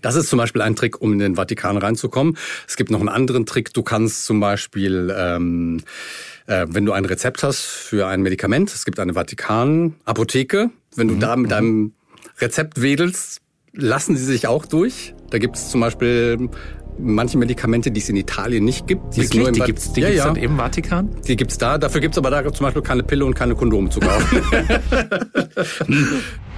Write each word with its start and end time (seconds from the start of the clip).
Das 0.00 0.14
ist 0.14 0.28
zum 0.28 0.38
Beispiel 0.38 0.62
ein 0.62 0.76
Trick, 0.76 1.00
um 1.00 1.12
in 1.12 1.18
den 1.18 1.36
Vatikan 1.36 1.76
reinzukommen. 1.76 2.36
Es 2.66 2.76
gibt 2.76 2.90
noch 2.90 3.00
einen 3.00 3.08
anderen 3.08 3.46
Trick. 3.46 3.72
Du 3.74 3.82
kannst 3.82 4.24
zum 4.24 4.40
Beispiel, 4.40 5.14
ähm, 5.16 5.82
äh, 6.46 6.66
wenn 6.68 6.86
du 6.86 6.92
ein 6.92 7.04
Rezept 7.04 7.42
hast 7.42 7.60
für 7.60 8.06
ein 8.06 8.22
Medikament, 8.22 8.72
es 8.72 8.84
gibt 8.84 8.98
eine 8.98 9.14
Vatikan-Apotheke. 9.14 10.70
Wenn 10.94 11.08
du 11.08 11.14
mhm. 11.14 11.20
da 11.20 11.36
mit 11.36 11.46
mhm. 11.46 11.50
deinem 11.50 11.92
Rezept 12.38 12.80
wedelst, 12.80 13.40
lassen 13.72 14.16
sie 14.16 14.24
sich 14.24 14.46
auch 14.46 14.66
durch. 14.66 15.14
Da 15.30 15.38
gibt 15.38 15.56
es 15.56 15.70
zum 15.70 15.80
Beispiel 15.80 16.50
manche 16.98 17.38
Medikamente, 17.38 17.90
die 17.90 18.00
es 18.00 18.08
in 18.08 18.16
Italien 18.16 18.64
nicht 18.64 18.86
gibt. 18.86 19.16
Die, 19.16 19.22
Wirklich? 19.22 19.40
nur 19.40 19.48
im 19.48 19.54
die 19.54 19.60
gibt's, 19.62 19.92
die 19.92 20.00
ja, 20.00 20.08
gibt's 20.08 20.24
ja. 20.24 20.32
dann 20.32 20.36
im 20.36 20.56
Vatikan? 20.56 21.16
Die 21.26 21.36
gibt's 21.36 21.58
da. 21.58 21.78
Dafür 21.78 22.00
gibt's 22.00 22.18
aber 22.18 22.30
da 22.30 22.52
zum 22.52 22.64
Beispiel 22.64 22.82
keine 22.82 23.02
Pille 23.02 23.24
und 23.24 23.34
keine 23.34 23.54
Kondome 23.54 23.90
zu 23.90 24.00
kaufen. 24.00 24.42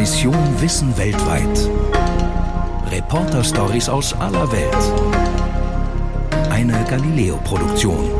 Mission 0.00 0.34
Wissen 0.62 0.96
weltweit. 0.96 1.68
Reporter-Stories 2.90 3.90
aus 3.90 4.14
aller 4.14 4.50
Welt. 4.50 4.74
Eine 6.50 6.82
Galileo-Produktion. 6.88 8.10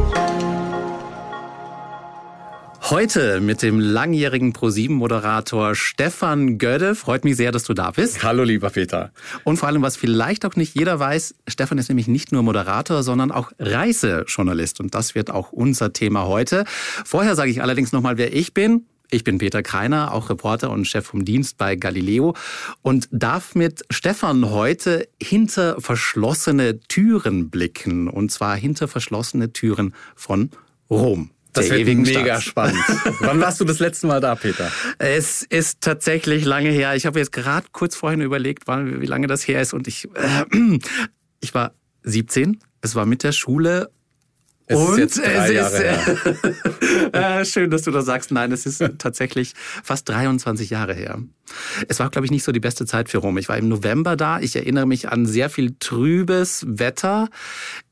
Heute 2.83 3.41
mit 3.41 3.63
dem 3.63 3.81
langjährigen 3.81 4.53
ProSieben-Moderator 4.53 5.75
Stefan 5.75 6.59
Gödde. 6.59 6.95
Freut 6.95 7.25
mich 7.25 7.37
sehr, 7.37 7.51
dass 7.51 7.65
du 7.65 7.73
da 7.73 7.93
bist. 7.93 8.23
Hallo, 8.23 8.43
lieber 8.43 8.69
Peter. 8.69 9.11
Und 9.45 9.57
vor 9.57 9.71
allem, 9.71 9.81
was 9.81 9.97
vielleicht 9.97 10.45
auch 10.45 10.57
nicht 10.57 10.77
jeder 10.77 10.99
weiß, 10.99 11.35
Stefan 11.49 11.79
ist 11.79 11.89
nämlich 11.89 12.09
nicht 12.09 12.31
nur 12.31 12.43
Moderator, 12.43 13.03
sondern 13.03 13.33
auch 13.33 13.53
Reisejournalist. 13.59 14.81
Und 14.81 14.95
das 14.95 15.15
wird 15.15 15.31
auch 15.31 15.51
unser 15.51 15.95
Thema 15.95 16.27
heute. 16.27 16.67
Vorher 17.07 17.35
sage 17.37 17.51
ich 17.51 17.63
allerdings 17.63 17.91
nochmal, 17.93 18.19
wer 18.19 18.37
ich 18.37 18.53
bin. 18.53 18.85
Ich 19.11 19.25
bin 19.25 19.39
Peter 19.39 19.63
Kreiner, 19.63 20.13
auch 20.15 20.31
Reporter 20.31 20.71
und 20.71 20.87
Chef 20.87 21.05
vom 21.05 21.25
Dienst 21.25 21.59
bei 21.59 21.75
Galileo 21.75 22.37
und 22.83 23.09
darf 23.11 23.57
mit 23.57 23.83
Stefan 23.91 24.51
heute 24.51 25.09
hinter 25.21 25.81
verschlossene 25.81 26.81
Türen 26.81 27.51
blicken. 27.51 28.09
Und 28.09 28.31
zwar 28.31 28.57
hinter 28.57 28.87
verschlossene 28.87 29.53
Türen 29.53 29.95
von 30.15 30.51
Rom. 30.89 31.31
Das 31.53 31.69
wird 31.69 31.87
mega 31.87 32.41
Stadt. 32.41 32.43
spannend. 32.43 32.85
Wann 33.21 33.41
warst 33.41 33.61
du 33.61 33.65
das 33.65 33.81
letzte 33.81 34.07
Mal 34.07 34.21
da, 34.21 34.37
Peter? 34.37 34.71
Es 34.99 35.43
ist 35.43 35.81
tatsächlich 35.81 36.45
lange 36.45 36.71
her. 36.71 36.95
Ich 36.95 37.07
habe 37.07 37.19
jetzt 37.19 37.33
gerade 37.33 37.67
kurz 37.73 37.97
vorhin 37.97 38.21
überlegt, 38.21 38.69
wie 38.69 39.07
lange 39.07 39.27
das 39.27 39.49
her 39.49 39.61
ist. 39.61 39.75
Und 39.75 39.89
ich, 39.89 40.09
äh, 40.15 40.45
ich 41.41 41.53
war 41.53 41.75
17. 42.05 42.61
Es 42.83 42.95
war 42.95 43.07
mit 43.07 43.25
der 43.25 43.33
Schule 43.33 43.91
es 44.71 44.79
und 44.79 44.93
ist 44.93 44.99
jetzt 44.99 45.19
drei 45.19 45.49
es 45.49 45.53
Jahre 45.53 45.77
ist, 45.77 47.13
her. 47.13 47.45
schön, 47.45 47.71
dass 47.71 47.83
du 47.83 47.91
das 47.91 48.07
sagst. 48.07 48.31
Nein, 48.31 48.53
es 48.53 48.67
ist 48.67 48.83
tatsächlich 48.99 49.55
fast 49.83 50.09
23 50.09 50.71
Jahre 50.71 50.95
her. 50.95 51.19
Es 51.89 51.99
war, 51.99 52.11
glaube 52.11 52.27
ich, 52.27 52.31
nicht 52.31 52.45
so 52.45 52.53
die 52.53 52.61
beste 52.61 52.87
Zeit 52.87 53.09
für 53.09 53.19
Rom. 53.19 53.37
Ich 53.39 53.49
war 53.49 53.59
im 53.59 53.69
November 53.69 54.17
da. 54.17 54.39
Ich 54.39 54.55
erinnere 54.55 54.87
mich 54.87 55.09
an 55.09 55.27
sehr 55.27 55.51
viel 55.51 55.75
trübes 55.81 56.65
Wetter, 56.69 57.29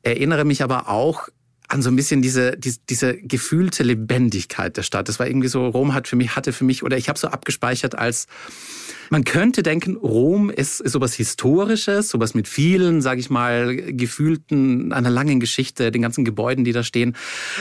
erinnere 0.03 0.45
mich 0.45 0.63
aber 0.63 0.89
auch 0.89 1.29
an 1.69 1.83
so 1.83 1.91
ein 1.91 1.97
bisschen 1.97 2.23
diese, 2.23 2.57
diese, 2.57 2.79
diese 2.89 3.17
gefühlte 3.17 3.83
Lebendigkeit 3.83 4.77
der 4.77 4.83
Stadt. 4.83 5.09
Das 5.09 5.19
war 5.19 5.27
irgendwie 5.27 5.49
so, 5.49 5.67
Rom 5.69 5.95
hat 5.95 6.09
für 6.09 6.17
mich, 6.17 6.35
hatte 6.35 6.53
für 6.53 6.65
mich, 6.65 6.83
oder 6.83 6.97
ich 6.97 7.09
habe 7.09 7.19
so 7.19 7.29
abgespeichert 7.29 7.97
als 7.97 8.27
man 9.11 9.25
könnte 9.25 9.63
denken, 9.63 9.97
Rom 9.97 10.51
ist, 10.51 10.81
ist 10.81 10.93
sowas 10.93 11.15
Historisches, 11.15 12.11
sowas 12.11 12.35
mit 12.35 12.49
vielen, 12.49 13.01
sage 13.01 13.21
ich 13.21 13.31
mal, 13.31 13.77
gefühlten, 13.77 14.93
einer 14.93 15.11
langen 15.11 15.41
Geschichte, 15.41 15.91
den 15.91 16.03
ganzen 16.03 16.25
Gebäuden, 16.25 16.65
die 16.65 16.73
da 16.73 16.83
stehen. 16.83 17.17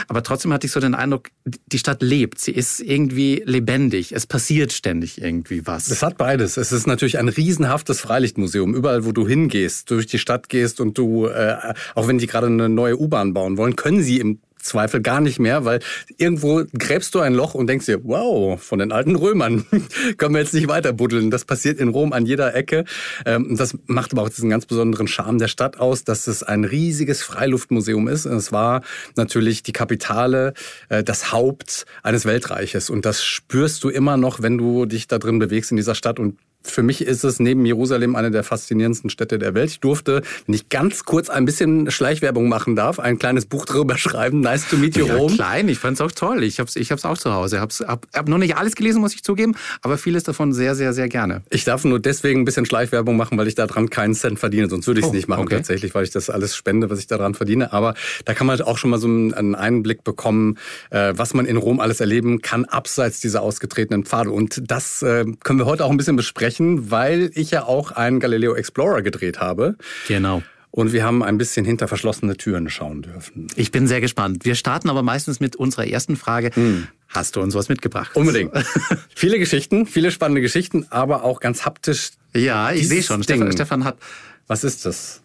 Aber 0.08 0.24
trotzdem 0.24 0.52
hatte 0.52 0.68
ich 0.68 0.74
so 0.74 0.80
den 0.80 0.96
Eindruck, 0.96 1.30
die 1.46 1.80
Stadt 1.80 2.02
lebt. 2.02 2.40
Sie 2.40 2.52
ist 2.52 2.80
irgendwie 2.82 3.44
lebendig. 3.46 4.12
Es 4.12 4.26
passiert 4.26 4.74
ständig 4.74 5.22
irgendwie 5.22 5.66
was. 5.66 5.90
Es 5.90 6.04
hat 6.04 6.18
beides. 6.18 6.58
Es 6.58 6.72
ist 6.72 6.88
natürlich 6.88 7.18
ein 7.18 7.30
riesenhaftes 7.30 8.02
Freilichtmuseum. 8.02 8.76
Überall, 8.76 9.06
wo 9.06 9.12
du 9.12 9.28
hingehst, 9.28 9.90
durch 9.92 10.08
die 10.08 10.20
Stadt 10.20 10.50
gehst 10.50 10.82
und 10.82 10.98
du, 10.98 11.28
äh, 11.28 11.74
auch 11.96 12.08
wenn 12.08 12.18
die 12.18 12.28
gerade 12.28 12.48
eine 12.48 12.70
neue 12.70 13.00
U-Bahn 13.00 13.34
bauen 13.34 13.58
wollen, 13.58 13.76
können 13.76 13.97
sie 14.02 14.20
im 14.20 14.40
Zweifel 14.68 15.02
gar 15.02 15.22
nicht 15.22 15.40
mehr, 15.40 15.66
weil 15.66 15.80
irgendwo 16.18 16.64
gräbst 16.78 17.16
du 17.16 17.20
ein 17.20 17.34
Loch 17.34 17.54
und 17.54 17.68
denkst 17.68 17.86
dir, 17.86 18.04
wow, 18.04 18.62
von 18.62 18.80
den 18.80 18.92
alten 18.92 19.16
Römern 19.16 19.66
können 20.18 20.36
wir 20.36 20.42
jetzt 20.42 20.54
nicht 20.54 20.68
weiter 20.68 20.94
buddeln. 20.94 21.32
Das 21.32 21.46
passiert 21.46 21.80
in 21.80 21.90
Rom 21.90 22.14
an 22.14 22.26
jeder 22.26 22.54
Ecke. 22.54 22.86
Ähm, 23.26 23.56
das 23.58 23.78
macht 23.88 24.12
aber 24.12 24.24
auch 24.24 24.30
diesen 24.30 24.50
ganz 24.50 24.66
besonderen 24.66 25.08
Charme 25.08 25.40
der 25.40 25.48
Stadt 25.48 25.80
aus, 25.80 26.04
dass 26.04 26.28
es 26.28 26.44
ein 26.44 26.64
riesiges 26.64 27.24
Freiluftmuseum 27.24 28.08
ist. 28.08 28.26
Es 28.26 28.52
war 28.52 28.82
natürlich 29.16 29.64
die 29.64 29.74
Kapitale, 29.74 30.54
äh, 30.90 31.04
das 31.04 31.32
Haupt 31.32 31.86
eines 32.04 32.26
Weltreiches. 32.26 32.90
Und 32.90 33.06
das 33.06 33.24
spürst 33.24 33.84
du 33.84 33.90
immer 33.90 34.18
noch, 34.18 34.42
wenn 34.42 34.58
du 34.58 34.86
dich 34.86 35.08
da 35.08 35.18
drin 35.18 35.40
bewegst 35.40 35.72
in 35.72 35.78
dieser 35.78 35.96
Stadt. 35.96 36.20
Und 36.20 36.38
für 36.64 36.84
mich 36.84 37.02
ist 37.02 37.24
es 37.24 37.40
neben 37.40 37.66
Jerusalem 37.66 38.16
eine 38.16 38.32
der 38.32 38.44
faszinierendsten 38.44 39.10
Städte 39.10 39.40
der 39.40 39.54
Welt. 39.54 39.70
Ich 39.70 39.80
durfte, 39.80 40.22
wenn 40.46 40.56
ich 40.56 40.70
ganz 40.70 41.06
kurz 41.06 41.30
ein 41.30 41.46
bisschen 41.46 41.90
Schleichwerbung 41.92 42.50
machen 42.50 42.76
darf, 42.76 43.00
ein 43.00 43.20
kleines 43.20 43.46
Buch 43.46 43.66
darüber 43.66 43.98
schreiben. 43.98 44.42
Nice 44.42 44.68
to 44.70 44.78
meet 44.78 44.96
you, 44.98 45.06
ja, 45.06 45.16
Rom. 45.16 45.34
klein, 45.34 45.70
ich 45.70 45.80
fand's 45.80 46.02
auch 46.02 46.12
toll. 46.12 46.44
Ich 46.44 46.60
hab's, 46.60 46.76
ich 46.76 46.92
hab's 46.92 47.06
auch 47.06 47.18
zu 47.18 47.34
Hause. 47.34 47.60
Hab's, 47.60 47.82
hab, 47.82 48.08
hab 48.14 48.28
noch 48.28 48.38
nicht 48.38 48.58
alles 48.58 48.76
gelesen, 48.76 49.02
muss 49.02 49.14
ich 49.14 49.24
zugeben, 49.24 49.56
aber 49.82 49.98
vieles 49.98 50.24
davon 50.24 50.54
sehr, 50.54 50.76
sehr, 50.76 50.94
sehr 50.94 51.10
gerne. 51.10 51.42
Ich 51.50 51.64
darf 51.64 51.84
nur 51.84 52.00
deswegen 52.00 52.42
ein 52.42 52.46
bisschen 52.46 52.66
Schleichwerbung 52.66 53.18
machen, 53.18 53.38
weil 53.38 53.48
ich 53.48 53.56
daran 53.56 53.90
keinen 53.90 54.14
Cent 54.14 54.40
verdiene. 54.40 54.70
Sonst 54.70 54.88
würde 54.88 55.00
ich 55.00 55.06
es 55.06 55.12
oh, 55.12 55.16
nicht 55.16 55.28
machen 55.28 55.44
okay. 55.44 55.56
tatsächlich, 55.56 55.96
weil 55.96 56.04
ich 56.04 56.12
das 56.12 56.30
alles 56.30 56.56
spende, 56.56 56.90
was 56.90 57.00
ich 57.00 57.08
daran 57.08 57.34
verdiene. 57.34 57.74
Aber 57.74 57.94
da 58.26 58.34
kann 58.34 58.48
man 58.48 58.60
auch 58.62 58.78
schon 58.78 58.90
mal 58.90 59.00
so 59.00 59.08
einen 59.08 59.56
Einblick 59.56 60.04
bekommen, 60.04 60.58
äh, 60.90 61.14
was 61.16 61.34
man 61.34 61.46
in 61.46 61.58
Rom 61.58 61.80
alles 61.80 62.00
erleben 62.00 62.42
kann, 62.42 62.66
abseits 62.66 63.20
dieser 63.20 63.42
ausgetretenen 63.42 64.04
Pfade. 64.04 64.32
Und 64.32 64.64
das 64.70 65.02
äh, 65.02 65.26
können 65.44 65.60
wir 65.60 65.66
heute 65.66 65.86
auch 65.86 65.92
ein 65.92 65.98
bisschen 65.98 66.16
besprechen, 66.16 66.57
weil 66.60 67.32
ich 67.36 67.52
ja 67.52 67.66
auch 67.66 67.92
einen 67.92 68.20
Galileo 68.20 68.56
Explorer 68.56 69.02
gedreht 69.02 69.40
habe. 69.40 69.76
Genau. 70.08 70.44
Und 70.72 70.94
wir 70.94 71.04
haben 71.04 71.24
ein 71.24 71.38
bisschen 71.38 71.66
hinter 71.66 71.88
verschlossene 71.88 72.38
Türen 72.38 72.70
schauen 72.70 73.02
dürfen. 73.02 73.48
Ich 73.56 73.72
bin 73.72 73.88
sehr 73.88 74.02
gespannt. 74.02 74.46
Wir 74.46 74.56
starten 74.56 74.90
aber 74.90 75.02
meistens 75.02 75.40
mit 75.40 75.56
unserer 75.56 75.88
ersten 75.88 76.16
Frage. 76.16 76.52
Hm. 76.54 76.88
Hast 77.08 77.36
du 77.36 77.42
uns 77.42 77.56
was 77.56 77.70
mitgebracht? 77.70 78.16
Unbedingt. 78.16 78.52
viele 79.16 79.40
Geschichten, 79.40 79.86
viele 79.88 80.12
spannende 80.12 80.42
Geschichten, 80.42 80.86
aber 80.90 81.24
auch 81.24 81.40
ganz 81.40 81.66
haptisch. 81.66 82.12
Ja, 82.36 82.72
ich 82.72 82.88
sehe 82.88 83.02
schon. 83.02 83.24
Stefan, 83.24 83.52
Stefan 83.52 83.84
hat. 83.86 83.98
Was 84.46 84.64
ist 84.64 84.86
das? 84.86 85.22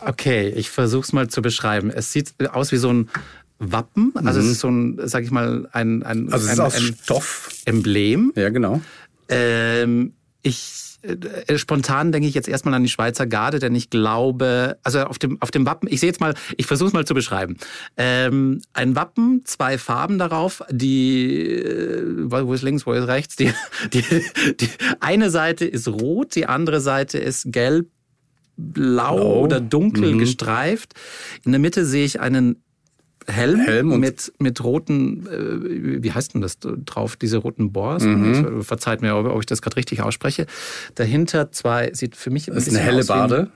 Okay, 0.00 0.48
ich 0.48 0.70
versuche 0.70 1.02
es 1.02 1.12
mal 1.12 1.28
zu 1.28 1.42
beschreiben. 1.42 1.90
Es 1.90 2.12
sieht 2.12 2.34
aus 2.52 2.72
wie 2.72 2.76
so 2.76 2.92
ein 2.92 3.08
Wappen. 3.58 4.12
Also 4.14 4.40
mhm. 4.40 4.46
es 4.46 4.52
ist 4.52 4.60
so 4.60 4.68
ein, 4.68 4.98
sag 5.04 5.24
ich 5.24 5.30
mal, 5.30 5.68
ein, 5.72 6.02
ein, 6.02 6.32
also 6.32 6.44
es 6.44 6.50
ein, 6.50 6.54
ist 6.54 6.60
aus 6.60 6.76
ein 6.76 6.96
Stoff. 7.02 7.50
Emblem. 7.64 8.32
Ja, 8.34 8.48
genau. 8.48 8.80
Ähm, 9.28 10.12
ich 10.46 10.86
äh, 11.02 11.58
spontan 11.58 12.12
denke 12.12 12.28
ich 12.28 12.34
jetzt 12.34 12.48
erstmal 12.48 12.74
an 12.74 12.82
die 12.82 12.88
Schweizer 12.88 13.26
Garde, 13.26 13.58
denn 13.58 13.74
ich 13.74 13.90
glaube, 13.90 14.78
also 14.82 15.00
auf 15.00 15.18
dem, 15.18 15.40
auf 15.40 15.50
dem 15.50 15.66
Wappen, 15.66 15.88
ich 15.90 16.00
sehe 16.00 16.08
jetzt 16.08 16.20
mal, 16.20 16.34
ich 16.56 16.66
versuche 16.66 16.88
es 16.88 16.92
mal 16.92 17.04
zu 17.04 17.14
beschreiben. 17.14 17.56
Ähm, 17.96 18.62
ein 18.72 18.96
Wappen, 18.96 19.42
zwei 19.44 19.78
Farben 19.78 20.18
darauf, 20.18 20.62
die, 20.70 21.42
äh, 21.42 22.30
wo 22.30 22.52
ist 22.52 22.62
links, 22.62 22.86
wo 22.86 22.92
ist 22.92 23.06
rechts? 23.06 23.36
Die, 23.36 23.52
die, 23.92 24.02
die 24.60 24.68
eine 25.00 25.30
Seite 25.30 25.64
ist 25.64 25.88
rot, 25.88 26.34
die 26.34 26.46
andere 26.46 26.80
Seite 26.80 27.18
ist 27.18 27.52
gelb, 27.52 27.88
blau 28.56 29.16
Blau. 29.16 29.40
oder 29.40 29.60
dunkel 29.60 30.14
mhm. 30.14 30.18
gestreift. 30.18 30.94
In 31.44 31.52
der 31.52 31.60
Mitte 31.60 31.84
sehe 31.84 32.04
ich 32.04 32.20
einen 32.20 32.62
Helm, 33.28 33.60
Helm 33.60 34.00
mit, 34.00 34.32
mit 34.38 34.62
roten, 34.62 35.26
äh, 35.26 36.02
wie 36.02 36.12
heißt 36.12 36.34
denn 36.34 36.40
das 36.40 36.58
drauf, 36.60 37.16
diese 37.16 37.38
roten 37.38 37.72
Bohrs? 37.72 38.04
Mhm. 38.04 38.62
Verzeiht 38.62 39.02
mir, 39.02 39.16
ob 39.16 39.40
ich 39.40 39.46
das 39.46 39.62
gerade 39.62 39.76
richtig 39.76 40.02
ausspreche. 40.02 40.46
Dahinter 40.94 41.50
zwei, 41.52 41.92
sieht 41.92 42.16
für 42.16 42.30
mich 42.30 42.48
ein 42.48 42.54
das 42.54 42.66
ist 42.68 42.76
eine 42.76 42.84
helle 42.84 43.04
Bade. 43.04 43.50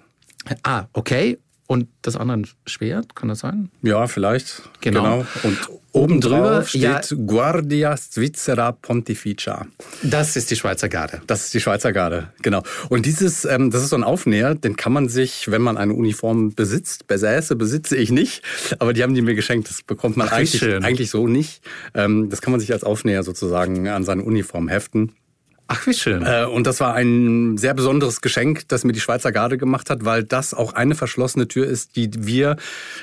ah, 0.63 0.85
okay. 0.93 1.39
Und 1.71 1.87
das 2.03 2.17
andere 2.17 2.43
Schwert, 2.67 3.15
kann 3.15 3.29
das 3.29 3.39
sein? 3.39 3.71
Ja, 3.83 4.09
vielleicht. 4.09 4.61
Genau. 4.81 5.03
genau. 5.03 5.27
Und 5.45 5.59
oben 5.93 6.21
drüber 6.21 6.65
steht 6.65 6.83
ja, 6.83 7.01
Guardia 7.25 7.97
Svizzera 7.97 8.73
Pontificia. 8.73 9.69
Das 10.03 10.35
ist 10.35 10.51
die 10.51 10.57
Schweizer 10.57 10.89
Garde. 10.89 11.23
Das 11.29 11.45
ist 11.45 11.55
die 11.55 11.61
Schweizer 11.61 11.93
Garde, 11.93 12.33
genau. 12.43 12.65
Und 12.89 13.07
dieses, 13.07 13.45
ähm, 13.45 13.71
das 13.71 13.85
ist 13.85 13.91
so 13.91 13.97
ein 13.97 14.03
Aufnäher, 14.03 14.57
den 14.57 14.75
kann 14.75 14.93
man 14.93 15.09
sich, 15.09 15.49
wenn 15.53 15.63
man 15.63 15.77
eine 15.77 15.95
Uniform 15.95 16.57
besitzt, 16.57 17.07
besäße, 17.07 17.55
besitze 17.55 17.97
ich 17.97 18.11
nicht, 18.11 18.43
aber 18.81 18.93
die 18.93 19.05
haben 19.05 19.15
die 19.15 19.23
mir 19.23 19.37
geschenkt. 19.37 19.71
Das 19.71 19.85
bekommt 19.85 20.17
man 20.17 20.27
Ach, 20.27 20.33
eigentlich, 20.33 20.65
eigentlich 20.65 21.11
so 21.11 21.29
nicht. 21.29 21.63
Ähm, 21.95 22.31
das 22.31 22.43
kann 22.43 22.51
man 22.51 22.59
sich 22.59 22.73
als 22.73 22.83
Aufnäher 22.83 23.23
sozusagen 23.23 23.87
an 23.87 24.03
seine 24.03 24.25
Uniform 24.25 24.67
heften. 24.67 25.13
Ach, 25.73 25.87
wie 25.87 25.95
schön. 25.95 26.27
Äh, 26.27 26.47
und 26.47 26.67
das 26.67 26.81
war 26.81 26.95
ein 26.95 27.57
sehr 27.57 27.75
besonderes 27.75 28.21
Geschenk, 28.21 28.67
das 28.67 28.83
mir 28.83 28.93
die 28.93 28.99
Schweizer 28.99 29.31
Garde 29.31 29.57
gemacht 29.57 29.89
hat, 29.89 30.05
weil 30.05 30.25
das 30.25 30.53
auch 30.53 30.73
eine 30.73 30.97
verschlossene 30.97 31.47
Tür 31.47 31.69
ist, 31.69 31.95
die 31.95 32.11
wir 32.27 32.57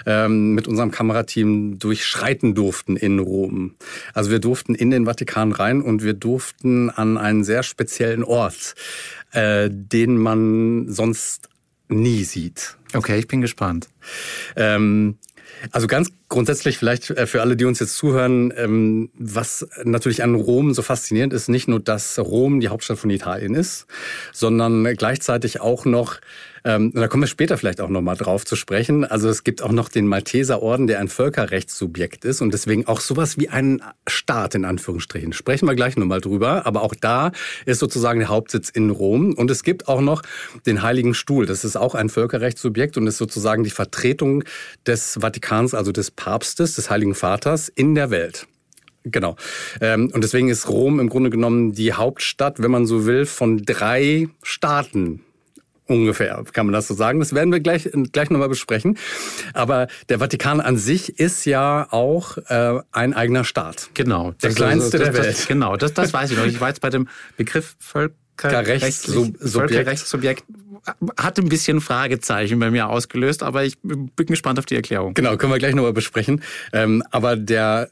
ähm, 0.06 0.52
mit 0.52 0.68
unserem 0.68 0.92
Kamerateam 0.92 1.80
durchschreiten 1.80 2.56
durften 2.56 2.98
in 2.98 3.20
Rom. 3.20 3.76
Also 4.14 4.32
wir 4.32 4.40
durften 4.40 4.76
in 4.76 4.92
den 4.92 5.06
Vatikan 5.06 5.54
rein 5.54 5.82
und 5.82 6.04
wir 6.04 6.14
durften 6.14 6.90
an 6.90 7.18
einen 7.18 7.46
sehr 7.46 7.64
speziellen 7.64 8.26
Ort, 8.26 8.76
äh, 9.32 9.70
den 9.72 10.18
man 10.18 10.90
sonst 10.90 11.48
nie 11.88 12.26
sieht. 12.26 12.76
Okay, 12.94 13.18
ich 13.18 13.30
bin 13.30 13.40
gespannt. 13.40 13.88
Ähm, 14.58 15.18
also 15.72 15.88
ganz 15.88 16.12
grundsätzlich 16.30 16.78
vielleicht 16.78 17.10
äh, 17.12 17.28
für 17.28 17.42
alle, 17.42 17.56
die 17.56 17.66
uns 17.66 17.80
jetzt 17.80 17.96
zuhören, 17.96 18.54
ähm, 18.56 19.10
was 19.18 19.68
natürlich 19.84 20.24
an 20.24 20.36
Rom 20.36 20.74
so 20.74 20.82
faszinierend 20.82 21.34
ist, 21.34 21.50
nicht 21.50 21.68
nur, 21.68 21.80
dass 21.80 22.20
Rom 22.20 22.60
die 22.60 22.70
Hauptstadt 22.70 23.00
von 23.00 23.10
Italien 23.10 23.56
ist, 23.56 23.88
sondern 24.34 24.84
gleichzeitig 24.96 25.62
auch 25.62 25.86
noch 25.86 26.20
ähm, 26.68 26.92
da 26.94 27.08
kommen 27.08 27.24
wir 27.24 27.28
später 27.28 27.58
vielleicht 27.58 27.80
auch 27.80 27.88
nochmal 27.88 28.18
drauf 28.18 28.46
zu 28.46 28.58
sprechen. 28.58 29.06
Also 29.06 29.30
es 29.30 29.46
gibt 29.46 29.62
auch 29.62 29.72
noch 29.72 29.88
den 29.88 30.06
Malteserorden, 30.06 30.88
der 30.88 31.00
ein 31.00 31.08
Völkerrechtssubjekt 31.08 32.26
ist 32.26 32.42
und 32.42 32.54
deswegen 32.54 32.88
auch 32.88 33.00
sowas 33.00 33.38
wie 33.38 33.48
ein 33.48 33.82
Staat 34.06 34.54
in 34.54 34.66
Anführungsstrichen. 34.66 35.32
Sprechen 35.32 35.66
wir 35.66 35.76
gleich 35.76 35.96
nochmal 35.96 36.20
drüber. 36.20 36.66
Aber 36.66 36.82
auch 36.82 36.94
da 36.94 37.32
ist 37.66 37.80
sozusagen 37.80 38.20
der 38.20 38.28
Hauptsitz 38.28 38.70
in 38.70 38.90
Rom. 38.90 39.34
Und 39.34 39.50
es 39.50 39.64
gibt 39.64 39.88
auch 39.88 40.02
noch 40.02 40.24
den 40.66 40.82
Heiligen 40.82 41.14
Stuhl. 41.14 41.46
Das 41.46 41.64
ist 41.64 41.78
auch 41.78 41.96
ein 41.96 42.10
Völkerrechtssubjekt 42.10 42.98
und 42.98 43.08
ist 43.08 43.18
sozusagen 43.18 43.64
die 43.64 43.70
Vertretung 43.70 44.44
des 44.86 45.18
Vatikans, 45.22 45.74
also 45.74 45.94
des 45.94 46.12
Papstes, 46.18 46.76
des 46.76 46.90
Heiligen 46.90 47.16
Vaters 47.16 47.70
in 47.70 47.96
der 47.96 48.12
Welt. 48.12 48.48
Genau. 49.06 49.38
Ähm, 49.80 50.12
und 50.14 50.22
deswegen 50.22 50.50
ist 50.50 50.68
Rom 50.68 51.00
im 51.00 51.08
Grunde 51.08 51.30
genommen 51.30 51.72
die 51.72 51.94
Hauptstadt, 51.94 52.62
wenn 52.62 52.72
man 52.72 52.86
so 52.86 53.06
will, 53.06 53.26
von 53.26 53.64
drei 53.64 54.28
Staaten 54.44 55.22
Ungefähr, 55.88 56.44
kann 56.52 56.66
man 56.66 56.74
das 56.74 56.88
so 56.88 56.94
sagen. 56.94 57.20
Das 57.20 57.34
werden 57.34 57.52
wir 57.52 57.62
gleich, 57.62 57.90
gleich 58.12 58.30
nochmal 58.30 58.50
besprechen. 58.50 58.98
Aber 59.54 59.88
der 60.10 60.20
Vatikan 60.20 60.60
an 60.60 60.78
sich 60.78 61.18
ist 61.18 61.46
ja 61.46 61.88
auch 61.92 62.38
äh, 62.50 62.82
ein 62.92 63.14
eigener 63.14 63.46
Staat. 63.46 63.90
Genau. 63.94 64.34
Der 64.44 64.52
kleinste 64.52 64.98
das, 64.98 65.08
der 65.08 65.18
Welt. 65.18 65.38
Das, 65.38 65.48
genau, 65.48 65.78
das, 65.78 65.94
das 65.94 66.12
weiß 66.12 66.32
ich 66.32 66.38
noch. 66.38 66.46
Ich 66.46 66.60
war 66.60 66.68
jetzt 66.68 66.82
bei 66.82 66.90
dem 66.90 67.08
Begriff 67.38 67.78
Völkerrechtssubjekt. 67.80 69.42
Völkerrechtssubjekt 69.42 70.44
hat 71.18 71.40
ein 71.40 71.50
bisschen 71.50 71.82
Fragezeichen 71.82 72.60
bei 72.60 72.72
mir 72.72 72.90
ausgelöst, 72.90 73.44
aber 73.44 73.64
ich 73.64 73.78
bin 73.82 74.10
gespannt 74.16 74.60
auf 74.60 74.66
die 74.66 74.76
Erklärung. 74.76 75.14
Genau, 75.14 75.38
können 75.38 75.52
wir 75.52 75.60
gleich 75.60 75.76
nochmal 75.76 75.94
besprechen. 75.94 76.42
Ähm, 76.74 77.04
aber 77.12 77.36
der 77.36 77.90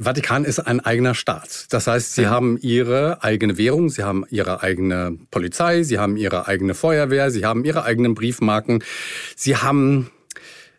Vatikan 0.00 0.44
ist 0.44 0.60
ein 0.60 0.80
eigener 0.80 1.14
Staat. 1.14 1.66
Das 1.70 1.86
heißt, 1.86 2.14
sie 2.14 2.22
ja. 2.22 2.30
haben 2.30 2.58
ihre 2.60 3.22
eigene 3.22 3.58
Währung, 3.58 3.88
sie 3.88 4.02
haben 4.02 4.24
ihre 4.30 4.62
eigene 4.62 5.18
Polizei, 5.30 5.82
sie 5.82 5.98
haben 5.98 6.16
ihre 6.16 6.46
eigene 6.46 6.74
Feuerwehr, 6.74 7.30
sie 7.30 7.44
haben 7.44 7.64
ihre 7.64 7.84
eigenen 7.84 8.14
Briefmarken, 8.14 8.82
sie 9.34 9.56
haben 9.56 10.10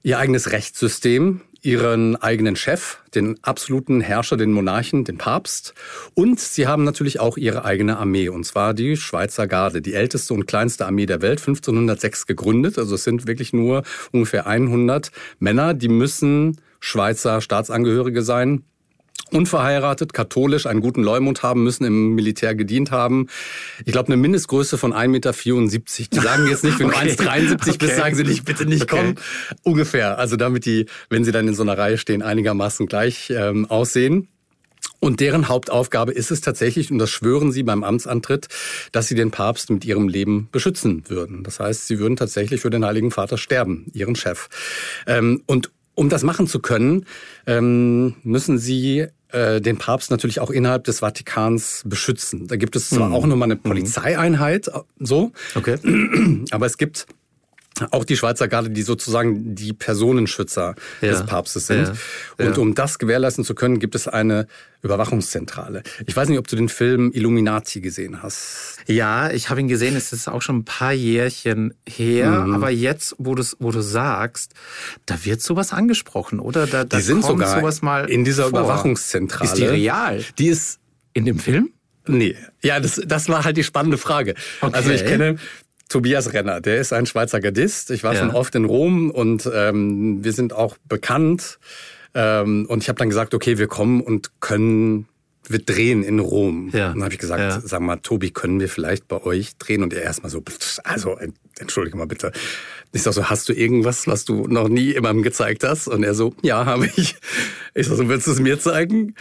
ihr 0.04 0.20
eigenes 0.20 0.52
Rechtssystem, 0.52 1.42
ihren 1.62 2.16
eigenen 2.16 2.56
Chef, 2.56 2.98
den 3.14 3.38
absoluten 3.44 4.02
Herrscher, 4.02 4.38
den 4.38 4.52
Monarchen, 4.52 5.04
den 5.04 5.18
Papst. 5.18 5.74
Und 6.14 6.40
sie 6.40 6.68
haben 6.68 6.84
natürlich 6.84 7.20
auch 7.20 7.38
ihre 7.38 7.66
eigene 7.66 7.98
Armee, 7.98 8.30
und 8.30 8.46
zwar 8.46 8.74
die 8.74 8.98
Schweizer 8.98 9.48
Garde, 9.48 9.82
die 9.82 9.94
älteste 9.94 10.34
und 10.34 10.46
kleinste 10.46 10.86
Armee 10.86 11.06
der 11.06 11.22
Welt, 11.22 11.40
1506 11.40 12.28
gegründet. 12.28 12.78
Also 12.78 12.96
es 12.96 13.04
sind 13.04 13.28
wirklich 13.28 13.54
nur 13.54 13.84
ungefähr 14.12 14.48
100 14.48 15.12
Männer, 15.40 15.74
die 15.74 15.90
müssen 15.90 16.62
Schweizer 16.80 17.42
Staatsangehörige 17.42 18.22
sein 18.22 18.64
unverheiratet, 19.34 20.14
katholisch, 20.14 20.66
einen 20.66 20.82
guten 20.82 21.04
Leumund 21.04 21.44
haben 21.44 21.64
müssen, 21.64 21.86
im 21.86 22.16
Militär 22.16 22.56
gedient 22.56 22.92
haben. 22.92 23.28
Ich 23.86 23.92
glaube, 23.92 24.08
eine 24.08 24.18
Mindestgröße 24.18 24.78
von 24.78 24.94
1,74 24.94 25.08
Meter. 25.08 25.34
Die 26.12 26.20
sagen 26.20 26.48
jetzt 26.48 26.64
nicht, 26.64 26.80
wenn 26.80 26.88
okay. 26.88 27.16
du 27.16 27.24
1,73 27.24 27.54
okay. 27.54 27.78
bist, 27.80 27.96
sagen 27.96 28.16
sie 28.16 28.24
nicht, 28.24 28.46
bitte 28.46 28.66
nicht 28.66 28.84
okay. 28.84 28.98
kommen. 28.98 29.16
Ungefähr. 29.64 30.18
Also 30.18 30.36
damit 30.36 30.66
die, 30.66 30.86
wenn 31.10 31.24
sie 31.24 31.32
dann 31.32 31.48
in 31.48 31.56
so 31.56 31.64
einer 31.64 31.78
Reihe 31.78 31.98
stehen, 31.98 32.22
einigermaßen 32.22 32.88
gleich 32.88 33.32
ähm, 33.36 33.66
aussehen. 33.70 34.28
Und 35.00 35.20
deren 35.20 35.48
Hauptaufgabe 35.48 36.12
ist 36.12 36.32
es 36.32 36.42
tatsächlich, 36.42 36.92
und 36.92 36.98
das 36.98 37.12
schwören 37.12 37.52
sie 37.52 37.64
beim 37.64 37.84
Amtsantritt, 37.84 38.48
dass 38.92 39.08
sie 39.08 39.16
den 39.16 39.32
Papst 39.32 39.70
mit 39.70 39.86
ihrem 39.86 40.08
Leben 40.08 40.50
beschützen 40.52 41.04
würden. 41.08 41.44
Das 41.44 41.60
heißt, 41.60 41.88
sie 41.88 42.00
würden 42.00 42.16
tatsächlich 42.16 42.62
für 42.62 42.72
den 42.72 42.84
Heiligen 42.84 43.12
Vater 43.12 43.38
sterben, 43.38 43.86
ihren 43.94 44.16
Chef. 44.16 44.50
Ähm, 45.06 45.44
und 45.46 45.72
um 45.94 46.10
das 46.10 46.24
machen 46.24 46.48
zu 46.48 46.60
können, 46.60 47.06
ähm, 47.46 48.16
müssen 48.24 48.58
sie 48.58 49.08
den 49.34 49.78
Papst 49.78 50.10
natürlich 50.10 50.40
auch 50.40 50.50
innerhalb 50.50 50.86
des 50.86 51.00
Vatikans 51.00 51.84
beschützen. 51.86 52.48
Da 52.48 52.56
gibt 52.56 52.76
es 52.78 52.90
zwar 52.90 53.10
mhm. 53.10 53.16
auch 53.16 53.26
nochmal 53.26 53.48
eine 53.48 53.56
mhm. 53.56 53.64
Polizeieinheit, 53.64 54.70
so, 55.00 55.32
okay. 55.56 55.78
aber 56.52 56.66
es 56.66 56.78
gibt 56.78 57.08
auch 57.92 58.06
die 58.06 58.18
Schweizer 58.18 58.48
Garde, 58.48 58.70
die 58.70 58.82
sozusagen 58.82 59.56
die 59.56 59.74
Personenschützer 59.74 60.76
ja. 61.02 61.10
des 61.10 61.26
Papstes 61.26 61.68
sind. 61.68 61.88
Ja. 61.88 62.46
Und 62.46 62.58
ja. 62.58 62.62
um 62.62 62.76
das 62.76 63.00
gewährleisten 63.00 63.44
zu 63.44 63.56
können, 63.56 63.80
gibt 63.80 63.96
es 63.96 64.08
eine 64.08 64.48
Überwachungszentrale. 64.84 65.84
Ich 66.06 66.16
weiß 66.16 66.30
nicht, 66.30 66.38
ob 66.38 66.48
du 66.48 66.56
den 66.56 66.70
Film 66.70 67.12
Illuminati 67.14 67.82
gesehen 67.82 68.22
hast. 68.22 68.78
Ja, 68.88 69.32
ich 69.32 69.50
habe 69.50 69.60
ihn 69.60 69.68
gesehen. 69.68 69.96
Es 69.96 70.14
ist 70.14 70.28
auch 70.28 70.42
schon 70.42 70.58
ein 70.58 70.66
paar 70.66 70.94
Jährchen 70.94 71.74
her. 71.88 72.30
Mhm. 72.30 72.56
Aber 72.56 72.70
jetzt, 72.70 73.16
wo 73.18 73.36
du 73.36 73.44
wo 73.60 73.72
du 73.72 73.82
sagst, 73.82 74.54
da 75.06 75.26
wird 75.26 75.42
sowas 75.42 75.74
angesprochen, 75.74 76.40
oder? 76.40 76.68
Da, 76.68 76.84
da 76.84 76.98
die 76.98 77.04
sind 77.04 77.22
kommt 77.22 77.40
sogar 77.40 77.60
sowas 77.60 77.82
mal 77.82 78.10
in 78.10 78.24
dieser 78.24 78.50
vor. 78.50 78.60
Überwachungszentrale. 78.60 79.50
Ist 79.50 79.58
die 79.58 79.66
real? 79.66 80.24
Die 80.38 80.48
ist 80.48 80.80
in 81.14 81.26
dem 81.26 81.40
Film? 81.40 81.72
Nee. 82.08 82.36
Ja, 82.62 82.80
das, 82.80 83.02
das 83.06 83.28
war 83.30 83.44
halt 83.44 83.58
die 83.58 83.64
spannende 83.64 83.98
Frage. 83.98 84.36
Okay. 84.62 84.76
Also 84.76 84.92
ich 84.92 85.06
kenne 85.06 85.38
Tobias 85.90 86.34
Renner, 86.34 86.62
der 86.62 86.80
ist 86.80 86.94
ein 86.94 87.06
Schweizer 87.06 87.40
Gardist. 87.40 87.92
Ich 87.92 88.04
war 88.04 88.14
ja. 88.14 88.20
schon 88.20 88.32
oft 88.32 88.54
in 88.56 88.66
Rom 88.66 89.10
und 89.10 89.50
ähm, 89.54 90.24
wir 90.24 90.34
sind 90.34 90.54
auch 90.54 90.78
bekannt. 90.88 91.60
Ähm, 92.14 92.66
und 92.68 92.84
ich 92.84 92.90
habe 92.90 92.98
dann 92.98 93.10
gesagt, 93.10 93.34
okay, 93.34 93.58
wir 93.58 93.68
kommen 93.68 94.02
und 94.02 94.40
können, 94.42 95.08
wir 95.48 95.60
drehen 95.60 96.04
in 96.04 96.20
Rom. 96.20 96.70
Ja. 96.74 96.88
Und 96.88 96.96
dann 96.96 97.04
habe 97.04 97.14
ich 97.14 97.20
gesagt, 97.20 97.42
ja. 97.42 97.62
sag 97.62 97.80
mal, 97.80 97.98
Tobi, 97.98 98.32
können 98.32 98.60
wir 98.60 98.70
vielleicht 98.70 99.08
bei 99.08 99.22
euch 99.24 99.58
drehen? 99.58 99.84
Und 99.84 99.94
er 99.94 100.02
erstmal 100.02 100.30
so, 100.30 100.44
also 100.84 101.18
entschuldige 101.60 101.98
mal 101.98 102.08
bitte. 102.08 102.32
Ich 102.92 103.04
sag 103.04 103.14
so, 103.14 103.30
hast 103.30 103.48
du 103.50 103.54
irgendwas, 103.54 104.08
was 104.08 104.26
du 104.26 104.48
noch 104.48 104.68
nie 104.68 104.94
jemandem 104.94 105.24
gezeigt 105.24 105.64
hast? 105.64 105.88
Und 105.88 106.04
er 106.04 106.14
so, 106.14 106.34
ja, 106.42 106.66
habe 106.66 106.88
ich. 106.96 107.16
Ich 107.76 107.88
sag 107.88 107.98
so, 107.98 108.10
willst 108.10 108.28
du 108.28 108.32
es 108.32 108.40
mir 108.40 108.60
zeigen? 108.60 109.16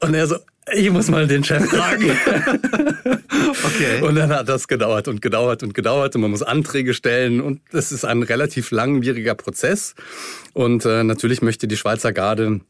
Und 0.00 0.14
er 0.14 0.26
so, 0.26 0.36
ich 0.70 0.90
muss 0.90 1.08
mal 1.08 1.26
den 1.26 1.42
Chef 1.42 1.64
fragen. 1.68 2.10
okay. 3.64 4.00
Und 4.02 4.14
dann 4.14 4.30
hat 4.30 4.48
das 4.48 4.68
gedauert 4.68 5.08
und 5.08 5.20
gedauert 5.20 5.62
und 5.62 5.74
gedauert 5.74 6.14
und 6.14 6.20
man 6.22 6.30
muss 6.30 6.42
Anträge 6.42 6.94
stellen 6.94 7.40
und 7.40 7.60
es 7.72 7.90
ist 7.90 8.04
ein 8.04 8.22
relativ 8.22 8.70
langwieriger 8.70 9.34
Prozess. 9.34 9.94
Und 10.52 10.84
äh, 10.84 11.02
natürlich 11.02 11.42
möchte 11.42 11.66
die 11.66 11.76
Schweizer 11.76 12.12
Garde 12.12 12.60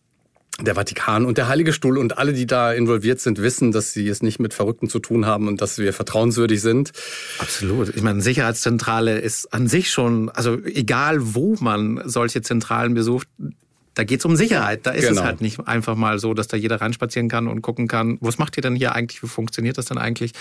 der 0.60 0.74
Vatikan 0.74 1.24
und 1.24 1.38
der 1.38 1.48
Heilige 1.48 1.72
Stuhl 1.72 1.96
und 1.96 2.18
alle, 2.18 2.32
die 2.34 2.46
da 2.46 2.72
involviert 2.72 3.20
sind, 3.20 3.40
wissen, 3.40 3.72
dass 3.72 3.92
sie 3.92 4.06
es 4.08 4.22
nicht 4.22 4.38
mit 4.38 4.52
Verrückten 4.52 4.88
zu 4.88 4.98
tun 4.98 5.24
haben 5.24 5.48
und 5.48 5.62
dass 5.62 5.78
wir 5.78 5.92
vertrauenswürdig 5.92 6.60
sind. 6.60 6.92
Absolut. 7.38 7.94
Ich 7.96 8.02
meine, 8.02 8.20
Sicherheitszentrale 8.20 9.18
ist 9.18 9.52
an 9.52 9.66
sich 9.66 9.90
schon, 9.90 10.28
also 10.28 10.58
egal 10.64 11.34
wo 11.34 11.56
man 11.60 12.02
solche 12.04 12.42
Zentralen 12.42 12.94
besucht, 12.94 13.28
da 13.94 14.04
geht's 14.04 14.24
um 14.24 14.36
Sicherheit. 14.36 14.86
Da 14.86 14.92
ist 14.92 15.06
genau. 15.06 15.20
es 15.20 15.26
halt 15.26 15.40
nicht 15.40 15.60
einfach 15.66 15.96
mal 15.96 16.18
so, 16.18 16.34
dass 16.34 16.48
da 16.48 16.56
jeder 16.56 16.80
reinspazieren 16.80 17.28
kann 17.28 17.48
und 17.48 17.62
gucken 17.62 17.88
kann, 17.88 18.18
was 18.20 18.38
macht 18.38 18.56
ihr 18.56 18.62
denn 18.62 18.74
hier 18.74 18.94
eigentlich, 18.94 19.22
wie 19.22 19.26
funktioniert 19.26 19.76
das 19.78 19.86
denn 19.86 19.98
eigentlich? 19.98 20.32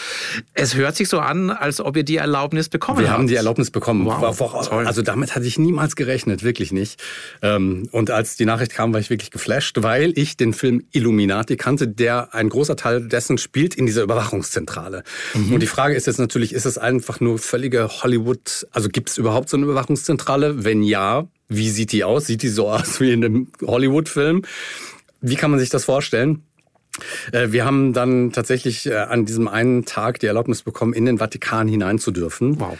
Es 0.54 0.76
hört 0.76 0.96
sich 0.96 1.10
so 1.10 1.20
an, 1.20 1.50
als 1.50 1.82
ob 1.82 1.98
ihr 1.98 2.04
die 2.04 2.18
Erlaubnis 2.18 2.70
bekommen 2.70 3.00
Wir 3.00 3.10
habt. 3.10 3.20
haben 3.20 3.28
die 3.28 3.36
Erlaubnis 3.36 3.72
bekommen. 3.72 4.06
Wow, 4.06 4.40
War, 4.40 4.88
also 4.88 5.02
damit 5.02 5.36
hatte 5.36 5.46
ich 5.46 5.60
niemals 5.60 5.96
gerechnet, 5.96 6.44
wirklich 6.44 6.72
nicht. 6.72 7.02
Ähm, 7.42 7.90
und 7.92 8.10
als 8.12 8.38
die 8.38 8.46
Nachricht 8.46 8.74
kam, 8.74 8.94
war 8.94 9.00
ich 9.00 9.10
wirklich 9.10 9.32
geflasht, 9.32 9.78
weil 9.82 10.14
ich 10.16 10.38
den 10.38 10.54
Film 10.54 10.84
Illuminati 10.92 11.58
kannte, 11.58 11.88
der 11.88 12.34
ein 12.34 12.50
großer 12.50 12.76
Teil 12.76 13.08
dessen 13.08 13.38
spielt 13.38 13.76
in 13.76 13.86
dieser 13.86 14.04
Überwachungszentrale. 14.04 15.04
Mhm. 15.34 15.54
Und 15.54 15.60
die 15.60 15.68
Frage 15.68 15.96
ist 15.96 16.08
jetzt 16.08 16.20
natürlich, 16.20 16.54
ist 16.54 16.66
es 16.66 16.78
einfach 16.78 17.20
nur 17.20 17.38
völlige 17.38 17.90
Hollywood, 17.90 18.68
also 18.72 18.90
gibt 18.90 19.10
es 19.10 19.18
überhaupt 19.18 19.50
so 19.50 19.58
eine 19.58 19.66
Überwachungszentrale? 19.66 20.64
Wenn 20.64 20.84
ja, 20.84 21.28
wie 21.52 21.70
sieht 21.70 21.92
die 21.92 22.04
aus? 22.04 22.28
Sieht 22.28 22.44
die 22.44 22.50
so 22.50 22.70
aus 22.70 23.00
wie 23.00 23.12
in 23.12 23.24
einem 23.24 23.48
Hollywood-Film? 23.62 24.44
Wie 25.20 25.36
kann 25.36 25.52
man 25.52 25.60
sich 25.60 25.70
das 25.70 25.86
vorstellen? 25.86 26.44
Äh, 27.32 27.52
wir 27.52 27.66
haben 27.66 27.94
dann 27.94 28.32
tatsächlich 28.32 28.88
äh, 28.88 28.96
an 28.96 29.26
diesem 29.26 29.48
einen 29.48 29.86
Tag 29.86 30.20
die 30.20 30.28
Erlaubnis 30.28 30.64
bekommen, 30.64 30.94
in 30.94 31.06
den 31.06 31.20
Vatikan 31.20 31.68
hinein 31.68 32.00
zu 32.00 32.12
dürfen. 32.12 32.60
Wow. 32.60 32.78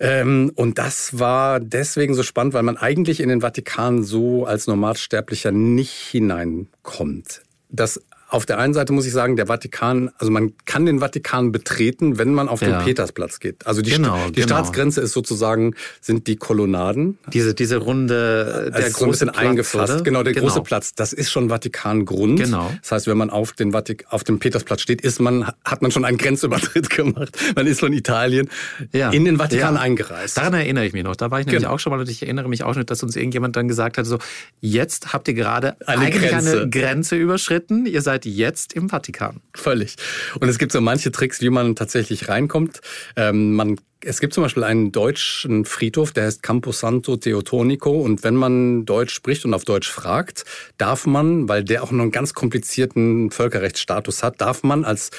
Ähm, 0.00 0.50
und 0.54 0.78
das 0.78 1.18
war 1.18 1.60
deswegen 1.60 2.14
so 2.14 2.22
spannend, 2.22 2.54
weil 2.54 2.62
man 2.64 2.76
eigentlich 2.76 3.20
in 3.20 3.28
den 3.28 3.40
Vatikan 3.40 4.02
so 4.02 4.44
als 4.44 4.66
Normalsterblicher 4.66 5.52
nicht 5.52 5.92
hineinkommt. 5.92 7.42
Das 7.68 8.02
auf 8.32 8.46
der 8.46 8.58
einen 8.58 8.72
Seite 8.72 8.94
muss 8.94 9.04
ich 9.04 9.12
sagen, 9.12 9.36
der 9.36 9.46
Vatikan, 9.46 10.10
also 10.16 10.32
man 10.32 10.54
kann 10.64 10.86
den 10.86 11.00
Vatikan 11.00 11.52
betreten, 11.52 12.16
wenn 12.16 12.32
man 12.32 12.48
auf 12.48 12.62
ja. 12.62 12.78
den 12.78 12.84
Petersplatz 12.84 13.40
geht. 13.40 13.66
Also 13.66 13.82
die, 13.82 13.90
genau, 13.90 14.16
St 14.16 14.28
die 14.30 14.40
genau. 14.40 14.46
Staatsgrenze 14.46 15.02
ist 15.02 15.12
sozusagen, 15.12 15.74
sind 16.00 16.26
die 16.26 16.36
Kolonnaden. 16.36 17.18
Diese, 17.30 17.52
diese 17.52 17.76
runde, 17.76 18.70
der 18.74 18.84
also 18.84 18.88
große 18.88 18.98
so 18.98 19.04
ein 19.04 19.10
bisschen 19.10 19.28
Platz, 19.28 19.38
eingefasst. 19.38 19.92
Oder? 19.96 20.02
Genau, 20.02 20.22
der 20.22 20.32
genau. 20.32 20.46
große 20.46 20.62
Platz. 20.62 20.94
Das 20.94 21.12
ist 21.12 21.30
schon 21.30 21.50
Vatikangrund. 21.50 22.40
Genau. 22.40 22.72
Das 22.80 22.92
heißt, 22.92 23.06
wenn 23.06 23.18
man 23.18 23.28
auf, 23.28 23.52
den 23.52 23.74
Vatik 23.74 24.06
auf 24.08 24.24
dem 24.24 24.38
Petersplatz 24.38 24.80
steht, 24.80 25.02
ist 25.02 25.20
man, 25.20 25.52
hat 25.62 25.82
man 25.82 25.90
schon 25.90 26.06
einen 26.06 26.16
Grenzübertritt 26.16 26.88
gemacht. 26.96 27.36
Man 27.54 27.66
ist 27.66 27.80
von 27.80 27.92
Italien 27.92 28.48
ja. 28.92 29.10
in 29.10 29.26
den 29.26 29.36
Vatikan 29.36 29.74
ja. 29.74 29.80
eingereist. 29.82 30.38
Daran 30.38 30.54
erinnere 30.54 30.86
ich 30.86 30.94
mich 30.94 31.04
noch. 31.04 31.16
Da 31.16 31.30
war 31.30 31.40
ich 31.40 31.44
nämlich 31.44 31.64
genau. 31.64 31.74
auch 31.74 31.80
schon 31.80 31.90
mal 31.90 32.00
und 32.00 32.08
ich 32.08 32.22
erinnere 32.22 32.48
mich 32.48 32.64
auch 32.64 32.74
nicht, 32.76 32.90
dass 32.90 33.02
uns 33.02 33.14
irgendjemand 33.14 33.56
dann 33.56 33.68
gesagt 33.68 33.98
hat, 33.98 34.06
so, 34.06 34.16
jetzt 34.62 35.12
habt 35.12 35.28
ihr 35.28 35.34
gerade 35.34 35.76
eine 35.86 36.06
eigentlich 36.06 36.30
Grenze. 36.30 36.62
eine 36.62 36.70
Grenze 36.70 37.16
überschritten. 37.16 37.84
Ihr 37.84 38.00
seid 38.00 38.21
seid 38.22 38.26
jetzt 38.26 38.72
im 38.72 38.88
Vatikan. 38.88 39.40
Völlig. 39.54 39.96
Und 40.40 40.48
es 40.48 40.58
gibt 40.58 40.72
so 40.72 40.80
manche 40.80 41.12
Tricks, 41.12 41.40
wie 41.40 41.50
man 41.50 41.76
tatsächlich 41.76 42.28
reinkommt. 42.28 42.80
Ähm, 43.16 43.54
man 43.54 43.78
es 44.04 44.20
gibt 44.20 44.34
zum 44.34 44.42
Beispiel 44.42 44.64
einen 44.64 44.92
deutschen 44.92 45.64
Friedhof, 45.64 46.12
der 46.12 46.24
heißt 46.24 46.42
Camposanto 46.42 47.16
Teotonico. 47.16 47.90
Und 47.90 48.24
wenn 48.24 48.34
man 48.34 48.84
Deutsch 48.84 49.14
spricht 49.14 49.44
und 49.44 49.54
auf 49.54 49.64
Deutsch 49.64 49.90
fragt, 49.90 50.44
darf 50.78 51.06
man, 51.06 51.48
weil 51.48 51.64
der 51.64 51.82
auch 51.82 51.90
noch 51.90 52.02
einen 52.02 52.10
ganz 52.10 52.34
komplizierten 52.34 53.30
Völkerrechtsstatus 53.30 54.22
hat, 54.22 54.40
darf 54.40 54.62
man 54.62 54.84
als 54.84 55.10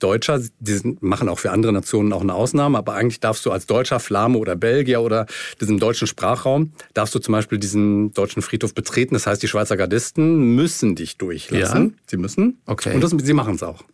Deutscher, 0.00 0.40
die 0.58 0.96
machen 1.00 1.28
auch 1.28 1.38
für 1.38 1.50
andere 1.50 1.72
Nationen 1.72 2.12
auch 2.12 2.20
eine 2.20 2.34
Ausnahme, 2.34 2.76
aber 2.76 2.94
eigentlich 2.94 3.20
darfst 3.20 3.46
du 3.46 3.52
als 3.52 3.66
Deutscher, 3.66 4.00
Flame 4.00 4.36
oder 4.36 4.56
Belgier 4.56 5.00
oder 5.00 5.26
diesem 5.60 5.78
deutschen 5.78 6.06
Sprachraum, 6.06 6.72
darfst 6.92 7.14
du 7.14 7.20
zum 7.20 7.32
Beispiel 7.32 7.58
diesen 7.58 8.12
deutschen 8.12 8.42
Friedhof 8.42 8.74
betreten. 8.74 9.14
Das 9.14 9.26
heißt, 9.26 9.42
die 9.42 9.48
Schweizer 9.48 9.76
Gardisten 9.76 10.54
müssen 10.56 10.96
dich 10.96 11.16
durchlassen. 11.16 11.84
Ja? 11.90 12.02
Sie 12.06 12.16
müssen. 12.16 12.58
Okay. 12.66 12.94
Und 12.94 13.02
das, 13.02 13.12
sie 13.12 13.32
machen 13.32 13.54
es 13.54 13.62
auch. 13.62 13.84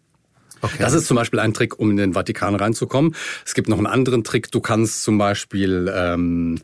Okay. 0.61 0.77
Das 0.79 0.93
ist 0.93 1.07
zum 1.07 1.17
Beispiel 1.17 1.41
ein 1.41 1.55
Trick, 1.55 1.79
um 1.79 1.91
in 1.91 1.97
den 1.97 2.13
Vatikan 2.15 2.55
reinzukommen. 2.55 3.15
Es 3.45 3.55
gibt 3.55 3.69
noch 3.69 3.79
einen 3.79 3.87
anderen 3.87 4.25
Trick. 4.25 4.51
Du 4.51 4.61
kannst 4.61 5.03
zum 5.03 5.19
Beispiel, 5.19 5.93
ähm, 5.95 6.61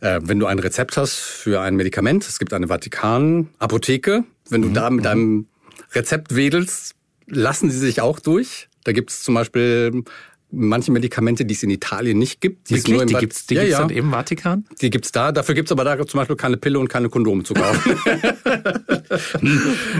äh, 0.00 0.20
wenn 0.22 0.38
du 0.38 0.46
ein 0.46 0.58
Rezept 0.58 0.96
hast 0.96 1.16
für 1.16 1.60
ein 1.60 1.76
Medikament, 1.76 2.26
es 2.26 2.38
gibt 2.38 2.52
eine 2.52 2.68
Vatikan-Apotheke. 2.68 4.24
Wenn 4.48 4.62
du 4.62 4.68
mhm. 4.68 4.74
da 4.74 4.90
mit 4.90 5.00
mhm. 5.00 5.04
deinem 5.04 5.46
Rezept 5.92 6.34
wedelst, 6.34 6.94
lassen 7.26 7.70
sie 7.70 7.78
sich 7.78 8.00
auch 8.00 8.20
durch. 8.20 8.68
Da 8.84 8.92
gibt 8.92 9.10
es 9.10 9.22
zum 9.22 9.34
Beispiel 9.34 10.04
manche 10.56 10.90
Medikamente, 10.90 11.44
die 11.44 11.54
es 11.54 11.62
in 11.62 11.70
Italien 11.70 12.18
nicht 12.18 12.40
gibt. 12.40 12.70
Die, 12.70 12.76
Wirklich? 12.76 12.94
nur 12.94 13.02
im 13.02 13.08
die 13.08 13.14
gibt's, 13.14 13.46
die 13.46 13.54
ja, 13.54 13.62
ja. 13.62 13.78
dann 13.80 13.90
im 13.90 14.10
Vatikan? 14.10 14.64
Die 14.80 14.90
gibt's 14.90 15.12
da. 15.12 15.32
Dafür 15.32 15.54
gibt's 15.54 15.70
aber 15.70 15.84
da 15.84 16.04
zum 16.06 16.18
Beispiel 16.18 16.36
keine 16.36 16.56
Pille 16.56 16.78
und 16.78 16.88
keine 16.88 17.08
Kondome 17.08 17.44
zu 17.44 17.54
kaufen. 17.54 17.96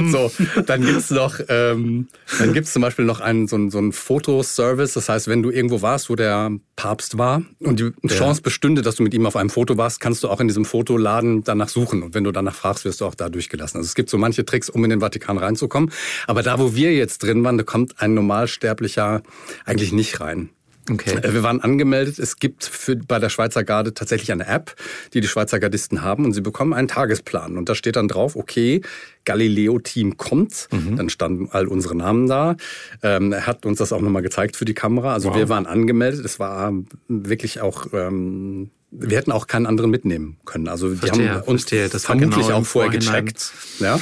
so, 0.10 0.30
dann 0.66 0.82
gibt's 0.82 1.10
noch, 1.10 1.38
ähm, 1.48 2.08
dann 2.38 2.52
gibt's 2.52 2.72
zum 2.72 2.82
Beispiel 2.82 3.04
noch 3.04 3.20
einen 3.20 3.48
so 3.48 3.56
einen, 3.56 3.70
so 3.70 3.78
einen 3.78 3.92
Fotoservice. 3.92 4.94
Das 4.94 5.08
heißt, 5.08 5.28
wenn 5.28 5.42
du 5.42 5.50
irgendwo 5.50 5.82
warst, 5.82 6.10
wo 6.10 6.16
der 6.16 6.50
Papst 6.76 7.18
war 7.18 7.42
und 7.60 7.80
die 7.80 7.92
ja. 8.02 8.08
Chance 8.08 8.42
bestünde, 8.42 8.82
dass 8.82 8.96
du 8.96 9.02
mit 9.02 9.14
ihm 9.14 9.26
auf 9.26 9.36
einem 9.36 9.50
Foto 9.50 9.76
warst, 9.76 10.00
kannst 10.00 10.24
du 10.24 10.28
auch 10.28 10.40
in 10.40 10.48
diesem 10.48 10.64
Fotoladen 10.64 11.44
danach 11.44 11.68
suchen. 11.68 12.02
Und 12.02 12.14
wenn 12.14 12.24
du 12.24 12.32
danach 12.32 12.54
fragst, 12.54 12.84
wirst 12.84 13.00
du 13.00 13.06
auch 13.06 13.14
da 13.14 13.28
durchgelassen. 13.28 13.78
Also 13.78 13.86
es 13.86 13.94
gibt 13.94 14.10
so 14.10 14.18
manche 14.18 14.44
Tricks, 14.44 14.68
um 14.68 14.84
in 14.84 14.90
den 14.90 15.00
Vatikan 15.00 15.38
reinzukommen. 15.38 15.90
Aber 16.26 16.42
da, 16.42 16.58
wo 16.58 16.74
wir 16.74 16.94
jetzt 16.94 17.22
drin 17.22 17.44
waren, 17.44 17.58
da 17.58 17.64
kommt 17.64 18.00
ein 18.00 18.14
Normalsterblicher 18.14 19.22
eigentlich 19.64 19.92
nicht 19.92 20.20
rein. 20.20 20.45
Okay. 20.90 21.18
Äh, 21.18 21.34
wir 21.34 21.42
waren 21.42 21.60
angemeldet. 21.60 22.18
Es 22.18 22.36
gibt 22.36 22.64
für, 22.64 22.96
bei 22.96 23.18
der 23.18 23.28
Schweizer 23.28 23.64
Garde 23.64 23.94
tatsächlich 23.94 24.32
eine 24.32 24.46
App, 24.46 24.74
die 25.14 25.20
die 25.20 25.28
Schweizer 25.28 25.58
Gardisten 25.58 26.02
haben 26.02 26.24
und 26.24 26.32
sie 26.32 26.40
bekommen 26.40 26.72
einen 26.72 26.88
Tagesplan. 26.88 27.56
Und 27.56 27.68
da 27.68 27.74
steht 27.74 27.96
dann 27.96 28.08
drauf, 28.08 28.36
okay, 28.36 28.82
Galileo-Team 29.24 30.16
kommt. 30.16 30.68
Mhm. 30.70 30.96
Dann 30.96 31.08
standen 31.08 31.48
all 31.50 31.66
unsere 31.66 31.96
Namen 31.96 32.28
da. 32.28 32.56
Ähm, 33.02 33.32
er 33.32 33.46
hat 33.46 33.66
uns 33.66 33.78
das 33.78 33.92
auch 33.92 34.00
nochmal 34.00 34.22
gezeigt 34.22 34.56
für 34.56 34.64
die 34.64 34.74
Kamera. 34.74 35.12
Also 35.12 35.30
wow. 35.30 35.36
wir 35.36 35.48
waren 35.48 35.66
angemeldet. 35.66 36.24
Es 36.24 36.38
war 36.38 36.72
wirklich 37.08 37.60
auch... 37.60 37.86
Ähm, 37.92 38.70
wir 38.92 39.18
hätten 39.18 39.32
auch 39.32 39.46
keinen 39.46 39.66
anderen 39.66 39.90
mitnehmen 39.90 40.38
können. 40.46 40.68
Also 40.68 40.88
die 40.88 40.96
verstehe, 40.96 41.30
haben 41.30 41.42
uns 41.42 41.62
verstehe. 41.62 41.88
Das 41.88 42.04
vermutlich 42.04 42.46
genau 42.46 42.58
auch 42.58 42.64
vorher 42.64 42.90
gecheckt. 42.90 43.52
Ja. 43.80 43.98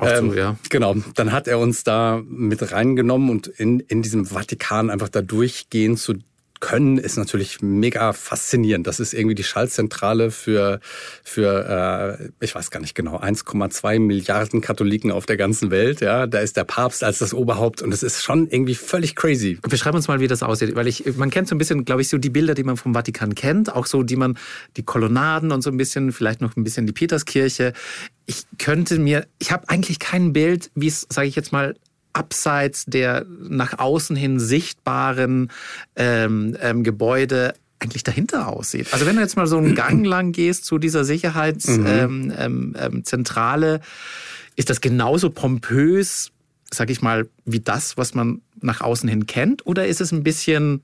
Ähm, 0.00 0.30
so, 0.30 0.36
ja. 0.36 0.56
Genau, 0.68 0.94
dann 1.14 1.32
hat 1.32 1.48
er 1.48 1.58
uns 1.58 1.84
da 1.84 2.22
mit 2.26 2.72
reingenommen 2.72 3.30
und 3.30 3.46
in, 3.46 3.80
in 3.80 4.02
diesem 4.02 4.26
Vatikan 4.26 4.90
einfach 4.90 5.08
da 5.08 5.22
durchgehen 5.22 5.96
zu 5.96 6.14
können, 6.60 6.98
ist 6.98 7.16
natürlich 7.16 7.60
mega 7.60 8.12
faszinierend. 8.12 8.86
Das 8.86 9.00
ist 9.00 9.14
irgendwie 9.14 9.34
die 9.34 9.44
Schaltzentrale 9.44 10.30
für, 10.30 10.80
für 11.24 12.18
äh, 12.20 12.44
ich 12.44 12.54
weiß 12.54 12.70
gar 12.70 12.80
nicht 12.80 12.94
genau, 12.94 13.18
1,2 13.18 13.98
Milliarden 13.98 14.60
Katholiken 14.60 15.10
auf 15.10 15.26
der 15.26 15.36
ganzen 15.36 15.70
Welt. 15.70 16.00
Ja, 16.00 16.26
Da 16.26 16.38
ist 16.38 16.56
der 16.56 16.64
Papst 16.64 17.04
als 17.04 17.18
das 17.18 17.34
Oberhaupt 17.34 17.82
und 17.82 17.92
es 17.92 18.02
ist 18.02 18.22
schon 18.22 18.48
irgendwie 18.48 18.74
völlig 18.74 19.16
crazy. 19.16 19.58
Beschreib 19.62 19.94
uns 19.94 20.08
mal, 20.08 20.20
wie 20.20 20.28
das 20.28 20.42
aussieht, 20.42 20.74
weil 20.74 20.86
ich, 20.86 21.16
man 21.16 21.30
kennt 21.30 21.48
so 21.48 21.54
ein 21.54 21.58
bisschen, 21.58 21.84
glaube 21.84 22.02
ich, 22.02 22.08
so 22.08 22.18
die 22.18 22.30
Bilder, 22.30 22.54
die 22.54 22.64
man 22.64 22.76
vom 22.76 22.94
Vatikan 22.94 23.34
kennt, 23.34 23.72
auch 23.72 23.86
so, 23.86 24.02
die 24.02 24.16
man, 24.16 24.38
die 24.76 24.82
Kolonnaden 24.82 25.52
und 25.52 25.62
so 25.62 25.70
ein 25.70 25.76
bisschen, 25.76 26.12
vielleicht 26.12 26.40
noch 26.40 26.56
ein 26.56 26.64
bisschen 26.64 26.86
die 26.86 26.92
Peterskirche. 26.92 27.72
Ich 28.26 28.44
könnte 28.58 28.98
mir, 28.98 29.26
ich 29.38 29.52
habe 29.52 29.68
eigentlich 29.68 29.98
kein 29.98 30.32
Bild, 30.32 30.70
wie 30.74 30.88
es, 30.88 31.06
sage 31.10 31.28
ich 31.28 31.36
jetzt 31.36 31.52
mal, 31.52 31.74
abseits 32.16 32.84
der 32.86 33.26
nach 33.28 33.78
außen 33.78 34.16
hin 34.16 34.40
sichtbaren 34.40 35.50
ähm, 35.94 36.56
ähm, 36.60 36.82
Gebäude 36.82 37.54
eigentlich 37.78 38.04
dahinter 38.04 38.48
aussieht. 38.48 38.88
Also 38.92 39.04
wenn 39.04 39.16
du 39.16 39.22
jetzt 39.22 39.36
mal 39.36 39.46
so 39.46 39.58
einen 39.58 39.74
Gang 39.76 40.04
lang 40.06 40.32
gehst 40.32 40.64
zu 40.64 40.78
dieser 40.78 41.04
Sicherheitszentrale, 41.04 42.08
mhm. 42.08 42.32
ähm, 42.38 42.74
ähm, 42.78 43.02
ähm 43.74 43.80
ist 44.58 44.70
das 44.70 44.80
genauso 44.80 45.28
pompös, 45.28 46.32
sag 46.70 46.88
ich 46.88 47.02
mal, 47.02 47.28
wie 47.44 47.60
das, 47.60 47.98
was 47.98 48.14
man 48.14 48.40
nach 48.62 48.80
außen 48.80 49.06
hin 49.06 49.26
kennt? 49.26 49.66
Oder 49.66 49.86
ist 49.86 50.00
es 50.00 50.12
ein 50.12 50.22
bisschen 50.22 50.82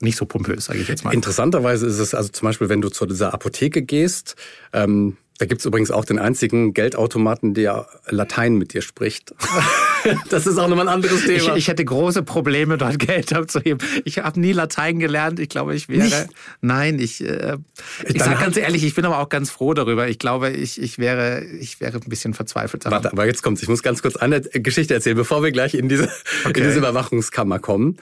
nicht 0.00 0.16
so 0.16 0.24
pompös, 0.24 0.64
sage 0.64 0.78
ich 0.78 0.88
jetzt 0.88 1.04
mal? 1.04 1.12
Interessanterweise 1.12 1.86
ist 1.86 1.98
es 1.98 2.14
also 2.14 2.30
zum 2.30 2.46
Beispiel, 2.46 2.70
wenn 2.70 2.80
du 2.80 2.88
zu 2.88 3.04
dieser 3.04 3.34
Apotheke 3.34 3.82
gehst, 3.82 4.36
ähm, 4.72 5.18
da 5.38 5.44
gibt's 5.44 5.66
übrigens 5.66 5.90
auch 5.90 6.06
den 6.06 6.18
einzigen 6.18 6.72
Geldautomaten, 6.72 7.52
der 7.52 7.86
Latein 8.08 8.54
mit 8.54 8.72
dir 8.72 8.80
spricht. 8.80 9.34
das 10.30 10.46
ist 10.46 10.58
auch 10.58 10.68
nochmal 10.68 10.88
ein 10.88 10.94
anderes 10.94 11.24
Thema. 11.24 11.52
Ich, 11.52 11.56
ich, 11.56 11.68
hätte 11.68 11.84
große 11.84 12.22
Probleme, 12.22 12.78
dort 12.78 12.98
Geld 12.98 13.32
abzuheben. 13.32 13.78
Ich 14.04 14.18
habe 14.18 14.38
nie 14.40 14.52
Latein 14.52 14.98
gelernt. 14.98 15.40
Ich 15.40 15.48
glaube, 15.48 15.74
ich 15.74 15.88
wäre. 15.88 16.04
Nicht? 16.04 16.28
Nein, 16.60 16.98
ich, 16.98 17.22
äh, 17.22 17.56
ich 18.04 18.22
sage 18.22 18.40
ganz 18.40 18.56
ehrlich, 18.56 18.84
ich 18.84 18.94
bin 18.94 19.04
aber 19.04 19.18
auch 19.18 19.28
ganz 19.28 19.50
froh 19.50 19.74
darüber. 19.74 20.08
Ich 20.08 20.18
glaube, 20.18 20.50
ich, 20.50 20.80
ich, 20.80 20.98
wäre, 20.98 21.44
ich 21.44 21.80
wäre 21.80 21.98
ein 21.98 22.08
bisschen 22.08 22.34
verzweifelt. 22.34 22.84
Daran. 22.84 23.04
Warte, 23.04 23.12
aber 23.12 23.26
jetzt 23.26 23.42
kommt's. 23.42 23.62
Ich 23.62 23.68
muss 23.68 23.82
ganz 23.82 24.02
kurz 24.02 24.16
eine 24.16 24.40
Geschichte 24.40 24.94
erzählen, 24.94 25.16
bevor 25.16 25.42
wir 25.42 25.52
gleich 25.52 25.74
in 25.74 25.88
diese, 25.88 26.04
okay. 26.44 26.60
in 26.60 26.66
diese 26.66 26.78
Überwachungskammer 26.78 27.58
kommen. 27.58 27.96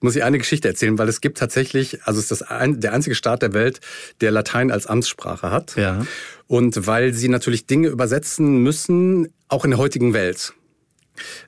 Muss 0.00 0.14
ich 0.14 0.22
eine 0.22 0.38
Geschichte 0.38 0.68
erzählen, 0.68 0.96
weil 0.98 1.08
es 1.08 1.20
gibt 1.20 1.38
tatsächlich, 1.38 2.02
also 2.04 2.18
es 2.18 2.30
ist 2.30 2.40
das 2.40 2.42
ein, 2.42 2.80
der 2.80 2.92
einzige 2.92 3.16
Staat 3.16 3.42
der 3.42 3.52
Welt, 3.52 3.80
der 4.20 4.30
Latein 4.30 4.70
als 4.70 4.86
Amtssprache 4.86 5.50
hat. 5.50 5.74
Ja. 5.76 6.06
Und 6.46 6.86
weil 6.86 7.12
sie 7.12 7.28
natürlich 7.28 7.66
Dinge 7.66 7.88
übersetzen 7.88 8.62
müssen, 8.62 9.28
auch 9.48 9.64
in 9.64 9.72
der 9.72 9.78
heutigen 9.78 10.14
Welt 10.14 10.54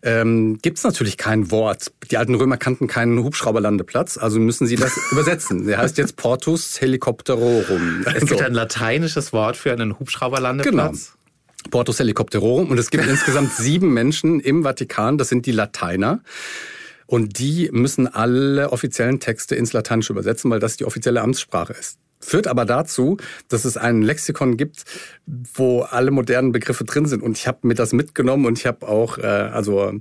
ähm, 0.03 0.59
gibt 0.63 0.79
es 0.79 0.85
natürlich 0.85 1.17
kein 1.17 1.51
Wort. 1.51 1.93
Die 2.11 2.17
alten 2.17 2.35
Römer 2.35 2.57
kannten 2.57 2.87
keinen 2.87 3.23
Hubschrauberlandeplatz, 3.23 4.19
also 4.19 4.39
müssen 4.39 4.67
sie 4.67 4.77
das 4.77 4.99
übersetzen. 5.13 5.67
Der 5.67 5.79
heißt 5.79 5.99
jetzt 5.99 6.17
Portus 6.17 6.81
Helicopterorum. 6.81 8.05
Es 8.15 8.27
gibt 8.27 8.43
ein 8.43 8.55
lateinisches 8.55 9.33
Wort 9.33 9.57
für 9.57 9.73
einen 9.73 9.99
Hubschrauberlandeplatz. 9.99 11.13
Genau. 11.13 11.71
Portus 11.71 11.99
Helicopterorum. 11.99 12.71
Und 12.71 12.79
es 12.79 12.91
gibt 12.91 13.07
insgesamt 13.09 13.53
sieben 13.53 13.93
Menschen 13.93 14.41
im 14.41 14.63
Vatikan, 14.63 15.19
das 15.19 15.29
sind 15.29 15.47
die 15.47 15.53
Lateiner. 15.53 16.21
Und 17.07 17.39
die 17.41 17.69
müssen 17.73 18.07
alle 18.07 18.71
offiziellen 18.71 19.19
Texte 19.19 19.57
ins 19.57 19.73
Lateinische 19.73 20.13
übersetzen, 20.13 20.51
weil 20.51 20.61
das 20.61 20.77
die 20.77 20.85
offizielle 20.85 21.21
Amtssprache 21.21 21.73
ist. 21.73 21.99
Führt 22.23 22.47
aber 22.47 22.67
dazu, 22.67 23.17
dass 23.49 23.65
es 23.65 23.79
ein 23.79 24.03
Lexikon 24.03 24.59
gibt, 24.59 24.85
wo 25.55 25.81
alle 25.83 26.11
modernen 26.11 26.53
Begriffe 26.53 26.85
drin 26.85 27.07
sind. 27.07 27.23
Und 27.23 27.39
ich 27.39 27.47
habe 27.47 27.67
mir 27.67 27.75
das 27.75 27.95
mitgenommen 27.95 28.45
und 28.45 28.59
ich 28.59 28.67
habe 28.67 28.87
auch, 28.87 29.17
äh, 29.17 29.23
also 29.23 29.93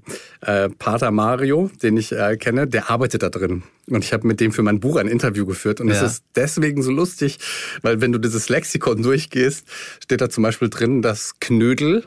äh, 0.42 0.70
Pater 0.70 1.12
Mario, 1.12 1.72
den 1.82 1.96
ich 1.96 2.12
äh, 2.12 2.36
kenne, 2.36 2.68
der 2.68 2.90
arbeitet 2.90 3.24
da 3.24 3.30
drin. 3.30 3.64
Und 3.88 4.04
ich 4.04 4.12
habe 4.12 4.28
mit 4.28 4.42
dem 4.42 4.52
für 4.52 4.64
mein 4.64 4.82
Buch 4.82 4.98
ein 4.98 5.08
Interview 5.08 5.46
geführt. 5.46 5.80
Und 5.80 5.88
ja. 5.88 5.96
es 5.96 6.02
ist 6.02 6.24
deswegen 6.36 6.84
so 6.84 6.92
lustig, 6.92 7.40
weil 7.82 8.02
wenn 8.02 8.12
du 8.12 8.20
dieses 8.20 8.50
Lexikon 8.50 9.02
durchgehst, 9.02 9.66
steht 10.04 10.20
da 10.20 10.30
zum 10.30 10.44
Beispiel 10.44 10.70
drin, 10.70 11.02
dass 11.02 11.40
Knödel 11.40 12.04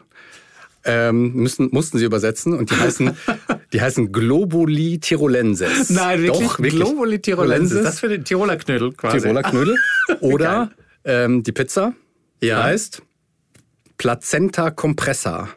ähm, 0.85 1.33
müssen, 1.35 1.69
mussten 1.73 1.99
sie 1.99 2.04
übersetzen 2.04 2.52
und 2.52 2.71
die 2.71 2.76
heißen, 2.76 3.16
die 3.73 3.81
heißen 3.81 4.12
Globuli 4.12 4.99
Tirolenses. 4.99 5.91
Nein, 5.91 6.23
wirklich? 6.23 6.49
Doch, 6.49 6.59
wirklich. 6.59 6.75
Globuli 6.75 7.21
Tirolenses. 7.21 7.83
Das 7.83 8.00
für 8.00 8.09
den 8.09 8.25
Tiroler 8.25 8.57
Knödel 8.57 8.93
quasi. 8.93 9.21
Tiroler 9.21 9.43
Knödel. 9.43 9.76
Oder 10.21 10.71
ähm, 11.05 11.43
die 11.43 11.52
Pizza 11.52 11.95
ja. 12.41 12.62
heißt 12.62 13.02
Plazenta 13.99 14.71
Compressa. 14.71 15.49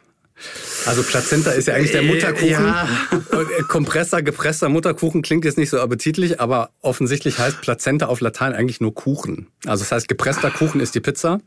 Also 0.84 1.02
Plazenta 1.02 1.50
ist 1.50 1.66
ja 1.66 1.74
eigentlich 1.74 1.92
der 1.92 2.02
äh, 2.02 2.06
Mutterkuchen. 2.06 2.50
Ja. 2.50 2.88
Äh, 3.32 3.62
Kompressor, 3.62 4.22
gepresster 4.22 4.68
Mutterkuchen 4.68 5.22
klingt 5.22 5.44
jetzt 5.44 5.58
nicht 5.58 5.70
so 5.70 5.80
appetitlich, 5.80 6.40
aber 6.40 6.70
offensichtlich 6.80 7.38
heißt 7.38 7.60
Plazenta 7.60 8.06
auf 8.06 8.20
Latein 8.20 8.52
eigentlich 8.52 8.80
nur 8.80 8.94
Kuchen. 8.94 9.48
Also 9.64 9.82
das 9.82 9.92
heißt, 9.92 10.08
gepresster 10.08 10.50
Kuchen 10.50 10.80
ist 10.80 10.94
die 10.94 11.00
Pizza. 11.00 11.40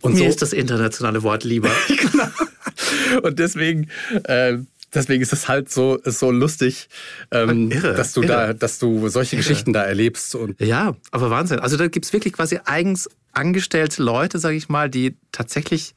Und 0.00 0.14
Mir 0.14 0.20
so, 0.20 0.24
ist 0.26 0.42
das 0.42 0.52
internationale 0.52 1.22
Wort 1.22 1.44
lieber. 1.44 1.70
genau. 1.88 3.22
Und 3.22 3.38
deswegen, 3.38 3.88
äh, 4.24 4.58
deswegen 4.94 5.22
ist 5.22 5.32
es 5.32 5.48
halt 5.48 5.70
so, 5.70 5.96
ist 5.96 6.18
so 6.18 6.30
lustig, 6.30 6.88
ähm, 7.30 7.70
irre, 7.70 7.94
dass 7.94 8.12
du 8.12 8.22
irre. 8.22 8.28
da, 8.32 8.52
dass 8.52 8.78
du 8.78 9.08
solche 9.08 9.36
irre. 9.36 9.42
Geschichten 9.42 9.72
da 9.72 9.82
erlebst. 9.82 10.34
Und 10.34 10.60
ja, 10.60 10.94
aber 11.10 11.30
Wahnsinn. 11.30 11.58
Also 11.58 11.76
da 11.76 11.88
gibt's 11.88 12.12
wirklich 12.12 12.32
quasi 12.32 12.58
eigens 12.64 13.08
angestellte 13.32 14.02
Leute, 14.02 14.38
sage 14.38 14.56
ich 14.56 14.68
mal, 14.68 14.90
die 14.90 15.16
tatsächlich 15.32 15.94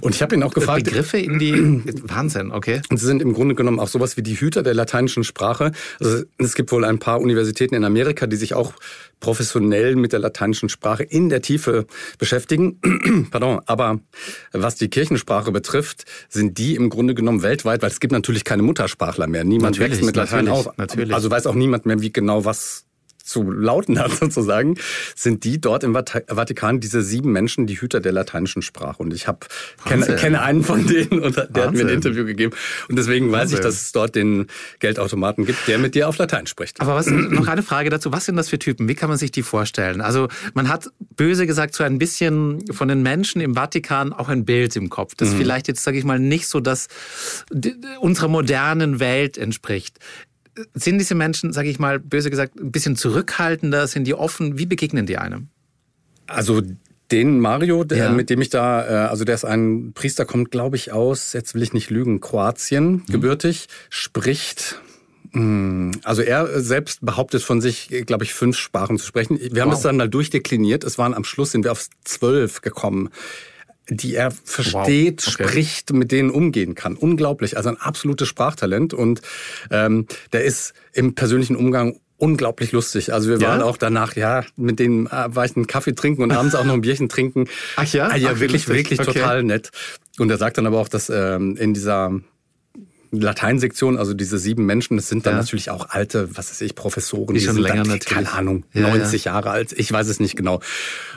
und 0.00 0.14
ich 0.14 0.22
habe 0.22 0.34
ihn 0.34 0.42
auch 0.42 0.54
gefragt. 0.54 0.84
Begriffe 0.84 1.18
in 1.18 1.38
die 1.38 1.52
Wahnsinn, 2.04 2.52
okay. 2.52 2.80
Und 2.90 2.98
sie 2.98 3.06
sind 3.06 3.22
im 3.22 3.32
Grunde 3.32 3.54
genommen 3.54 3.80
auch 3.80 3.88
sowas 3.88 4.16
wie 4.16 4.22
die 4.22 4.34
Hüter 4.34 4.62
der 4.62 4.74
lateinischen 4.74 5.24
Sprache. 5.24 5.72
Also 6.00 6.24
es 6.38 6.54
gibt 6.54 6.72
wohl 6.72 6.84
ein 6.84 6.98
paar 6.98 7.20
Universitäten 7.20 7.74
in 7.74 7.84
Amerika, 7.84 8.26
die 8.26 8.36
sich 8.36 8.54
auch 8.54 8.74
professionell 9.20 9.96
mit 9.96 10.12
der 10.12 10.20
lateinischen 10.20 10.68
Sprache 10.68 11.02
in 11.02 11.28
der 11.28 11.42
Tiefe 11.42 11.86
beschäftigen. 12.18 12.80
Pardon, 13.30 13.60
aber 13.66 14.00
was 14.52 14.76
die 14.76 14.88
Kirchensprache 14.88 15.52
betrifft, 15.52 16.04
sind 16.28 16.58
die 16.58 16.74
im 16.74 16.88
Grunde 16.88 17.14
genommen 17.14 17.42
weltweit, 17.42 17.82
weil 17.82 17.90
es 17.90 18.00
gibt 18.00 18.12
natürlich 18.12 18.44
keine 18.44 18.62
Muttersprachler 18.62 19.26
mehr. 19.26 19.44
Niemand 19.44 19.76
natürlich, 19.76 19.98
wächst 19.98 20.04
mit 20.04 20.16
Latein 20.16 20.48
auf. 20.48 20.68
Natürlich. 20.76 21.14
Also 21.14 21.30
weiß 21.30 21.46
auch 21.46 21.54
niemand 21.54 21.86
mehr, 21.86 22.00
wie 22.00 22.12
genau 22.12 22.44
was 22.44 22.87
zu 23.28 23.50
lauten 23.50 23.98
hat 23.98 24.12
sozusagen, 24.20 24.76
sind 25.14 25.44
die 25.44 25.60
dort 25.60 25.84
im 25.84 25.94
Vatikan 25.94 26.80
diese 26.80 27.02
sieben 27.02 27.32
Menschen, 27.32 27.66
die 27.66 27.80
Hüter 27.80 28.00
der 28.00 28.12
lateinischen 28.12 28.62
Sprache. 28.62 29.02
Und 29.02 29.14
ich 29.14 29.28
habe 29.28 29.40
kenne, 29.84 30.06
kenne 30.16 30.42
einen 30.42 30.64
von 30.64 30.86
denen 30.86 31.20
und 31.20 31.36
der 31.36 31.48
Wahnsinn. 31.50 31.62
hat 31.62 31.74
mir 31.74 31.80
ein 31.82 31.88
Interview 31.88 32.24
gegeben. 32.24 32.54
Und 32.88 32.96
deswegen 32.96 33.26
Wahnsinn. 33.26 33.40
weiß 33.40 33.52
ich, 33.52 33.60
dass 33.60 33.74
es 33.74 33.92
dort 33.92 34.14
den 34.14 34.46
Geldautomaten 34.80 35.44
gibt, 35.44 35.68
der 35.68 35.78
mit 35.78 35.94
dir 35.94 36.08
auf 36.08 36.18
Latein 36.18 36.46
spricht. 36.46 36.80
Aber 36.80 36.94
was, 36.94 37.06
noch 37.06 37.46
eine 37.46 37.62
Frage 37.62 37.90
dazu. 37.90 38.12
Was 38.12 38.24
sind 38.24 38.36
das 38.36 38.48
für 38.48 38.58
Typen? 38.58 38.88
Wie 38.88 38.94
kann 38.94 39.08
man 39.08 39.18
sich 39.18 39.30
die 39.30 39.42
vorstellen? 39.42 40.00
Also 40.00 40.28
man 40.54 40.68
hat 40.68 40.90
böse 41.16 41.46
gesagt 41.46 41.74
so 41.74 41.84
ein 41.84 41.98
bisschen 41.98 42.64
von 42.72 42.88
den 42.88 43.02
Menschen 43.02 43.40
im 43.40 43.54
Vatikan 43.54 44.12
auch 44.12 44.28
ein 44.28 44.44
Bild 44.44 44.74
im 44.76 44.88
Kopf, 44.88 45.14
das 45.14 45.30
mhm. 45.30 45.38
vielleicht 45.38 45.68
jetzt, 45.68 45.84
sage 45.84 45.98
ich 45.98 46.04
mal, 46.04 46.18
nicht 46.18 46.48
so 46.48 46.60
das 46.60 46.88
unserer 48.00 48.28
modernen 48.28 49.00
Welt 49.00 49.36
entspricht. 49.36 49.98
Sind 50.74 50.98
diese 50.98 51.14
Menschen, 51.14 51.52
sage 51.52 51.68
ich 51.68 51.78
mal, 51.78 51.98
böse 51.98 52.30
gesagt, 52.30 52.56
ein 52.58 52.72
bisschen 52.72 52.96
zurückhaltender? 52.96 53.86
Sind 53.86 54.06
die 54.06 54.14
offen? 54.14 54.58
Wie 54.58 54.66
begegnen 54.66 55.06
die 55.06 55.18
einem? 55.18 55.48
Also 56.26 56.62
den 57.10 57.40
Mario, 57.40 57.84
der, 57.84 57.98
ja. 57.98 58.10
mit 58.10 58.28
dem 58.30 58.40
ich 58.40 58.50
da, 58.50 58.86
äh, 58.86 59.08
also 59.08 59.24
der 59.24 59.34
ist 59.34 59.44
ein 59.44 59.92
Priester, 59.94 60.24
kommt, 60.24 60.50
glaube 60.50 60.76
ich, 60.76 60.92
aus, 60.92 61.32
jetzt 61.32 61.54
will 61.54 61.62
ich 61.62 61.72
nicht 61.72 61.90
lügen, 61.90 62.20
Kroatien, 62.20 62.90
mhm. 62.90 63.06
gebürtig, 63.06 63.68
spricht 63.88 64.80
hm, 65.32 65.92
also 66.04 66.22
er 66.22 66.60
selbst 66.60 67.04
behauptet 67.04 67.42
von 67.42 67.60
sich, 67.60 67.88
glaube 68.06 68.24
ich, 68.24 68.32
fünf 68.32 68.56
Sprachen 68.56 68.98
zu 68.98 69.06
sprechen. 69.06 69.38
Wir 69.38 69.62
haben 69.62 69.68
wow. 69.68 69.74
das 69.74 69.82
dann 69.82 69.96
mal 69.96 70.08
durchdekliniert. 70.08 70.84
Es 70.84 70.96
waren 70.98 71.14
am 71.14 71.24
Schluss 71.24 71.52
sind 71.52 71.64
wir 71.64 71.72
auf 71.72 71.86
zwölf 72.04 72.62
gekommen 72.62 73.10
die 73.90 74.14
er 74.14 74.30
versteht, 74.30 75.26
wow. 75.26 75.34
okay. 75.34 75.48
spricht, 75.48 75.92
mit 75.92 76.12
denen 76.12 76.30
umgehen 76.30 76.74
kann. 76.74 76.96
Unglaublich. 76.96 77.56
Also 77.56 77.70
ein 77.70 77.76
absolutes 77.76 78.28
Sprachtalent. 78.28 78.94
Und 78.94 79.22
ähm, 79.70 80.06
der 80.32 80.44
ist 80.44 80.74
im 80.92 81.14
persönlichen 81.14 81.56
Umgang 81.56 81.98
unglaublich 82.18 82.72
lustig. 82.72 83.12
Also 83.12 83.30
wir 83.30 83.40
waren 83.40 83.60
ja? 83.60 83.66
auch 83.66 83.76
danach, 83.76 84.16
ja, 84.16 84.44
mit 84.56 84.78
denen 84.78 85.06
äh, 85.06 85.34
war 85.34 85.44
ich 85.44 85.56
einen 85.56 85.66
Kaffee 85.66 85.94
trinken 85.94 86.22
und 86.22 86.32
abends 86.32 86.54
auch 86.54 86.64
noch 86.64 86.74
ein 86.74 86.80
Bierchen 86.80 87.08
trinken. 87.08 87.48
Ach 87.76 87.86
ja? 87.92 88.08
Ah, 88.08 88.16
ja, 88.16 88.30
Ach, 88.30 88.40
wirklich, 88.40 88.66
lustig. 88.66 88.90
wirklich 88.90 89.00
okay. 89.00 89.12
total 89.12 89.42
nett. 89.44 89.70
Und 90.18 90.30
er 90.30 90.36
sagt 90.36 90.58
dann 90.58 90.66
aber 90.66 90.78
auch, 90.78 90.88
dass 90.88 91.10
ähm, 91.10 91.56
in 91.56 91.74
dieser 91.74 92.10
Lateinsektion, 93.10 93.96
also 93.96 94.14
diese 94.14 94.38
sieben 94.38 94.66
Menschen, 94.66 94.96
das 94.96 95.08
sind 95.08 95.26
dann 95.26 95.34
ja. 95.34 95.40
natürlich 95.40 95.70
auch 95.70 95.88
alte, 95.90 96.36
was 96.36 96.50
weiß 96.50 96.60
ich, 96.60 96.74
Professoren, 96.74 97.34
die, 97.34 97.40
die 97.40 97.46
schon 97.46 97.54
sind 97.54 97.62
länger 97.62 97.82
dann, 97.82 97.92
natürlich. 97.92 98.06
keine 98.06 98.32
Ahnung, 98.32 98.64
ja, 98.72 98.82
90 98.82 99.24
ja. 99.24 99.32
Jahre 99.32 99.50
alt, 99.50 99.72
ich 99.72 99.90
weiß 99.90 100.08
es 100.08 100.20
nicht 100.20 100.36
genau. 100.36 100.60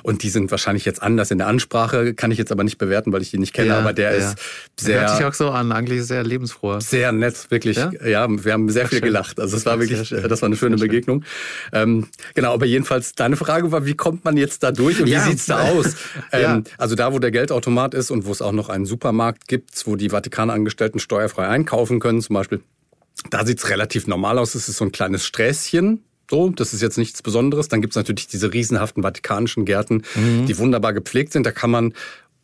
Und 0.03 0.24
die 0.24 0.29
sind 0.29 0.51
wahrscheinlich 0.51 0.86
jetzt 0.86 1.01
anders 1.01 1.31
in 1.31 1.38
der 1.38 1.48
Ansprache, 1.48 2.13
kann 2.13 2.31
ich 2.31 2.38
jetzt 2.38 2.51
aber 2.51 2.63
nicht 2.63 2.77
bewerten, 2.77 3.12
weil 3.12 3.21
ich 3.21 3.31
die 3.31 3.38
nicht 3.38 3.53
kenne, 3.53 3.75
aber 3.75 3.93
der 3.93 4.12
ist 4.12 4.36
sehr... 4.79 5.01
Hört 5.01 5.17
sich 5.17 5.25
auch 5.25 5.33
so 5.33 5.50
an, 5.50 5.71
eigentlich 5.71 6.03
sehr 6.03 6.24
lebensfroh. 6.24 6.79
Sehr 6.79 7.12
nett, 7.12 7.50
wirklich. 7.50 7.77
Ja, 7.77 8.27
wir 8.29 8.53
haben 8.53 8.69
sehr 8.69 8.86
Ach, 8.86 8.89
viel 8.89 9.00
schön. 9.00 9.07
gelacht. 9.07 9.39
Also 9.39 9.57
es 9.57 9.65
war 9.65 9.79
wirklich, 9.79 10.10
das 10.10 10.41
war 10.41 10.48
eine 10.48 10.55
schöne 10.55 10.77
Begegnung. 10.77 11.24
Ähm, 11.74 12.07
genau, 12.33 12.53
aber 12.53 12.65
jedenfalls, 12.65 13.13
deine 13.13 13.36
Frage 13.36 13.71
war, 13.71 13.86
wie 13.86 13.95
kommt 13.95 14.25
man 14.25 14.38
jetzt 14.38 14.63
da 14.63 14.71
durch 14.71 15.00
und 15.01 15.07
wie 15.07 15.17
sieht's 15.17 15.45
da 15.45 15.62
aus? 15.69 15.95
ähm, 16.31 16.63
also 16.77 16.95
da, 16.95 17.13
wo 17.13 17.19
der 17.19 17.31
Geldautomat 17.31 17.93
ist 17.93 18.12
und 18.12 18.25
wo 18.25 18.31
es 18.31 18.41
auch 18.41 18.53
noch 18.53 18.69
einen 18.69 18.86
Supermarkt 18.86 19.48
gibt, 19.48 19.86
wo 19.86 19.95
die 19.95 20.10
Vatikanangestellten 20.10 21.00
steuerfrei 21.00 21.48
einkaufen 21.48 21.80
können, 22.00 22.21
zum 22.21 22.35
Beispiel, 22.35 22.61
da 23.29 23.45
sieht's 23.45 23.69
relativ 23.69 24.07
normal 24.07 24.39
aus. 24.39 24.55
Es 24.55 24.69
ist 24.69 24.77
so 24.77 24.85
ein 24.85 24.91
kleines 24.91 25.25
Sträßchen, 25.25 26.03
so, 26.29 26.50
das 26.50 26.73
ist 26.73 26.81
jetzt 26.81 26.97
nichts 26.97 27.21
Besonderes. 27.21 27.67
Dann 27.67 27.81
gibt's 27.81 27.97
natürlich 27.97 28.27
diese 28.27 28.53
riesenhaften 28.53 29.03
vatikanischen 29.03 29.65
Gärten, 29.65 30.03
mhm. 30.15 30.45
die 30.45 30.57
wunderbar 30.57 30.93
gepflegt 30.93 31.33
sind. 31.33 31.45
Da 31.45 31.51
kann 31.51 31.69
man 31.69 31.93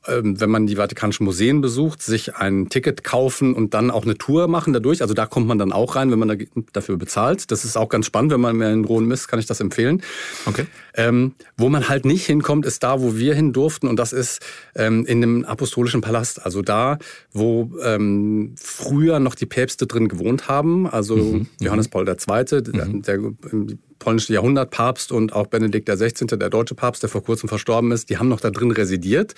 wenn 0.07 0.49
man 0.49 0.67
die 0.67 0.75
Vatikanischen 0.77 1.25
Museen 1.25 1.61
besucht, 1.61 2.01
sich 2.01 2.35
ein 2.35 2.69
Ticket 2.69 3.03
kaufen 3.03 3.53
und 3.53 3.73
dann 3.73 3.91
auch 3.91 4.03
eine 4.03 4.17
Tour 4.17 4.47
machen 4.47 4.73
dadurch. 4.73 5.01
Also 5.01 5.13
da 5.13 5.25
kommt 5.25 5.47
man 5.47 5.57
dann 5.57 5.71
auch 5.71 5.95
rein, 5.95 6.11
wenn 6.11 6.19
man 6.19 6.47
dafür 6.73 6.97
bezahlt. 6.97 7.51
Das 7.51 7.65
ist 7.65 7.77
auch 7.77 7.89
ganz 7.89 8.05
spannend, 8.05 8.31
wenn 8.31 8.41
man 8.41 8.55
mehr 8.55 8.71
in 8.71 8.85
Rom 8.85 9.11
ist, 9.11 9.27
kann 9.27 9.39
ich 9.39 9.45
das 9.45 9.59
empfehlen. 9.59 10.01
Okay. 10.45 10.65
Ähm, 10.95 11.33
wo 11.57 11.69
man 11.69 11.89
halt 11.89 12.05
nicht 12.05 12.25
hinkommt, 12.25 12.65
ist 12.65 12.83
da, 12.83 13.01
wo 13.01 13.15
wir 13.15 13.35
hin 13.35 13.53
durften 13.53 13.87
und 13.87 13.97
das 13.97 14.13
ist 14.13 14.41
ähm, 14.75 15.05
in 15.05 15.21
dem 15.21 15.45
apostolischen 15.45 16.01
Palast. 16.01 16.43
Also 16.43 16.61
da, 16.61 16.97
wo 17.31 17.71
ähm, 17.83 18.55
früher 18.57 19.19
noch 19.19 19.35
die 19.35 19.45
Päpste 19.45 19.87
drin 19.87 20.07
gewohnt 20.07 20.47
haben. 20.47 20.87
Also 20.87 21.15
mhm. 21.15 21.47
Johannes 21.59 21.87
Paul 21.87 22.07
II., 22.07 22.15
mhm. 22.17 23.01
der, 23.01 23.17
der 23.17 23.77
polnische 23.99 24.33
Jahrhundertpapst 24.33 25.11
und 25.11 25.33
auch 25.33 25.47
Benedikt 25.47 25.89
XVI., 25.89 26.25
der 26.37 26.49
deutsche 26.49 26.75
Papst, 26.75 27.03
der 27.03 27.09
vor 27.09 27.23
kurzem 27.23 27.49
verstorben 27.49 27.91
ist, 27.91 28.09
die 28.09 28.17
haben 28.17 28.29
noch 28.29 28.39
da 28.39 28.49
drin 28.49 28.71
residiert. 28.71 29.35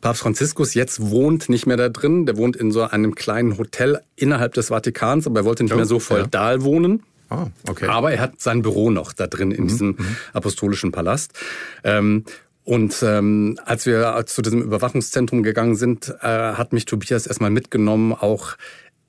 Papst 0.00 0.22
Franziskus 0.22 0.74
jetzt 0.74 1.10
wohnt 1.10 1.48
nicht 1.48 1.66
mehr 1.66 1.76
da 1.76 1.88
drin. 1.88 2.26
Der 2.26 2.36
wohnt 2.36 2.56
in 2.56 2.72
so 2.72 2.82
einem 2.82 3.14
kleinen 3.14 3.58
Hotel 3.58 4.00
innerhalb 4.16 4.54
des 4.54 4.68
Vatikans, 4.68 5.26
aber 5.26 5.40
er 5.40 5.44
wollte 5.44 5.62
nicht 5.62 5.72
oh, 5.72 5.76
mehr 5.76 5.86
so 5.86 5.98
feudal 5.98 6.58
ja. 6.58 6.62
wohnen. 6.62 7.02
Oh, 7.30 7.46
okay. 7.68 7.86
Aber 7.86 8.12
er 8.12 8.20
hat 8.20 8.40
sein 8.40 8.62
Büro 8.62 8.90
noch 8.90 9.12
da 9.12 9.26
drin 9.26 9.52
in 9.52 9.64
mhm, 9.64 9.68
diesem 9.68 9.88
mhm. 9.88 10.16
apostolischen 10.32 10.92
Palast. 10.92 11.32
Ähm, 11.84 12.24
und 12.64 13.02
ähm, 13.02 13.58
als 13.64 13.86
wir 13.86 14.22
zu 14.26 14.42
diesem 14.42 14.62
Überwachungszentrum 14.62 15.42
gegangen 15.42 15.76
sind, 15.76 16.14
äh, 16.20 16.26
hat 16.26 16.72
mich 16.72 16.84
Tobias 16.84 17.26
erstmal 17.26 17.50
mitgenommen, 17.50 18.12
auch 18.12 18.56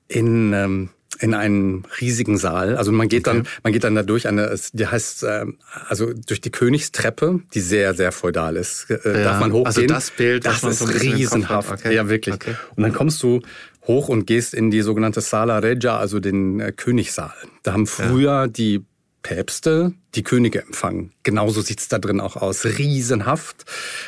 in 0.08 0.52
ähm, 0.52 0.88
in 1.22 1.34
einen 1.34 1.84
riesigen 2.00 2.36
Saal. 2.36 2.76
Also 2.76 2.90
man 2.90 3.08
geht 3.08 3.26
okay. 3.26 3.38
dann, 3.38 3.48
man 3.62 3.72
geht 3.72 3.84
dann 3.84 3.94
da 3.94 4.02
durch 4.02 4.26
eine, 4.26 4.54
die 4.72 4.86
heißt, 4.86 5.22
äh, 5.22 5.46
also 5.88 6.12
durch 6.12 6.40
die 6.40 6.50
Königstreppe, 6.50 7.40
die 7.54 7.60
sehr, 7.60 7.94
sehr 7.94 8.10
feudal 8.10 8.56
ist. 8.56 8.90
Äh, 8.90 8.98
ja. 9.04 9.24
Darf 9.24 9.40
man 9.40 9.52
hochgehen? 9.52 9.66
Also 9.66 9.86
das 9.86 10.10
Bild, 10.10 10.44
das 10.44 10.64
ist 10.64 10.80
so 10.80 10.86
riesenhaft. 10.86 11.70
Okay. 11.70 11.94
Ja, 11.94 12.08
wirklich. 12.08 12.34
Okay. 12.34 12.56
Und 12.74 12.82
dann 12.82 12.92
kommst 12.92 13.22
du 13.22 13.40
hoch 13.86 14.08
und 14.08 14.26
gehst 14.26 14.52
in 14.52 14.70
die 14.70 14.82
sogenannte 14.82 15.20
Sala 15.20 15.58
Regia, 15.58 15.96
also 15.96 16.18
den 16.18 16.58
äh, 16.60 16.72
Königssaal. 16.72 17.34
Da 17.62 17.72
haben 17.72 17.86
früher 17.86 18.32
ja. 18.32 18.46
die 18.48 18.84
Päpste 19.22 19.92
die 20.16 20.24
Könige 20.24 20.62
empfangen. 20.62 21.12
Genauso 21.22 21.62
sieht's 21.62 21.86
da 21.86 21.98
drin 21.98 22.20
auch 22.20 22.36
aus. 22.36 22.64
Riesenhaft. 22.64 23.64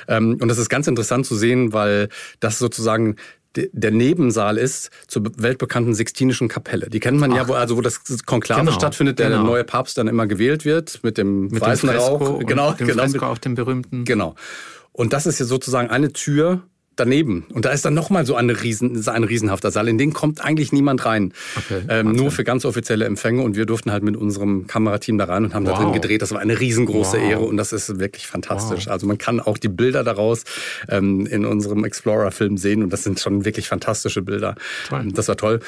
Ähm, 0.08 0.38
und 0.40 0.48
das 0.48 0.58
ist 0.58 0.68
ganz 0.68 0.88
interessant 0.88 1.26
zu 1.26 1.36
sehen, 1.36 1.72
weil 1.72 2.08
das 2.40 2.58
sozusagen 2.58 3.16
der 3.56 3.90
Nebensaal 3.90 4.58
ist 4.58 4.90
zur 5.06 5.24
weltbekannten 5.36 5.94
Sixtinischen 5.94 6.48
Kapelle. 6.48 6.88
Die 6.90 7.00
kennt 7.00 7.18
man 7.18 7.32
Ach, 7.32 7.36
ja, 7.36 7.48
wo, 7.48 7.54
also 7.54 7.76
wo 7.76 7.80
das 7.80 8.00
Konklave 8.26 8.60
genau, 8.60 8.72
stattfindet, 8.72 9.18
der 9.18 9.30
genau. 9.30 9.44
neue 9.44 9.64
Papst 9.64 9.98
dann 9.98 10.08
immer 10.08 10.26
gewählt 10.26 10.64
wird 10.64 11.00
mit 11.02 11.18
dem 11.18 11.48
mit 11.48 11.60
weißen 11.60 11.88
dem 11.88 11.98
Rauch. 11.98 12.38
Genau, 12.40 12.72
dem 12.72 12.86
genau. 12.86 13.02
Fresko 13.02 13.26
auf 13.26 13.38
dem 13.38 13.54
berühmten. 13.54 14.04
Genau. 14.04 14.34
Und 14.92 15.12
das 15.12 15.26
ist 15.26 15.40
ja 15.40 15.46
sozusagen 15.46 15.90
eine 15.90 16.12
Tür 16.12 16.62
daneben. 16.96 17.46
Und 17.52 17.64
da 17.64 17.70
ist 17.70 17.84
dann 17.84 17.94
nochmal 17.94 18.26
so 18.26 18.34
eine 18.34 18.62
riesen, 18.62 19.06
ein 19.08 19.24
riesenhafter 19.24 19.70
Saal. 19.70 19.88
In 19.88 19.98
den 19.98 20.12
kommt 20.12 20.44
eigentlich 20.44 20.72
niemand 20.72 21.04
rein. 21.04 21.32
Okay, 21.56 21.82
ähm, 21.88 22.12
nur 22.12 22.30
für 22.30 22.44
ganz 22.44 22.64
offizielle 22.64 23.04
Empfänge. 23.04 23.42
Und 23.42 23.56
wir 23.56 23.66
durften 23.66 23.92
halt 23.92 24.02
mit 24.02 24.16
unserem 24.16 24.66
Kamerateam 24.66 25.18
da 25.18 25.24
rein 25.24 25.44
und 25.44 25.54
haben 25.54 25.66
wow. 25.66 25.78
da 25.78 25.84
drin 25.84 25.92
gedreht. 25.92 26.22
Das 26.22 26.32
war 26.32 26.40
eine 26.40 26.58
riesengroße 26.58 27.18
wow. 27.18 27.30
Ehre 27.30 27.40
und 27.40 27.56
das 27.56 27.72
ist 27.72 27.98
wirklich 27.98 28.26
fantastisch. 28.26 28.86
Wow. 28.86 28.92
Also 28.92 29.06
man 29.06 29.18
kann 29.18 29.40
auch 29.40 29.58
die 29.58 29.68
Bilder 29.68 30.04
daraus 30.04 30.44
ähm, 30.88 31.26
in 31.26 31.44
unserem 31.44 31.84
Explorer-Film 31.84 32.56
sehen 32.56 32.82
und 32.82 32.92
das 32.92 33.04
sind 33.04 33.20
schon 33.20 33.44
wirklich 33.44 33.68
fantastische 33.68 34.22
Bilder. 34.22 34.54
Toll. 34.88 35.08
Das 35.12 35.28
war 35.28 35.36
toll. 35.36 35.60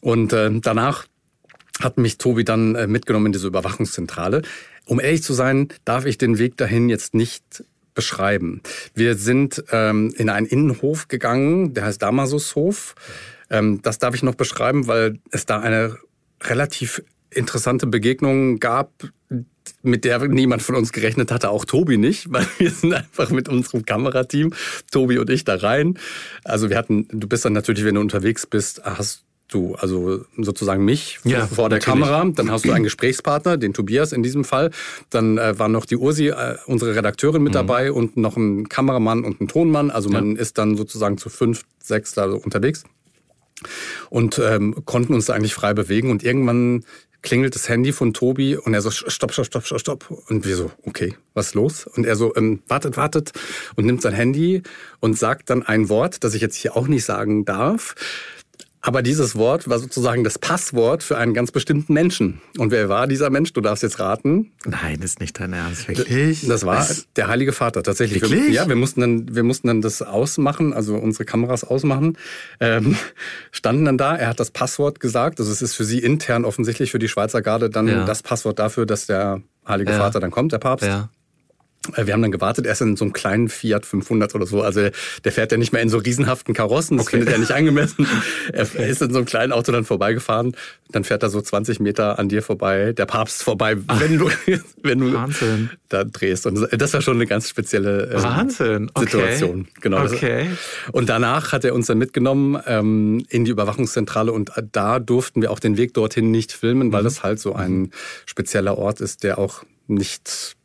Und 0.00 0.32
äh, 0.32 0.50
danach 0.60 1.06
hat 1.80 1.98
mich 1.98 2.18
Tobi 2.18 2.44
dann 2.44 2.74
äh, 2.74 2.86
mitgenommen 2.86 3.26
in 3.26 3.32
diese 3.32 3.46
Überwachungszentrale. 3.46 4.42
Um 4.86 5.00
ehrlich 5.00 5.22
zu 5.22 5.32
sein, 5.32 5.68
darf 5.84 6.04
ich 6.04 6.18
den 6.18 6.38
Weg 6.38 6.56
dahin 6.56 6.88
jetzt 6.88 7.14
nicht 7.14 7.64
beschreiben. 7.94 8.62
Wir 8.94 9.16
sind 9.16 9.64
ähm, 9.70 10.12
in 10.16 10.28
einen 10.28 10.46
Innenhof 10.46 11.08
gegangen, 11.08 11.74
der 11.74 11.84
heißt 11.84 12.02
Damasushof. 12.02 12.94
Ähm, 13.50 13.80
das 13.82 13.98
darf 13.98 14.14
ich 14.14 14.22
noch 14.22 14.34
beschreiben, 14.34 14.86
weil 14.86 15.18
es 15.30 15.46
da 15.46 15.60
eine 15.60 15.96
relativ 16.42 17.02
interessante 17.30 17.86
Begegnung 17.86 18.58
gab, 18.58 18.90
mit 19.82 20.04
der 20.04 20.26
niemand 20.28 20.62
von 20.62 20.76
uns 20.76 20.92
gerechnet 20.92 21.30
hatte, 21.30 21.50
auch 21.50 21.64
Tobi 21.64 21.96
nicht, 21.96 22.26
weil 22.32 22.46
wir 22.58 22.70
sind 22.70 22.92
einfach 22.92 23.30
mit 23.30 23.48
unserem 23.48 23.84
Kamerateam, 23.84 24.52
Tobi 24.90 25.18
und 25.18 25.30
ich, 25.30 25.44
da 25.44 25.56
rein. 25.56 25.98
Also 26.44 26.70
wir 26.70 26.76
hatten, 26.76 27.06
du 27.08 27.28
bist 27.28 27.44
dann 27.44 27.52
natürlich, 27.52 27.84
wenn 27.84 27.94
du 27.94 28.00
unterwegs 28.00 28.46
bist, 28.46 28.82
hast 28.84 29.24
du 29.48 29.74
also 29.74 30.24
sozusagen 30.36 30.84
mich 30.84 31.20
ja, 31.24 31.46
vor 31.46 31.68
der 31.68 31.78
natürlich. 31.78 32.00
Kamera, 32.00 32.24
dann 32.34 32.50
hast 32.50 32.64
du 32.64 32.72
einen 32.72 32.84
Gesprächspartner, 32.84 33.56
den 33.56 33.74
Tobias 33.74 34.12
in 34.12 34.22
diesem 34.22 34.44
Fall, 34.44 34.70
dann 35.10 35.38
äh, 35.38 35.58
war 35.58 35.68
noch 35.68 35.86
die 35.86 35.96
Ursi, 35.96 36.28
äh, 36.28 36.56
unsere 36.66 36.96
Redakteurin 36.96 37.42
mit 37.42 37.52
mhm. 37.52 37.54
dabei 37.54 37.92
und 37.92 38.16
noch 38.16 38.36
ein 38.36 38.68
Kameramann 38.68 39.24
und 39.24 39.40
ein 39.40 39.48
Tonmann, 39.48 39.90
also 39.90 40.08
man 40.08 40.36
ja. 40.36 40.40
ist 40.40 40.58
dann 40.58 40.76
sozusagen 40.76 41.18
zu 41.18 41.28
fünf, 41.28 41.62
sechs 41.78 42.14
da 42.14 42.26
unterwegs 42.26 42.84
und 44.10 44.40
ähm, 44.42 44.84
konnten 44.84 45.14
uns 45.14 45.26
da 45.26 45.34
eigentlich 45.34 45.54
frei 45.54 45.74
bewegen 45.74 46.10
und 46.10 46.22
irgendwann 46.22 46.84
klingelt 47.24 47.54
das 47.54 47.68
Handy 47.68 47.92
von 47.92 48.12
Tobi 48.12 48.56
und 48.56 48.74
er 48.74 48.82
so, 48.82 48.90
stopp, 48.90 49.32
stopp, 49.32 49.46
stopp, 49.46 49.66
stopp, 49.66 49.80
stopp. 49.80 50.10
Und 50.28 50.46
wir 50.46 50.56
so, 50.56 50.70
okay, 50.84 51.14
was 51.32 51.48
ist 51.48 51.54
los? 51.54 51.86
Und 51.86 52.06
er 52.06 52.16
so, 52.16 52.36
ähm, 52.36 52.62
wartet, 52.68 52.96
wartet 52.98 53.32
und 53.76 53.86
nimmt 53.86 54.02
sein 54.02 54.12
Handy 54.12 54.62
und 55.00 55.18
sagt 55.18 55.48
dann 55.48 55.62
ein 55.62 55.88
Wort, 55.88 56.22
das 56.22 56.34
ich 56.34 56.42
jetzt 56.42 56.54
hier 56.54 56.76
auch 56.76 56.86
nicht 56.86 57.04
sagen 57.04 57.46
darf. 57.46 57.94
Aber 58.86 59.00
dieses 59.00 59.34
Wort 59.34 59.66
war 59.66 59.78
sozusagen 59.78 60.24
das 60.24 60.38
Passwort 60.38 61.02
für 61.02 61.16
einen 61.16 61.32
ganz 61.32 61.50
bestimmten 61.50 61.94
Menschen. 61.94 62.42
Und 62.58 62.70
wer 62.70 62.90
war 62.90 63.06
dieser 63.06 63.30
Mensch? 63.30 63.54
Du 63.54 63.62
darfst 63.62 63.82
jetzt 63.82 63.98
raten. 63.98 64.52
Nein, 64.66 65.00
ist 65.00 65.20
nicht 65.20 65.40
dein 65.40 65.54
Ernst, 65.54 65.88
wirklich? 65.88 66.46
Das 66.46 66.66
war 66.66 66.80
Was? 66.80 67.06
der 67.16 67.28
Heilige 67.28 67.52
Vater, 67.52 67.82
tatsächlich. 67.82 68.20
Wirklich? 68.20 68.48
Wir, 68.48 68.50
ja, 68.50 68.68
wir 68.68 68.76
mussten, 68.76 69.00
dann, 69.00 69.34
wir 69.34 69.42
mussten 69.42 69.68
dann 69.68 69.80
das 69.80 70.02
ausmachen, 70.02 70.74
also 70.74 70.96
unsere 70.96 71.24
Kameras 71.24 71.64
ausmachen, 71.64 72.18
ähm, 72.60 72.94
standen 73.52 73.86
dann 73.86 73.96
da. 73.96 74.16
Er 74.16 74.28
hat 74.28 74.38
das 74.38 74.50
Passwort 74.50 75.00
gesagt. 75.00 75.40
Also 75.40 75.50
es 75.50 75.62
ist 75.62 75.72
für 75.72 75.86
sie 75.86 76.00
intern 76.00 76.44
offensichtlich 76.44 76.90
für 76.90 76.98
die 76.98 77.08
Schweizer 77.08 77.40
Garde 77.40 77.70
dann 77.70 77.88
ja. 77.88 78.04
das 78.04 78.22
Passwort 78.22 78.58
dafür, 78.58 78.84
dass 78.84 79.06
der 79.06 79.40
Heilige 79.66 79.92
ja. 79.92 79.98
Vater 79.98 80.20
dann 80.20 80.30
kommt, 80.30 80.52
der 80.52 80.58
Papst. 80.58 80.84
Ja. 80.84 81.08
Äh, 81.94 82.06
wir 82.06 82.14
haben 82.14 82.22
dann 82.22 82.32
gewartet, 82.32 82.66
er 82.66 82.72
ist 82.72 82.80
in 82.80 82.96
so 82.96 83.04
einem 83.04 83.12
kleinen 83.12 83.48
Fiat 83.48 83.86
500 83.86 84.34
oder 84.34 84.46
so. 84.46 84.62
Also 84.62 84.88
der 85.24 85.32
fährt 85.32 85.52
ja 85.52 85.58
nicht 85.58 85.72
mehr 85.72 85.82
in 85.82 85.88
so 85.88 85.98
riesenhaften 85.98 86.54
Karossen, 86.54 86.96
das 86.96 87.06
okay. 87.06 87.16
findet 87.16 87.34
er 87.34 87.38
nicht 87.38 87.52
angemessen. 87.52 88.06
Er 88.54 88.88
ist 88.88 89.02
in 89.02 89.10
so 89.10 89.18
einem 89.18 89.26
kleinen 89.26 89.52
Auto 89.52 89.72
dann 89.72 89.84
vorbeigefahren. 89.84 90.56
Dann 90.90 91.04
fährt 91.04 91.22
er 91.22 91.30
so 91.30 91.40
20 91.40 91.80
Meter 91.80 92.18
an 92.18 92.28
dir 92.28 92.42
vorbei, 92.42 92.92
der 92.92 93.06
Papst 93.06 93.42
vorbei, 93.42 93.76
wenn 93.98 94.18
du, 94.18 94.30
wenn 94.82 94.98
du 94.98 95.12
Wahnsinn. 95.12 95.70
da 95.88 96.04
drehst. 96.04 96.46
Und 96.46 96.68
das 96.70 96.92
war 96.92 97.02
schon 97.02 97.16
eine 97.16 97.26
ganz 97.26 97.48
spezielle 97.48 98.10
ähm, 98.12 98.22
Wahnsinn. 98.22 98.90
Okay. 98.94 99.04
Situation. 99.04 99.68
Genau. 99.80 100.04
Okay. 100.04 100.50
Und 100.92 101.08
danach 101.08 101.52
hat 101.52 101.64
er 101.64 101.74
uns 101.74 101.86
dann 101.86 101.98
mitgenommen 101.98 102.60
ähm, 102.66 103.24
in 103.28 103.44
die 103.44 103.50
Überwachungszentrale 103.50 104.32
und 104.32 104.52
da 104.72 104.98
durften 104.98 105.42
wir 105.42 105.50
auch 105.50 105.58
den 105.58 105.76
Weg 105.76 105.94
dorthin 105.94 106.30
nicht 106.30 106.52
filmen, 106.52 106.92
weil 106.92 107.02
mhm. 107.02 107.06
das 107.06 107.22
halt 107.22 107.40
so 107.40 107.54
ein 107.54 107.90
spezieller 108.26 108.78
Ort 108.78 109.00
ist, 109.00 109.24
der 109.24 109.38
auch 109.38 109.64
nicht 109.86 110.56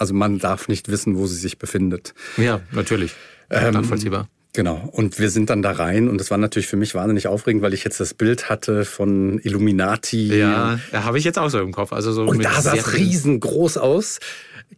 also 0.00 0.14
man 0.14 0.38
darf 0.38 0.68
nicht 0.68 0.88
wissen, 0.88 1.16
wo 1.16 1.26
sie 1.26 1.36
sich 1.36 1.58
befindet. 1.58 2.14
Ja, 2.36 2.60
natürlich. 2.72 3.14
Ähm, 3.50 3.74
Nachvollziehbar. 3.74 4.28
Genau. 4.58 4.88
Und 4.90 5.20
wir 5.20 5.30
sind 5.30 5.50
dann 5.50 5.62
da 5.62 5.70
rein 5.70 6.08
und 6.08 6.18
das 6.18 6.32
war 6.32 6.36
natürlich 6.36 6.66
für 6.66 6.76
mich 6.76 6.92
wahnsinnig 6.92 7.28
aufregend, 7.28 7.62
weil 7.62 7.74
ich 7.74 7.84
jetzt 7.84 8.00
das 8.00 8.12
Bild 8.12 8.50
hatte 8.50 8.84
von 8.84 9.38
Illuminati. 9.38 10.36
Ja, 10.36 10.80
ja 10.92 11.04
habe 11.04 11.16
ich 11.16 11.22
jetzt 11.22 11.38
auch 11.38 11.48
so 11.48 11.60
im 11.60 11.70
Kopf. 11.70 11.92
Also 11.92 12.10
so 12.10 12.24
und 12.24 12.44
da 12.44 12.60
sah 12.60 12.74
es 12.74 12.92
riesengroß 12.92 13.76
aus. 13.76 14.18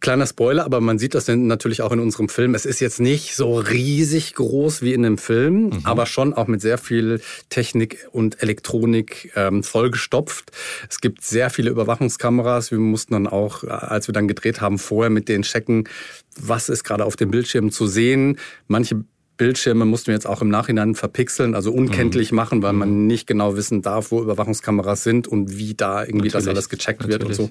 Kleiner 0.01 0.27
Spoiler, 0.27 0.67
aber 0.67 0.83
man 0.83 0.99
sieht 0.99 1.15
das 1.15 1.29
natürlich 1.29 1.81
auch 1.81 1.93
in 1.93 1.99
unserem 1.99 2.29
Film. 2.29 2.55
Es 2.55 2.67
ist 2.67 2.81
jetzt 2.81 3.01
nicht 3.01 3.35
so 3.35 3.59
riesig 3.59 4.35
groß 4.35 4.83
wie 4.83 4.93
in 4.93 5.03
einem 5.03 5.17
Film, 5.17 5.71
mhm. 5.71 5.81
aber 5.85 6.05
schon 6.05 6.35
auch 6.35 6.47
mit 6.47 6.61
sehr 6.61 6.77
viel 6.77 7.23
Technik 7.49 8.07
und 8.13 8.43
Elektronik 8.43 9.33
ähm, 9.35 9.63
vollgestopft. 9.63 10.51
Es 10.91 11.01
gibt 11.01 11.25
sehr 11.25 11.49
viele 11.49 11.71
Überwachungskameras. 11.71 12.71
Wir 12.71 12.79
mussten 12.79 13.15
dann 13.15 13.27
auch, 13.27 13.65
als 13.65 14.09
wir 14.09 14.13
dann 14.13 14.29
gedreht 14.29 14.61
haben, 14.61 14.79
vorher 14.79 15.09
mit 15.09 15.31
denen 15.31 15.43
checken, 15.43 15.89
was 16.39 16.69
ist 16.69 16.85
gerade 16.85 17.07
auf 17.07 17.17
dem 17.17 17.31
Bildschirm 17.31 17.71
zu 17.71 17.87
sehen. 17.87 18.39
Manche 18.69 19.05
Bildschirme 19.41 19.87
mussten 19.87 20.09
wir 20.09 20.15
jetzt 20.15 20.27
auch 20.27 20.43
im 20.43 20.51
Nachhinein 20.51 20.95
verpixeln, 20.95 21.55
also 21.55 21.73
unkenntlich 21.73 22.31
mhm. 22.31 22.37
machen, 22.37 22.63
weil 22.63 22.75
man 22.75 22.91
mhm. 22.91 23.07
nicht 23.07 23.27
genau 23.27 23.57
wissen 23.57 23.81
darf, 23.81 24.11
wo 24.11 24.21
Überwachungskameras 24.21 25.03
sind 25.03 25.27
und 25.27 25.57
wie 25.57 25.73
da 25.73 26.03
irgendwie 26.03 26.27
Natürlich. 26.27 26.33
das 26.45 26.47
alles 26.49 26.69
gecheckt 26.69 27.01
Natürlich. 27.01 27.39
wird 27.39 27.41
und 27.41 27.51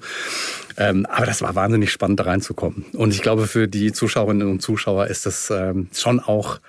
Ähm, 0.76 1.04
aber 1.06 1.26
das 1.26 1.42
war 1.42 1.56
wahnsinnig 1.56 1.90
spannend, 1.90 2.20
da 2.20 2.24
reinzukommen. 2.24 2.84
Und 2.92 3.12
ich 3.12 3.22
glaube, 3.22 3.48
für 3.48 3.66
die 3.66 3.92
Zuschauerinnen 3.92 4.48
und 4.48 4.62
Zuschauer 4.62 5.08
ist 5.08 5.26
das 5.26 5.50
ähm, 5.50 5.88
schon 5.92 6.20
auch 6.20 6.60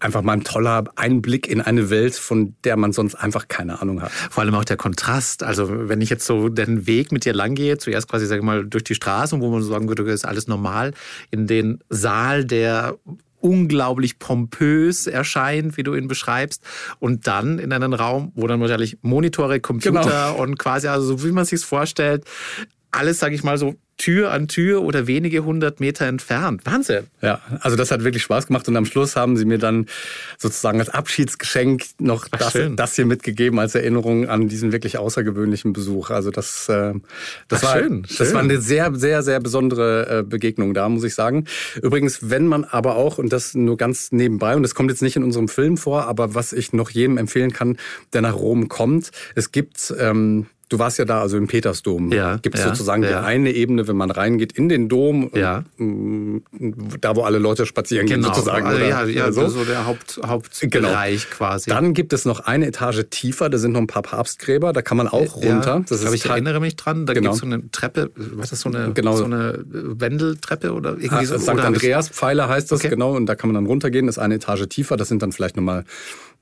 einfach 0.00 0.22
mal 0.22 0.32
ein 0.32 0.42
toller 0.42 0.82
Einblick 0.96 1.46
in 1.46 1.60
eine 1.60 1.88
Welt, 1.88 2.16
von 2.16 2.56
der 2.64 2.76
man 2.76 2.92
sonst 2.92 3.14
einfach 3.14 3.46
keine 3.46 3.80
Ahnung 3.80 4.02
hat. 4.02 4.10
Vor 4.10 4.42
allem 4.42 4.56
auch 4.56 4.64
der 4.64 4.76
Kontrast. 4.76 5.44
Also 5.44 5.88
wenn 5.88 6.00
ich 6.00 6.10
jetzt 6.10 6.26
so 6.26 6.48
den 6.48 6.88
Weg 6.88 7.12
mit 7.12 7.24
dir 7.24 7.34
lang 7.34 7.54
gehe, 7.54 7.78
zuerst 7.78 8.08
quasi, 8.08 8.26
sag 8.26 8.38
ich 8.38 8.42
mal, 8.42 8.66
durch 8.66 8.82
die 8.82 8.96
Straßen, 8.96 9.40
wo 9.40 9.48
man 9.48 9.62
sagen 9.62 9.86
würde, 9.86 10.02
ist 10.10 10.26
alles 10.26 10.48
normal, 10.48 10.92
in 11.30 11.46
den 11.46 11.78
Saal 11.88 12.44
der 12.44 12.98
unglaublich 13.44 14.18
pompös 14.18 15.06
erscheint, 15.06 15.76
wie 15.76 15.82
du 15.82 15.94
ihn 15.94 16.08
beschreibst. 16.08 16.62
Und 16.98 17.26
dann 17.26 17.58
in 17.58 17.72
einen 17.72 17.92
Raum, 17.92 18.32
wo 18.34 18.46
dann 18.46 18.58
wahrscheinlich 18.60 18.96
Monitore, 19.02 19.60
Computer 19.60 20.00
genau. 20.00 20.42
und 20.42 20.58
quasi, 20.58 20.88
also 20.88 21.18
so 21.18 21.24
wie 21.24 21.32
man 21.32 21.44
sich 21.44 21.62
vorstellt, 21.62 22.24
alles, 22.90 23.18
sage 23.18 23.34
ich 23.34 23.44
mal, 23.44 23.58
so 23.58 23.74
Tür 23.96 24.32
an 24.32 24.48
Tür 24.48 24.82
oder 24.82 25.06
wenige 25.06 25.44
hundert 25.44 25.80
Meter 25.80 26.06
entfernt. 26.06 26.62
Wahnsinn. 26.64 27.04
Ja, 27.22 27.40
also 27.60 27.76
das 27.76 27.90
hat 27.90 28.02
wirklich 28.02 28.22
Spaß 28.22 28.48
gemacht 28.48 28.66
und 28.68 28.76
am 28.76 28.86
Schluss 28.86 29.16
haben 29.16 29.36
sie 29.36 29.44
mir 29.44 29.58
dann 29.58 29.86
sozusagen 30.38 30.80
als 30.80 30.88
Abschiedsgeschenk 30.88 31.84
noch 31.98 32.26
das, 32.28 32.58
das, 32.76 32.96
hier 32.96 33.06
mitgegeben 33.06 33.58
als 33.58 33.74
Erinnerung 33.74 34.28
an 34.28 34.48
diesen 34.48 34.72
wirklich 34.72 34.98
außergewöhnlichen 34.98 35.72
Besuch. 35.72 36.10
Also 36.10 36.30
das, 36.30 36.68
äh, 36.68 36.94
das, 37.48 37.64
Ach, 37.64 37.74
war, 37.74 37.78
schön, 37.78 38.02
das 38.02 38.16
schön. 38.16 38.34
war 38.34 38.42
eine 38.42 38.60
sehr, 38.60 38.94
sehr, 38.94 39.22
sehr 39.22 39.40
besondere 39.40 40.20
äh, 40.20 40.22
Begegnung 40.22 40.74
da, 40.74 40.88
muss 40.88 41.04
ich 41.04 41.14
sagen. 41.14 41.44
Übrigens, 41.80 42.30
wenn 42.30 42.46
man 42.46 42.64
aber 42.64 42.96
auch, 42.96 43.18
und 43.18 43.32
das 43.32 43.54
nur 43.54 43.76
ganz 43.76 44.10
nebenbei, 44.12 44.56
und 44.56 44.62
das 44.62 44.74
kommt 44.74 44.90
jetzt 44.90 45.02
nicht 45.02 45.16
in 45.16 45.22
unserem 45.22 45.48
Film 45.48 45.76
vor, 45.76 46.06
aber 46.06 46.34
was 46.34 46.52
ich 46.52 46.72
noch 46.72 46.90
jedem 46.90 47.16
empfehlen 47.16 47.52
kann, 47.52 47.76
der 48.12 48.22
nach 48.22 48.34
Rom 48.34 48.68
kommt, 48.68 49.10
es 49.34 49.52
gibt 49.52 49.94
ähm, 49.98 50.46
Du 50.74 50.80
warst 50.80 50.98
ja 50.98 51.04
da, 51.04 51.20
also 51.20 51.36
im 51.36 51.46
Petersdom. 51.46 52.10
Ja, 52.10 52.36
Gibt 52.38 52.56
es 52.56 52.62
ja, 52.62 52.70
sozusagen 52.70 53.04
ja. 53.04 53.08
die 53.08 53.14
eine 53.14 53.52
Ebene, 53.52 53.86
wenn 53.86 53.94
man 53.94 54.10
reingeht 54.10 54.58
in 54.58 54.68
den 54.68 54.88
Dom, 54.88 55.30
ja. 55.32 55.62
Mm, 55.76 56.38
da 57.00 57.14
wo 57.14 57.22
alle 57.22 57.38
Leute 57.38 57.64
spazieren 57.64 58.08
genau. 58.08 58.26
gehen 58.26 58.34
sozusagen. 58.34 58.66
Also, 58.66 58.82
ja, 58.82 59.04
ja 59.04 59.30
so. 59.30 59.46
so 59.46 59.64
der 59.64 59.86
Haupt, 59.86 60.18
Hauptbereich 60.26 61.28
genau. 61.30 61.36
quasi. 61.36 61.70
Dann 61.70 61.94
gibt 61.94 62.12
es 62.12 62.24
noch 62.24 62.40
eine 62.40 62.66
Etage 62.66 63.04
tiefer, 63.08 63.50
da 63.50 63.58
sind 63.58 63.70
noch 63.70 63.82
ein 63.82 63.86
paar 63.86 64.02
Papstgräber, 64.02 64.72
da 64.72 64.82
kann 64.82 64.96
man 64.96 65.06
auch 65.06 65.36
runter. 65.36 65.84
Das 65.88 66.02
ist 66.02 66.12
ich 66.12 66.26
erinnere 66.26 66.58
mich 66.58 66.74
dran, 66.74 67.06
da 67.06 67.12
genau. 67.12 67.30
gibt 67.30 67.34
es 67.34 67.40
so 67.40 67.46
eine 67.46 67.70
Treppe, 67.70 68.10
was 68.16 68.46
ist 68.46 68.52
das, 68.52 68.60
so 68.62 68.68
eine, 68.76 68.92
genau. 68.94 69.14
so 69.14 69.26
eine 69.26 69.64
Wendeltreppe 69.64 70.72
oder 70.72 70.94
irgendwie 70.94 71.14
ah, 71.14 71.24
so? 71.24 71.38
St. 71.38 71.50
Andreas 71.50 72.08
Pfeiler 72.08 72.48
heißt 72.48 72.72
das, 72.72 72.80
okay. 72.80 72.88
genau, 72.88 73.14
und 73.14 73.26
da 73.26 73.36
kann 73.36 73.48
man 73.48 73.54
dann 73.54 73.66
runtergehen, 73.66 74.06
das 74.06 74.16
ist 74.16 74.22
eine 74.22 74.34
Etage 74.34 74.66
tiefer, 74.68 74.96
das 74.96 75.06
sind 75.06 75.22
dann 75.22 75.30
vielleicht 75.30 75.54
nochmal 75.54 75.84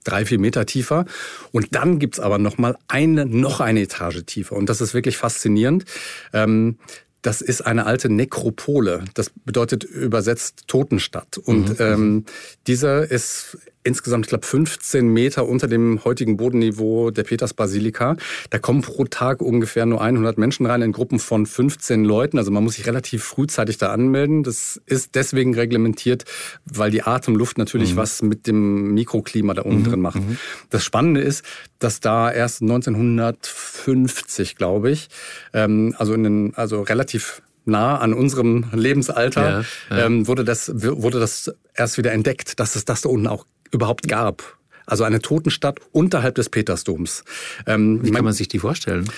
drei, 0.05 0.25
vier 0.25 0.39
Meter 0.39 0.67
tiefer. 0.67 1.05
Und 1.51 1.75
dann 1.75 1.99
gibt's 1.99 2.21
aber 2.21 2.39
noch 2.39 2.59
mal 2.59 2.77
eine, 2.89 3.27
noch 3.27 3.61
eine 3.61 3.83
Etage 3.83 4.25
tiefer. 4.27 4.57
Und 4.57 4.69
das 4.69 4.81
ist 4.81 4.95
wirklich 4.95 5.17
faszinierend. 5.17 5.85
Ähm, 6.33 6.79
das 7.23 7.41
ist 7.41 7.61
eine 7.61 7.87
alte 7.87 8.09
Nekropole. 8.09 9.05
Das 9.15 9.31
bedeutet 9.45 9.85
übersetzt 9.85 10.65
Totenstadt. 10.67 11.39
Und 11.39 11.71
mhm. 11.71 11.77
ähm, 11.79 12.25
dieser 12.67 13.09
ist 13.11 13.59
insgesamt, 13.85 14.27
ich 14.27 14.29
glaube, 14.29 14.47
15 14.47 15.09
Meter 15.09 15.47
unter 15.47 15.67
dem 15.67 16.05
heutigen 16.05 16.37
Bodenniveau 16.37 17.11
der 17.11 17.25
Petersbasilika. 17.25 18.17
Da 18.51 18.59
kommen 18.59 18.83
pro 18.83 19.05
Tag 19.05 19.43
ungefähr 19.43 19.87
nur 19.87 20.01
100 20.01 20.39
Menschen 20.39 20.67
rein 20.67 20.83
in 20.83 20.93
Gruppen 20.93 21.19
von 21.19 21.47
15 21.47 22.05
Leuten. 22.05 22.39
Also 22.39 22.51
man 22.51 22.63
muss 22.63 22.75
sich 22.77 22.87
relativ 22.87 23.25
frühzeitig 23.25 23.79
da 23.79 23.93
anmelden. 23.93 24.43
Das 24.43 24.81
ist 24.87 25.15
deswegen 25.15 25.55
reglementiert, 25.55 26.25
weil 26.65 26.91
die 26.91 27.03
Atemluft 27.03 27.59
natürlich 27.59 27.95
mhm. 27.95 27.97
was 27.97 28.23
mit 28.23 28.47
dem 28.47 28.95
Mikroklima 28.95 29.55
da 29.55 29.63
unten 29.63 29.81
mhm. 29.81 29.91
drin 29.91 30.01
macht. 30.01 30.21
Mhm. 30.21 30.39
Das 30.71 30.85
Spannende 30.85 31.21
ist, 31.21 31.45
dass 31.79 32.01
da 32.01 32.31
erst 32.31 32.63
1950, 32.63 34.57
glaube 34.57 34.91
ich, 34.91 35.09
ähm, 35.53 35.95
also 35.99 36.15
in 36.15 36.23
den, 36.23 36.55
also 36.55 36.83
relativ 36.83 37.43
nah 37.65 37.99
an 37.99 38.13
unserem 38.13 38.67
Lebensalter, 38.73 39.65
ja, 39.91 39.97
ja. 39.97 40.07
Ähm, 40.07 40.27
wurde, 40.27 40.45
das, 40.45 40.71
wurde 40.75 41.21
das 41.21 41.53
erst 41.75 41.99
wieder 41.99 42.13
entdeckt, 42.13 42.59
dass 42.59 42.77
es 42.77 42.85
das 42.85 43.03
da 43.03 43.09
unten 43.09 43.27
auch 43.27 43.47
überhaupt 43.73 44.09
gab. 44.09 44.59
Also 44.87 45.05
eine 45.05 45.21
Totenstadt 45.21 45.81
unterhalb 45.93 46.35
des 46.35 46.49
Petersdoms. 46.49 47.25
Ähm, 47.67 48.01
Wie 48.05 48.11
kann 48.11 48.25
man 48.25 48.35
sich 48.35 48.49
die 48.49 48.59
vorstellen? 48.59 49.09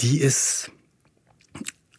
Die 0.00 0.20
ist 0.20 0.70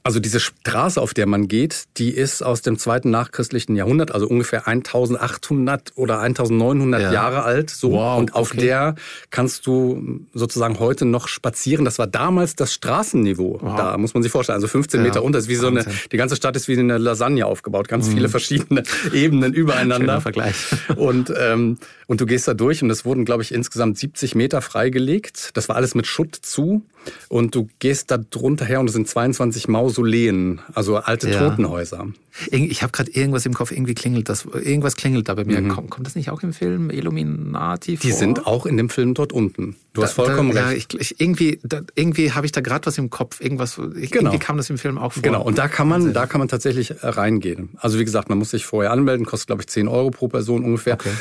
also 0.07 0.21
diese 0.21 0.39
Straße, 0.39 1.01
auf 1.01 1.13
der 1.13 1.25
man 1.27 1.49
geht, 1.49 1.83
die 1.97 2.11
ist 2.11 2.41
aus 2.41 2.61
dem 2.61 2.79
zweiten 2.79 3.09
nachchristlichen 3.09 3.75
Jahrhundert, 3.75 4.13
also 4.13 4.25
ungefähr 4.25 4.65
1800 4.65 5.91
oder 5.95 6.21
1900 6.21 7.01
ja. 7.01 7.11
Jahre 7.11 7.43
alt. 7.43 7.69
So. 7.69 7.91
Wow, 7.91 8.17
und 8.17 8.33
auf 8.33 8.51
okay. 8.51 8.61
der 8.61 8.95
kannst 9.31 9.67
du 9.67 10.21
sozusagen 10.33 10.79
heute 10.79 11.03
noch 11.03 11.27
spazieren. 11.27 11.83
Das 11.83 11.99
war 11.99 12.07
damals 12.07 12.55
das 12.55 12.73
Straßenniveau. 12.73 13.59
Wow. 13.61 13.75
Da 13.75 13.97
muss 13.97 14.13
man 14.13 14.23
sich 14.23 14.31
vorstellen. 14.31 14.55
Also 14.55 14.69
15 14.69 15.01
ja. 15.01 15.07
Meter 15.07 15.23
unter. 15.23 15.39
ist 15.39 15.49
wie 15.49 15.55
so 15.55 15.67
eine, 15.67 15.85
die 16.09 16.17
ganze 16.17 16.37
Stadt 16.37 16.55
ist 16.55 16.69
wie 16.69 16.79
eine 16.79 16.97
Lasagne 16.97 17.45
aufgebaut. 17.45 17.89
Ganz 17.89 18.07
mhm. 18.07 18.13
viele 18.13 18.29
verschiedene 18.29 18.83
Ebenen 19.13 19.53
übereinander. 19.53 20.21
Vergleich. 20.21 20.55
und, 20.95 21.33
ähm, 21.37 21.79
und 22.07 22.21
du 22.21 22.25
gehst 22.25 22.47
da 22.47 22.53
durch 22.53 22.81
und 22.81 22.89
es 22.89 23.03
wurden, 23.03 23.25
glaube 23.25 23.43
ich, 23.43 23.53
insgesamt 23.53 23.97
70 23.97 24.33
Meter 24.33 24.61
freigelegt. 24.61 25.51
Das 25.55 25.67
war 25.67 25.75
alles 25.75 25.93
mit 25.93 26.07
Schutt 26.07 26.35
zu. 26.35 26.83
Und 27.27 27.53
du 27.53 27.67
gehst 27.79 28.11
da 28.11 28.17
drunter 28.17 28.65
her 28.65 28.79
und 28.79 28.87
es 28.87 28.93
sind 28.93 29.07
22 29.07 29.67
Mausoleen, 29.67 30.61
also 30.73 30.97
alte 30.97 31.29
ja. 31.29 31.49
Totenhäuser. 31.49 32.07
Ich 32.51 32.83
habe 32.83 32.91
gerade 32.91 33.11
irgendwas 33.11 33.45
im 33.45 33.53
Kopf, 33.53 33.71
irgendwie 33.71 33.95
klingelt 33.95 34.29
das, 34.29 34.45
irgendwas 34.45 34.95
klingelt 34.95 35.29
da 35.29 35.35
bei 35.35 35.45
mir. 35.45 35.61
Mhm. 35.61 35.69
Kommt, 35.69 35.89
kommt, 35.89 36.07
das 36.07 36.15
nicht 36.15 36.29
auch 36.29 36.43
im 36.43 36.53
Film 36.53 36.89
Illuminati 36.89 37.97
vor? 37.97 38.01
Die 38.09 38.11
sind 38.11 38.45
auch 38.45 38.65
in 38.65 38.77
dem 38.77 38.89
Film 38.89 39.13
dort 39.13 39.33
unten. 39.33 39.75
Du 39.93 40.01
da, 40.01 40.07
hast 40.07 40.13
vollkommen 40.13 40.53
da, 40.53 40.67
recht. 40.67 40.93
Ja, 40.93 40.99
ich, 40.99 41.11
ich, 41.11 41.21
irgendwie 41.21 41.59
irgendwie 41.95 42.31
habe 42.31 42.45
ich 42.45 42.51
da 42.51 42.61
gerade 42.61 42.85
was 42.85 42.97
im 42.97 43.09
Kopf, 43.09 43.41
irgendwas, 43.41 43.75
genau. 43.75 43.91
irgendwie 44.01 44.39
kam 44.39 44.57
das 44.57 44.69
im 44.69 44.77
Film 44.77 44.97
auch 44.97 45.13
vor. 45.13 45.23
Genau, 45.23 45.43
und 45.43 45.57
da 45.57 45.67
kann 45.67 45.87
man, 45.87 46.13
da 46.13 46.27
kann 46.27 46.39
man 46.39 46.47
tatsächlich 46.47 46.91
äh, 46.91 47.07
reingehen. 47.07 47.69
Also 47.77 47.99
wie 47.99 48.05
gesagt, 48.05 48.29
man 48.29 48.37
muss 48.37 48.51
sich 48.51 48.65
vorher 48.65 48.91
anmelden, 48.91 49.25
kostet 49.25 49.47
glaube 49.47 49.61
ich 49.63 49.67
10 49.67 49.87
Euro 49.87 50.11
pro 50.11 50.27
Person 50.27 50.63
ungefähr. 50.63 50.95
Okay. 50.95 51.11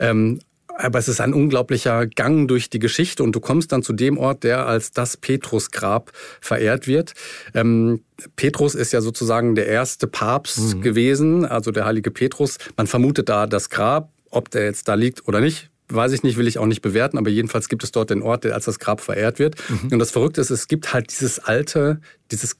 Ähm, 0.00 0.40
aber 0.78 0.98
es 0.98 1.08
ist 1.08 1.20
ein 1.20 1.32
unglaublicher 1.32 2.06
Gang 2.06 2.48
durch 2.48 2.70
die 2.70 2.78
Geschichte 2.78 3.22
und 3.22 3.32
du 3.32 3.40
kommst 3.40 3.72
dann 3.72 3.82
zu 3.82 3.92
dem 3.92 4.18
Ort, 4.18 4.44
der 4.44 4.66
als 4.66 4.90
das 4.90 5.16
Petrusgrab 5.16 6.12
verehrt 6.40 6.86
wird. 6.86 7.14
Ähm, 7.54 8.02
Petrus 8.36 8.74
ist 8.74 8.92
ja 8.92 9.00
sozusagen 9.00 9.54
der 9.54 9.66
erste 9.66 10.06
Papst 10.06 10.76
mhm. 10.76 10.82
gewesen, 10.82 11.44
also 11.44 11.70
der 11.70 11.84
heilige 11.84 12.10
Petrus. 12.10 12.58
Man 12.76 12.86
vermutet 12.86 13.28
da 13.28 13.46
das 13.46 13.70
Grab, 13.70 14.10
ob 14.30 14.50
der 14.50 14.64
jetzt 14.64 14.88
da 14.88 14.94
liegt 14.94 15.26
oder 15.26 15.40
nicht, 15.40 15.70
weiß 15.88 16.12
ich 16.12 16.22
nicht, 16.22 16.36
will 16.36 16.48
ich 16.48 16.58
auch 16.58 16.66
nicht 16.66 16.82
bewerten, 16.82 17.18
aber 17.18 17.30
jedenfalls 17.30 17.68
gibt 17.68 17.84
es 17.84 17.92
dort 17.92 18.10
den 18.10 18.22
Ort, 18.22 18.44
der 18.44 18.54
als 18.54 18.64
das 18.64 18.78
Grab 18.78 19.00
verehrt 19.00 19.38
wird. 19.38 19.56
Mhm. 19.68 19.92
Und 19.92 19.98
das 19.98 20.10
Verrückte 20.10 20.40
ist, 20.40 20.50
es 20.50 20.68
gibt 20.68 20.92
halt 20.92 21.10
dieses 21.10 21.38
alte, 21.38 22.00
dieses 22.30 22.56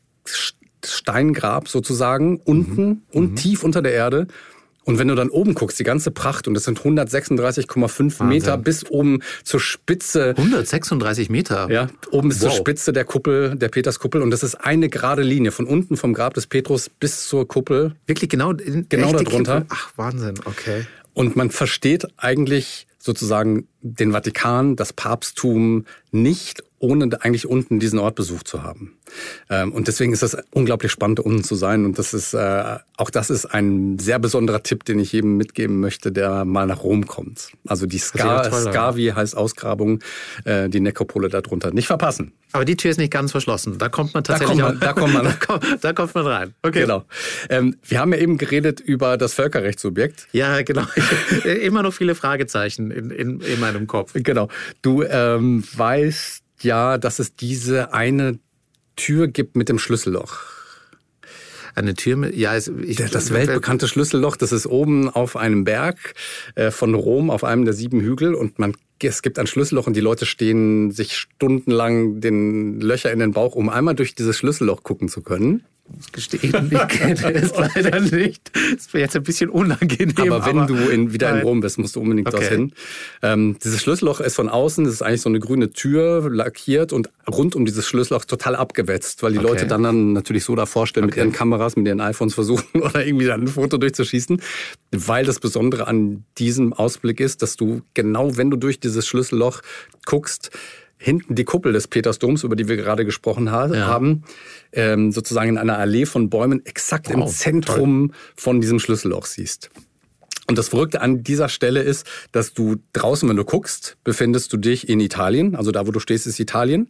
Steingrab 0.85 1.69
sozusagen 1.69 2.39
unten 2.39 2.87
mhm. 2.87 3.03
und 3.13 3.31
mhm. 3.33 3.37
tief 3.37 3.65
unter 3.65 3.83
der 3.83 3.93
Erde. 3.93 4.27
Und 4.87 4.99
wenn 4.99 5.09
du 5.09 5.16
dann 5.16 5.31
oben 5.31 5.55
guckst, 5.55 5.81
die 5.81 5.85
ganze 5.85 6.12
Pracht, 6.12 6.46
und 6.46 6.55
das 6.55 6.62
sind 6.62 6.81
136,5 6.81 8.22
Meter 8.22 8.57
bis 8.57 8.88
oben 8.88 9.18
zur 9.42 9.59
Spitze. 9.59 10.35
136 10.37 11.29
Meter? 11.29 11.68
Ja, 11.68 11.88
oben 12.12 12.29
bis 12.29 12.40
wow. 12.40 12.51
zur 12.51 12.57
Spitze 12.57 12.92
der 12.92 13.05
Kuppel, 13.05 13.57
der 13.57 13.68
Peterskuppel. 13.68 14.22
Und 14.22 14.31
das 14.31 14.44
ist 14.44 14.55
eine 14.55 14.88
gerade 14.88 15.22
Linie, 15.22 15.51
von 15.51 15.66
unten 15.66 15.96
vom 15.96 16.14
Grab 16.14 16.35
des 16.35 16.46
Petrus 16.46 16.88
bis 16.88 17.27
zur 17.27 17.49
Kuppel. 17.49 17.96
Wirklich 18.07 18.31
genau, 18.31 18.53
genau 18.55 19.12
darunter. 19.12 19.62
Kuppel? 19.62 19.66
Ach, 19.70 19.92
Wahnsinn, 19.96 20.35
okay. 20.44 20.87
Und 21.14 21.35
man 21.35 21.51
versteht 21.51 22.07
eigentlich 22.16 22.87
sozusagen 22.96 23.66
den 23.83 24.12
Vatikan, 24.12 24.77
das 24.77 24.92
Papsttum 24.92 25.85
nicht 26.12 26.62
ohne 26.79 27.09
eigentlich 27.23 27.47
unten 27.47 27.81
diesen 27.81 27.99
Ort 27.99 28.15
besucht 28.15 28.47
zu 28.49 28.62
haben. 28.62 28.99
Ähm, 29.49 29.73
und 29.73 29.89
deswegen 29.89 30.12
ist 30.12 30.23
das 30.23 30.37
unglaublich 30.53 30.93
spannend, 30.93 31.21
unten 31.21 31.45
zu 31.45 31.55
sein. 31.55 31.85
Und 31.85 31.99
das 31.99 32.12
ist 32.12 32.35
äh, 32.35 32.79
auch 32.97 33.11
das 33.11 33.31
ist 33.31 33.47
ein 33.47 33.99
sehr 33.99 34.19
besonderer 34.19 34.62
Tipp, 34.62 34.85
den 34.85 34.99
ich 34.99 35.12
jedem 35.12 35.37
mitgeben 35.37 35.81
möchte, 35.81 36.12
der 36.12 36.45
mal 36.45 36.67
nach 36.67 36.83
Rom 36.83 37.07
kommt. 37.07 37.53
Also 37.67 37.87
die 37.87 37.99
Ska, 37.99 38.51
Skavi 38.51 39.12
heißt 39.15 39.37
Ausgrabung, 39.37 40.01
äh, 40.45 40.69
die 40.69 40.81
Nekropole 40.81 41.29
darunter. 41.29 41.73
Nicht 41.73 41.87
verpassen. 41.87 42.33
Aber 42.53 42.65
die 42.65 42.77
Tür 42.77 42.91
ist 42.91 42.99
nicht 42.99 43.12
ganz 43.12 43.33
verschlossen. 43.33 43.79
Da 43.79 43.89
kommt 43.89 44.15
man 44.15 44.25
tatsächlich 44.25 44.59
da 44.59 44.65
kommt 44.65 44.81
man, 44.81 44.81
da 44.81 44.93
kommt 44.93 45.12
man, 45.12 45.25
da 45.25 45.33
kommt, 45.33 45.85
da 45.85 45.93
kommt 45.93 46.15
man 46.15 46.27
rein. 46.27 46.55
Okay. 46.62 46.81
Genau. 46.83 47.05
Ähm, 47.51 47.77
wir 47.83 48.01
haben 48.01 48.12
ja 48.12 48.19
eben 48.19 48.39
geredet 48.39 48.81
über 48.81 49.17
das 49.17 49.35
Völkerrechtssubjekt. 49.35 50.29
Ja, 50.33 50.62
genau. 50.62 50.85
Immer 51.45 51.83
noch 51.83 51.93
viele 51.93 52.15
Fragezeichen 52.15 52.91
in, 52.91 53.11
in, 53.11 53.41
in 53.41 53.61
meinem 53.61 53.87
Kopf. 53.87 54.12
Genau. 54.15 54.49
Du 54.83 55.03
ähm, 55.03 55.65
weißt 55.75 56.46
ja, 56.61 56.99
dass 56.99 57.19
es 57.19 57.37
diese 57.37 57.92
eine 57.92 58.38
Tür 58.97 59.29
gibt 59.29 59.57
mit 59.57 59.69
dem 59.69 59.79
Schlüsselloch. 59.79 60.40
Eine 61.75 61.95
Tür 61.95 62.16
mit, 62.16 62.35
ja, 62.35 62.55
es, 62.55 62.69
ich, 62.69 62.97
das 62.97 63.33
weltbekannte 63.33 63.87
Schlüsselloch, 63.87 64.37
das 64.37 64.53
ist 64.53 64.66
oben 64.66 65.11
auf 65.11 65.37
einem 65.37 65.64
Berg 65.64 66.14
äh, 66.55 66.71
von 66.71 66.95
Rom, 66.95 67.31
auf 67.31 67.45
einem 67.45 67.66
der 67.66 67.75
sieben 67.75 68.01
Hügel 68.01 68.35
und 68.35 68.59
man 68.59 68.75
es 69.03 69.21
gibt 69.21 69.38
ein 69.38 69.47
Schlüsselloch 69.47 69.87
und 69.87 69.95
die 69.95 70.01
Leute 70.01 70.25
stehen 70.25 70.90
sich 70.90 71.19
stundenlang 71.19 72.23
den 72.23 72.81
Löcher 72.81 73.12
in 73.12 73.19
den 73.19 73.33
Bauch, 73.33 73.55
um 73.55 73.69
einmal 73.69 73.95
durch 73.95 74.14
dieses 74.14 74.38
Schlüsselloch 74.38 74.85
gucken 74.85 75.11
zu 75.11 75.21
können 75.21 75.66
muss 75.88 76.12
gestehen, 76.12 76.70
ich 76.70 76.88
kenne 76.88 77.35
es 77.35 77.53
leider 77.57 78.01
nicht. 78.01 78.51
Das 78.75 78.92
wäre 78.92 79.05
jetzt 79.05 79.16
ein 79.16 79.22
bisschen 79.22 79.51
unangenehm. 79.51 80.33
Aber 80.33 80.46
wenn 80.46 80.59
aber 80.59 80.66
du 80.66 80.88
in, 80.88 81.12
wieder 81.12 81.31
nein. 81.31 81.40
in 81.40 81.46
Rom 81.46 81.61
bist, 81.61 81.79
musst 81.79 81.96
du 81.96 82.01
unbedingt 82.01 82.29
okay. 82.29 82.40
dorthin. 82.40 82.72
Ähm, 83.22 83.57
dieses 83.62 83.83
Schlüsselloch 83.83 84.20
ist 84.20 84.35
von 84.35 84.49
außen, 84.49 84.85
das 84.85 84.94
ist 84.94 85.03
eigentlich 85.03 85.20
so 85.20 85.29
eine 85.29 85.38
grüne 85.38 85.70
Tür, 85.70 86.29
lackiert 86.31 86.92
und 86.92 87.11
rund 87.31 87.55
um 87.55 87.64
dieses 87.64 87.87
Schlüsselloch 87.87 88.25
total 88.25 88.57
abgewetzt, 88.57 89.22
weil 89.22 89.33
die 89.33 89.38
okay. 89.38 89.49
Leute 89.49 89.66
dann, 89.66 89.83
dann 89.83 90.12
natürlich 90.12 90.44
so 90.44 90.55
davor 90.55 90.87
stellen, 90.87 91.07
okay. 91.07 91.20
mit 91.20 91.27
ihren 91.27 91.33
Kameras, 91.33 91.77
mit 91.77 91.87
ihren 91.87 92.01
iPhones 92.01 92.35
versuchen 92.35 92.81
oder 92.81 93.05
irgendwie 93.07 93.27
dann 93.27 93.42
ein 93.42 93.49
Foto 93.49 93.79
durchzuschießen. 93.79 94.40
Weil 94.92 95.25
das 95.25 95.40
Besondere 95.40 95.87
an 95.87 96.25
diesem 96.38 96.72
Ausblick 96.72 97.20
ist, 97.20 97.42
dass 97.42 97.57
du 97.57 97.83
genau, 97.94 98.37
wenn 98.37 98.51
du 98.51 98.57
durch 98.57 98.81
dieses 98.81 99.07
Schlüsselloch 99.07 99.62
guckst, 100.05 100.51
hinten 100.99 101.35
die 101.35 101.45
Kuppel 101.45 101.73
des 101.73 101.89
Petersdoms, 101.89 102.43
über 102.43 102.57
die 102.57 102.69
wir 102.69 102.77
gerade 102.77 103.05
gesprochen 103.05 103.51
ha 103.51 103.67
ja. 103.67 103.87
haben, 103.87 104.25
ähm, 104.73 105.13
sozusagen 105.13 105.51
in 105.51 105.59
einer 105.59 105.79
Allee 105.79 106.07
von 106.07 106.31
Bäumen 106.31 106.65
exakt 106.65 107.09
wow, 107.09 107.15
im 107.15 107.27
Zentrum 107.27 108.09
toll. 108.09 108.17
von 108.37 108.61
diesem 108.61 108.79
Schlüsselloch 108.79 109.27
siehst. 109.27 109.71
Und 110.49 110.57
das 110.59 110.69
Verrückte 110.69 111.01
an 111.01 111.23
dieser 111.25 111.49
Stelle 111.49 111.83
ist, 111.83 112.07
dass 112.33 112.55
du 112.55 112.77
draußen, 112.93 113.29
wenn 113.29 113.37
du 113.37 113.45
guckst, 113.45 113.97
befindest 114.05 114.53
du 114.53 114.57
dich 114.57 114.89
in 114.89 115.01
Italien. 115.01 115.57
Also 115.57 115.73
da, 115.73 115.87
wo 115.87 115.91
du 115.91 115.99
stehst, 115.99 116.27
ist 116.27 116.39
Italien. 116.39 116.89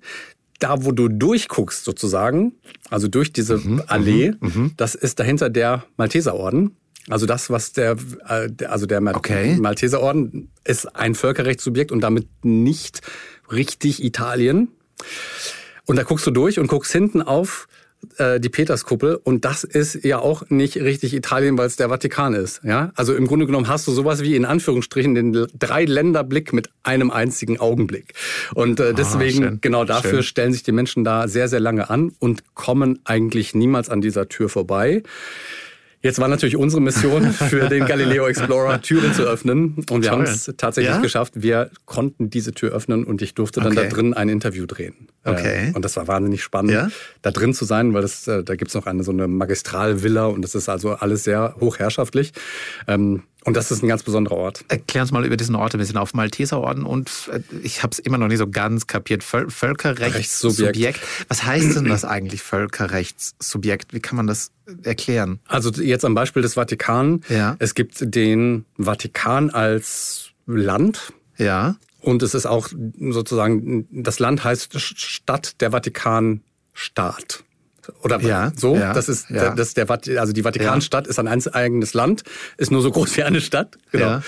Da, 0.59 0.85
wo 0.85 0.92
du 0.92 1.09
durchguckst 1.09 1.85
sozusagen, 1.85 2.55
also 2.90 3.09
durch 3.09 3.33
diese 3.33 3.59
mhm, 3.59 3.83
Allee, 3.87 4.33
mhm, 4.40 4.53
mhm. 4.55 4.73
das 4.77 4.95
ist 4.95 5.19
dahinter 5.19 5.51
der 5.51 5.85
Malteserorden. 5.97 6.77
Also 7.09 7.27
das, 7.27 7.51
was 7.51 7.73
der, 7.73 7.97
äh, 8.29 8.64
also 8.66 8.87
der 8.87 9.01
okay. 9.14 9.57
Malteserorden 9.57 10.51
ist 10.64 10.97
ein 10.97 11.14
Völkerrechtssubjekt 11.14 11.92
und 11.92 12.01
damit 12.01 12.27
nicht 12.42 13.01
richtig 13.50 14.02
Italien. 14.02 14.68
Und 15.87 15.96
da 15.96 16.02
guckst 16.02 16.26
du 16.26 16.30
durch 16.30 16.59
und 16.59 16.66
guckst 16.66 16.92
hinten 16.92 17.22
auf 17.22 17.68
äh, 18.18 18.40
die 18.40 18.48
Peterskuppel 18.48 19.16
und 19.22 19.44
das 19.44 19.64
ist 19.64 20.04
ja 20.04 20.18
auch 20.18 20.48
nicht 20.48 20.76
richtig 20.76 21.14
Italien, 21.14 21.56
weil 21.59 21.66
es 21.66 21.76
der 21.76 21.88
Vatikan 21.88 22.35
ist. 22.35 22.61
Ja, 22.62 22.92
also 22.94 23.14
im 23.14 23.26
Grunde 23.26 23.46
genommen 23.46 23.68
hast 23.68 23.87
du 23.87 23.92
sowas 23.92 24.22
wie 24.22 24.37
in 24.37 24.44
Anführungsstrichen 24.44 25.14
den 25.14 25.46
Dreiländerblick 25.59 26.52
mit 26.52 26.70
einem 26.82 27.11
einzigen 27.11 27.59
Augenblick. 27.59 28.14
Und 28.54 28.80
äh, 28.80 28.88
ah, 28.90 28.92
deswegen 28.92 29.44
ah, 29.44 29.52
genau 29.61 29.85
dafür 29.85 30.11
schön. 30.11 30.22
stellen 30.22 30.52
sich 30.52 30.62
die 30.62 30.72
Menschen 30.72 31.04
da 31.04 31.28
sehr 31.28 31.48
sehr 31.48 31.61
lange 31.61 31.90
an 31.90 32.12
und 32.18 32.54
kommen 32.54 33.00
eigentlich 33.04 33.54
niemals 33.54 33.88
an 33.88 34.00
dieser 34.00 34.28
Tür 34.28 34.48
vorbei. 34.48 35.02
Jetzt 36.07 36.21
war 36.21 36.29
natürlich 36.29 36.57
unsere 36.57 36.81
Mission 36.81 37.33
für 37.33 37.69
den 37.69 37.85
Galileo 37.87 38.29
Explorer 38.29 38.81
Türen 38.81 39.12
zu 39.12 39.25
öffnen 39.25 39.85
und 39.90 40.05
wir 40.05 40.12
haben 40.12 40.23
es 40.23 40.53
tatsächlich 40.57 40.95
ja? 40.95 41.01
geschafft. 41.01 41.33
Wir 41.35 41.69
konnten 41.85 42.31
diese 42.31 42.53
Tür 42.53 42.71
öffnen 42.71 43.03
und 43.03 43.23
ich 43.23 43.35
durfte 43.35 43.61
dann 43.61 43.73
okay. 43.73 43.88
da 43.88 43.95
drin 43.95 44.14
ein 44.14 44.29
Interview 44.29 44.66
drehen. 44.66 45.09
Okay. 45.25 45.73
Und 45.75 45.85
das 45.85 45.97
war 45.97 46.07
wahnsinnig 46.07 46.45
spannend, 46.45 46.71
ja? 46.71 46.88
da 47.23 47.33
drin 47.33 47.55
zu 47.55 47.64
sein, 47.64 47.92
weil 47.92 48.03
das, 48.03 48.29
äh, 48.29 48.45
da 48.45 48.55
gibt's 48.55 48.75
noch 48.75 48.87
eine 48.87 49.03
so 49.03 49.11
eine 49.11 49.27
Magistralvilla 49.27 50.27
und 50.27 50.42
das 50.42 50.55
ist 50.55 50.69
also 50.69 50.92
alles 50.92 51.25
sehr 51.25 51.57
hochherrschaftlich. 51.59 52.33
Ähm, 52.87 53.25
und 53.46 53.54
das 53.56 53.70
ist 53.70 53.82
ein 53.82 53.88
ganz 53.88 54.02
besonderer 54.02 54.37
Ort. 54.37 54.64
Erklär 54.68 55.02
uns 55.02 55.12
mal 55.12 55.24
über 55.24 55.37
diesen 55.37 55.54
Ort 55.54 55.72
ein 55.74 55.78
bisschen 55.78 55.96
auf 55.96 56.14
Malteserorden 56.14 56.85
und 56.85 57.30
äh, 57.32 57.40
ich 57.62 57.85
habe 57.85 57.92
es 57.92 58.00
immer 58.00 58.18
noch 58.18 58.26
nicht 58.26 58.38
so 58.38 58.48
ganz 58.48 58.88
kapiert. 58.88 59.22
Völkerrechtssubjekt. 59.22 61.00
Was 61.28 61.44
heißt 61.44 61.76
denn 61.76 61.85
das 61.85 62.04
eigentlich, 62.04 62.42
Völkerrechtssubjekt? 62.42 63.94
Wie 63.94 64.00
kann 64.00 64.16
man 64.16 64.26
das 64.26 64.50
erklären? 64.82 65.38
Also 65.46 65.70
jetzt 65.70 66.04
am 66.04 66.16
Beispiel 66.16 66.42
des 66.42 66.54
Vatikan. 66.54 67.22
Ja. 67.28 67.54
Es 67.61 67.74
gibt 67.74 68.14
den 68.14 68.64
Vatikan 68.76 69.50
als 69.50 70.30
Land. 70.46 71.12
Ja. 71.38 71.76
Und 72.00 72.24
es 72.24 72.35
ist 72.35 72.46
auch 72.46 72.68
sozusagen, 72.98 73.87
das 73.90 74.18
Land 74.18 74.42
heißt 74.42 74.78
Stadt 74.80 75.61
der 75.61 75.70
Vatikan 75.70 76.40
Staat. 76.72 77.44
Oder 78.03 78.20
ja, 78.20 78.53
so. 78.57 78.77
Ja, 78.77 78.92
das 78.92 79.09
ist, 79.09 79.31
ja. 79.31 79.55
das 79.55 79.75
der, 79.75 79.88
also 79.90 80.33
die 80.33 80.42
Vatikanstadt 80.42 81.07
ist 81.07 81.18
ein 81.18 81.29
eigenes 81.29 81.94
Land, 81.94 82.22
ist 82.57 82.70
nur 82.70 82.83
so 82.83 82.90
groß 82.90 83.16
wie 83.16 83.22
eine 83.22 83.40
Stadt. 83.40 83.77
Genau. 83.92 84.20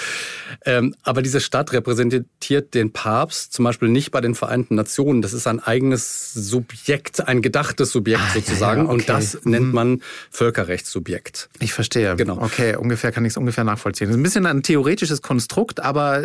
Ähm, 0.65 0.95
aber 1.03 1.23
diese 1.23 1.41
Stadt 1.41 1.73
repräsentiert 1.73 2.75
den 2.75 2.93
Papst 2.93 3.53
zum 3.53 3.65
Beispiel 3.65 3.89
nicht 3.89 4.11
bei 4.11 4.21
den 4.21 4.35
Vereinten 4.35 4.75
Nationen. 4.75 5.23
Das 5.23 5.33
ist 5.33 5.47
ein 5.47 5.61
eigenes 5.61 6.33
Subjekt, 6.33 7.27
ein 7.27 7.43
gedachtes 7.43 7.91
Subjekt 7.91 8.23
ah, 8.23 8.35
sozusagen. 8.35 8.83
Okay. 8.83 8.93
Und 8.93 9.09
das 9.09 9.45
mhm. 9.45 9.51
nennt 9.51 9.75
man 9.75 10.03
Völkerrechtssubjekt. 10.31 11.49
Ich 11.61 11.73
verstehe. 11.73 12.17
Genau. 12.17 12.39
Okay, 12.41 12.77
ungefähr 12.77 13.13
kann 13.13 13.25
ich 13.25 13.33
es 13.33 13.37
ungefähr 13.37 13.65
nachvollziehen. 13.65 14.09
Das 14.09 14.17
ist 14.17 14.21
ein 14.21 14.23
bisschen 14.23 14.47
ein 14.47 14.63
theoretisches 14.63 15.23
Konstrukt, 15.23 15.81
aber 15.81 16.25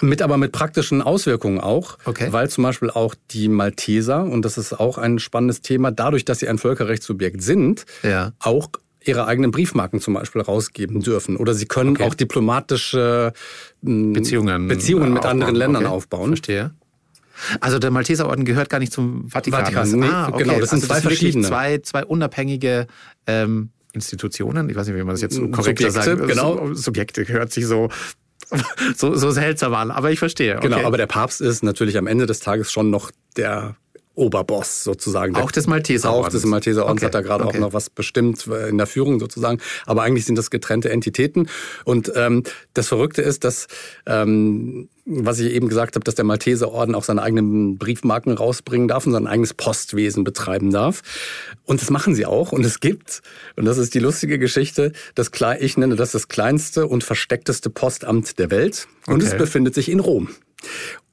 mit 0.00 0.22
aber 0.22 0.36
mit 0.36 0.52
praktischen 0.52 1.02
Auswirkungen 1.02 1.60
auch, 1.60 1.98
okay. 2.04 2.28
weil 2.30 2.50
zum 2.50 2.64
Beispiel 2.64 2.90
auch 2.90 3.14
die 3.30 3.48
Malteser 3.48 4.24
und 4.24 4.44
das 4.44 4.58
ist 4.58 4.72
auch 4.72 4.98
ein 4.98 5.18
spannendes 5.18 5.62
Thema, 5.62 5.90
dadurch, 5.90 6.24
dass 6.24 6.40
sie 6.40 6.48
ein 6.48 6.58
Völkerrechtssubjekt 6.64 7.42
sind, 7.42 7.84
ja. 8.02 8.32
auch 8.38 8.70
ihre 9.04 9.26
eigenen 9.26 9.50
Briefmarken 9.50 10.00
zum 10.00 10.14
Beispiel 10.14 10.40
rausgeben 10.40 11.02
dürfen. 11.02 11.36
Oder 11.36 11.52
sie 11.52 11.66
können 11.66 11.90
okay. 11.90 12.04
auch 12.04 12.14
diplomatische 12.14 13.34
hm, 13.84 14.14
Beziehungen, 14.14 14.66
Beziehungen 14.66 15.10
mit 15.10 15.18
aufbauen. 15.18 15.32
anderen 15.32 15.54
Ländern 15.54 15.84
okay. 15.84 15.94
aufbauen. 15.94 16.28
Verstehe. 16.28 16.72
Also 17.60 17.78
der 17.78 17.90
Malteserorden 17.90 18.46
gehört 18.46 18.70
gar 18.70 18.78
nicht 18.78 18.92
zum 18.92 19.28
Vatikan. 19.28 19.60
Vatikan 19.60 19.90
nee, 19.90 20.06
ah, 20.06 20.28
okay. 20.28 20.44
genau. 20.44 20.58
Das 20.58 20.70
sind 20.70 20.78
also 20.78 20.86
zwei 20.86 20.94
das 20.94 21.02
verschiedene. 21.02 21.46
Zwei, 21.46 21.78
zwei 21.78 22.04
unabhängige 22.04 22.86
ähm, 23.26 23.68
Institutionen. 23.92 24.70
Ich 24.70 24.76
weiß 24.76 24.86
nicht, 24.86 24.96
wie 24.96 25.02
man 25.02 25.14
das 25.14 25.20
jetzt 25.20 25.34
so 25.34 25.48
korrekter 25.48 25.90
sagt. 25.90 26.26
Genau. 26.26 26.72
Subjekte 26.72 27.28
hört 27.28 27.52
sich 27.52 27.66
so 27.66 27.90
so, 28.96 29.14
so 29.14 29.30
seltsam 29.30 29.74
an, 29.74 29.90
aber 29.90 30.12
ich 30.12 30.18
verstehe. 30.18 30.54
Genau, 30.54 30.58
okay. 30.58 30.74
Genau, 30.76 30.86
aber 30.86 30.96
der 30.96 31.06
Papst 31.06 31.40
ist 31.40 31.62
natürlich 31.62 31.98
am 31.98 32.06
Ende 32.06 32.24
des 32.26 32.40
Tages 32.40 32.72
schon 32.72 32.88
noch 32.90 33.10
der 33.36 33.76
Oberboss 34.14 34.84
sozusagen. 34.84 35.34
Auch 35.36 35.50
des 35.50 35.66
Malteser 35.66 36.10
Auch 36.10 36.28
des 36.28 36.44
Malteser 36.44 36.84
Ordens 36.84 37.00
okay. 37.00 37.06
hat 37.06 37.14
da 37.14 37.20
gerade 37.20 37.44
okay. 37.44 37.56
auch 37.56 37.60
noch 37.60 37.72
was 37.72 37.90
bestimmt 37.90 38.46
in 38.46 38.78
der 38.78 38.86
Führung 38.86 39.18
sozusagen. 39.18 39.60
Aber 39.86 40.02
eigentlich 40.02 40.24
sind 40.24 40.36
das 40.36 40.50
getrennte 40.50 40.90
Entitäten. 40.90 41.48
Und 41.84 42.12
ähm, 42.14 42.44
das 42.74 42.88
Verrückte 42.88 43.22
ist, 43.22 43.44
dass, 43.44 43.66
ähm, 44.06 44.88
was 45.04 45.40
ich 45.40 45.52
eben 45.52 45.68
gesagt 45.68 45.96
habe, 45.96 46.04
dass 46.04 46.14
der 46.14 46.24
Malteser 46.24 46.70
Orden 46.70 46.94
auch 46.94 47.02
seine 47.02 47.22
eigenen 47.22 47.76
Briefmarken 47.76 48.32
rausbringen 48.32 48.86
darf 48.86 49.06
und 49.06 49.12
sein 49.12 49.26
eigenes 49.26 49.52
Postwesen 49.52 50.22
betreiben 50.22 50.70
darf. 50.70 51.02
Und 51.64 51.82
das 51.82 51.90
machen 51.90 52.14
sie 52.14 52.26
auch. 52.26 52.52
Und 52.52 52.64
es 52.64 52.78
gibt, 52.78 53.22
und 53.56 53.64
das 53.64 53.78
ist 53.78 53.94
die 53.94 54.00
lustige 54.00 54.38
Geschichte, 54.38 54.92
das, 55.16 55.30
ich 55.58 55.76
nenne 55.76 55.96
das 55.96 56.12
das 56.12 56.28
kleinste 56.28 56.86
und 56.86 57.02
versteckteste 57.02 57.68
Postamt 57.68 58.38
der 58.38 58.50
Welt. 58.52 58.86
Und 59.06 59.16
okay. 59.16 59.26
es 59.26 59.36
befindet 59.36 59.74
sich 59.74 59.90
in 59.90 59.98
Rom. 59.98 60.28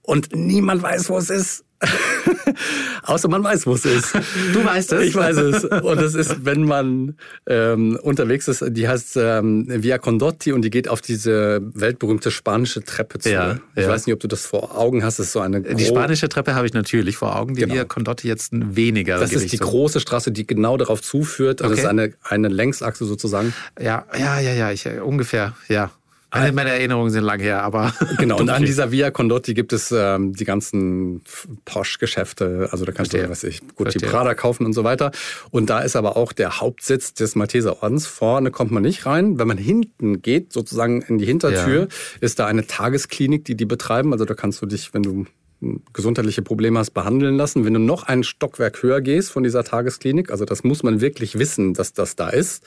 Und 0.03 0.35
niemand 0.35 0.83
weiß, 0.83 1.09
wo 1.09 1.17
es 1.17 1.29
ist. 1.29 1.63
Außer 3.03 3.27
man 3.27 3.43
weiß, 3.43 3.65
wo 3.67 3.73
es 3.73 3.85
ist. 3.85 4.13
Du 4.53 4.63
weißt 4.63 4.93
es? 4.93 5.03
Ich 5.07 5.15
weiß 5.15 5.37
es. 5.37 5.63
Und 5.65 5.99
es 5.99 6.15
ist, 6.15 6.45
wenn 6.45 6.63
man 6.63 7.15
ähm, 7.47 7.97
unterwegs 8.01 8.47
ist, 8.47 8.63
die 8.69 8.87
heißt 8.87 9.17
ähm, 9.17 9.65
Via 9.67 9.97
Condotti 9.97 10.53
und 10.53 10.61
die 10.61 10.69
geht 10.69 10.87
auf 10.87 11.01
diese 11.01 11.61
weltberühmte 11.73 12.31
spanische 12.31 12.83
Treppe 12.83 13.19
zu. 13.19 13.31
Ja, 13.31 13.57
ich 13.75 13.83
ja. 13.83 13.89
weiß 13.89 14.05
nicht, 14.05 14.13
ob 14.13 14.19
du 14.19 14.27
das 14.27 14.45
vor 14.45 14.77
Augen 14.77 15.03
hast. 15.03 15.19
Das 15.19 15.27
ist 15.27 15.33
so 15.33 15.39
eine 15.39 15.61
Die 15.61 15.85
spanische 15.85 16.29
Treppe 16.29 16.55
habe 16.55 16.67
ich 16.67 16.73
natürlich 16.73 17.17
vor 17.17 17.35
Augen, 17.35 17.55
die 17.55 17.61
Genau. 17.61 17.73
wir 17.75 17.85
Condotti 17.85 18.27
jetzt 18.27 18.51
weniger. 18.53 19.17
Das 19.19 19.31
ist 19.31 19.45
die 19.45 19.57
Gewichtung. 19.57 19.69
große 19.69 19.99
Straße, 19.99 20.31
die 20.31 20.45
genau 20.47 20.77
darauf 20.77 21.01
zuführt. 21.01 21.61
Also 21.61 21.71
Okay. 21.73 21.83
das 21.83 21.85
ist 21.85 21.89
eine, 21.89 22.13
eine 22.23 22.47
Längsachse 22.49 23.05
sozusagen. 23.05 23.53
Ja, 23.79 24.05
ja, 24.17 24.39
ja, 24.39 24.53
ja, 24.53 24.71
ich, 24.71 24.85
äh, 24.85 24.99
ungefähr, 24.99 25.53
ja. 25.69 25.91
Meine, 26.33 26.53
meine 26.53 26.69
Erinnerungen 26.69 27.11
sind 27.11 27.23
lang 27.23 27.39
her, 27.39 27.61
aber. 27.63 27.93
Genau, 28.17 28.39
und 28.39 28.49
an 28.49 28.63
dieser 28.63 28.91
Via 28.91 29.11
Condotti 29.11 29.53
gibt 29.53 29.73
es 29.73 29.93
ähm, 29.95 30.33
die 30.33 30.45
ganzen 30.45 31.21
Posch-Geschäfte. 31.65 32.69
Also 32.71 32.85
da 32.85 32.91
kannst 32.91 33.11
Verstehe. 33.11 33.27
du, 33.27 33.31
was 33.31 33.43
weiß 33.43 33.49
ich, 33.49 33.61
Gucci 33.75 33.99
Verstehe. 33.99 34.09
Prada 34.09 34.33
kaufen 34.33 34.65
und 34.65 34.73
so 34.73 34.83
weiter. 34.83 35.11
Und 35.49 35.69
da 35.69 35.79
ist 35.79 35.95
aber 35.95 36.15
auch 36.17 36.31
der 36.31 36.61
Hauptsitz 36.61 37.13
des 37.13 37.35
Malteserordens. 37.35 38.07
Vorne 38.07 38.51
kommt 38.51 38.71
man 38.71 38.83
nicht 38.83 39.05
rein. 39.05 39.39
Wenn 39.39 39.47
man 39.47 39.57
hinten 39.57 40.21
geht, 40.21 40.53
sozusagen 40.53 41.01
in 41.01 41.17
die 41.17 41.25
Hintertür, 41.25 41.87
ist 42.21 42.39
da 42.39 42.47
eine 42.47 42.67
Tagesklinik, 42.67 43.45
die 43.45 43.55
die 43.55 43.65
betreiben. 43.65 44.13
Also 44.13 44.25
da 44.25 44.33
kannst 44.33 44.61
du 44.61 44.65
dich, 44.65 44.93
wenn 44.93 45.03
du 45.03 45.25
hm, 45.59 45.81
gesundheitliche 45.93 46.41
Probleme 46.41 46.79
hast, 46.79 46.91
behandeln 46.91 47.35
lassen. 47.35 47.65
Wenn 47.65 47.73
du 47.73 47.79
noch 47.79 48.03
ein 48.03 48.23
Stockwerk 48.23 48.81
höher 48.83 49.01
gehst 49.01 49.31
von 49.31 49.43
dieser 49.43 49.63
Tagesklinik, 49.63 50.31
also 50.31 50.45
das 50.45 50.63
muss 50.63 50.83
man 50.83 51.01
wirklich 51.01 51.37
wissen, 51.37 51.73
dass 51.73 51.93
das 51.93 52.15
da 52.15 52.29
ist, 52.29 52.63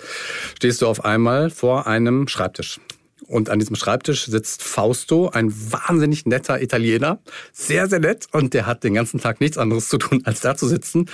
stehst 0.57 0.83
du 0.83 0.87
auf 0.87 1.05
einmal 1.05 1.51
vor 1.51 1.87
einem 1.87 2.29
Schreibtisch. 2.29 2.81
Und 3.25 3.51
an 3.51 3.59
diesem 3.59 3.77
Schreibtisch 3.77 4.27
sitzt 4.27 4.63
Fausto, 4.63 5.29
ein 5.29 5.53
wahnsinnig 5.53 6.27
netter 6.27 6.61
Italiener. 6.63 7.21
Sehr, 7.53 7.89
sehr 7.89 8.01
nett. 8.01 8.27
Und 8.33 8.55
der 8.55 8.67
hat 8.67 8.85
den 8.85 8.95
ganzen 8.95 9.21
Tag 9.21 9.41
nichts 9.41 9.59
anderes 9.59 9.89
zu 9.89 9.99
tun, 9.99 10.23
als 10.25 10.41
da 10.41 10.57
zu 10.57 10.69
sitzen. 10.69 11.07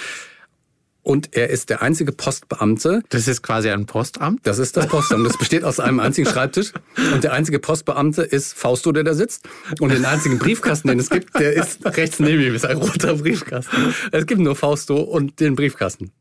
Und 1.02 1.34
er 1.34 1.48
ist 1.48 1.70
der 1.70 1.80
einzige 1.80 2.12
Postbeamte. 2.12 3.02
Das 3.08 3.26
ist 3.26 3.42
quasi 3.42 3.70
ein 3.70 3.86
Postamt. 3.86 4.46
Das 4.46 4.58
ist 4.58 4.76
das 4.76 4.86
Postamt. 4.86 5.26
Das 5.26 5.38
besteht 5.38 5.64
aus 5.64 5.80
einem 5.80 5.98
einzigen 5.98 6.28
Schreibtisch. 6.28 6.72
Und 7.12 7.24
der 7.24 7.32
einzige 7.32 7.58
Postbeamte 7.58 8.22
ist 8.22 8.52
Fausto, 8.52 8.92
der 8.92 9.04
da 9.04 9.14
sitzt. 9.14 9.48
Und 9.80 9.92
den 9.92 10.04
einzigen 10.04 10.38
Briefkasten, 10.38 10.88
den 10.88 10.98
es 10.98 11.08
gibt, 11.08 11.38
der 11.38 11.54
ist 11.54 11.84
rechts 11.84 12.20
neben 12.20 12.42
ihm, 12.42 12.54
ist 12.54 12.66
ein 12.66 12.76
roter 12.76 13.14
Briefkasten. 13.14 13.94
Es 14.12 14.26
gibt 14.26 14.40
nur 14.40 14.56
Fausto 14.56 15.00
und 15.00 15.40
den 15.40 15.56
Briefkasten. 15.56 16.12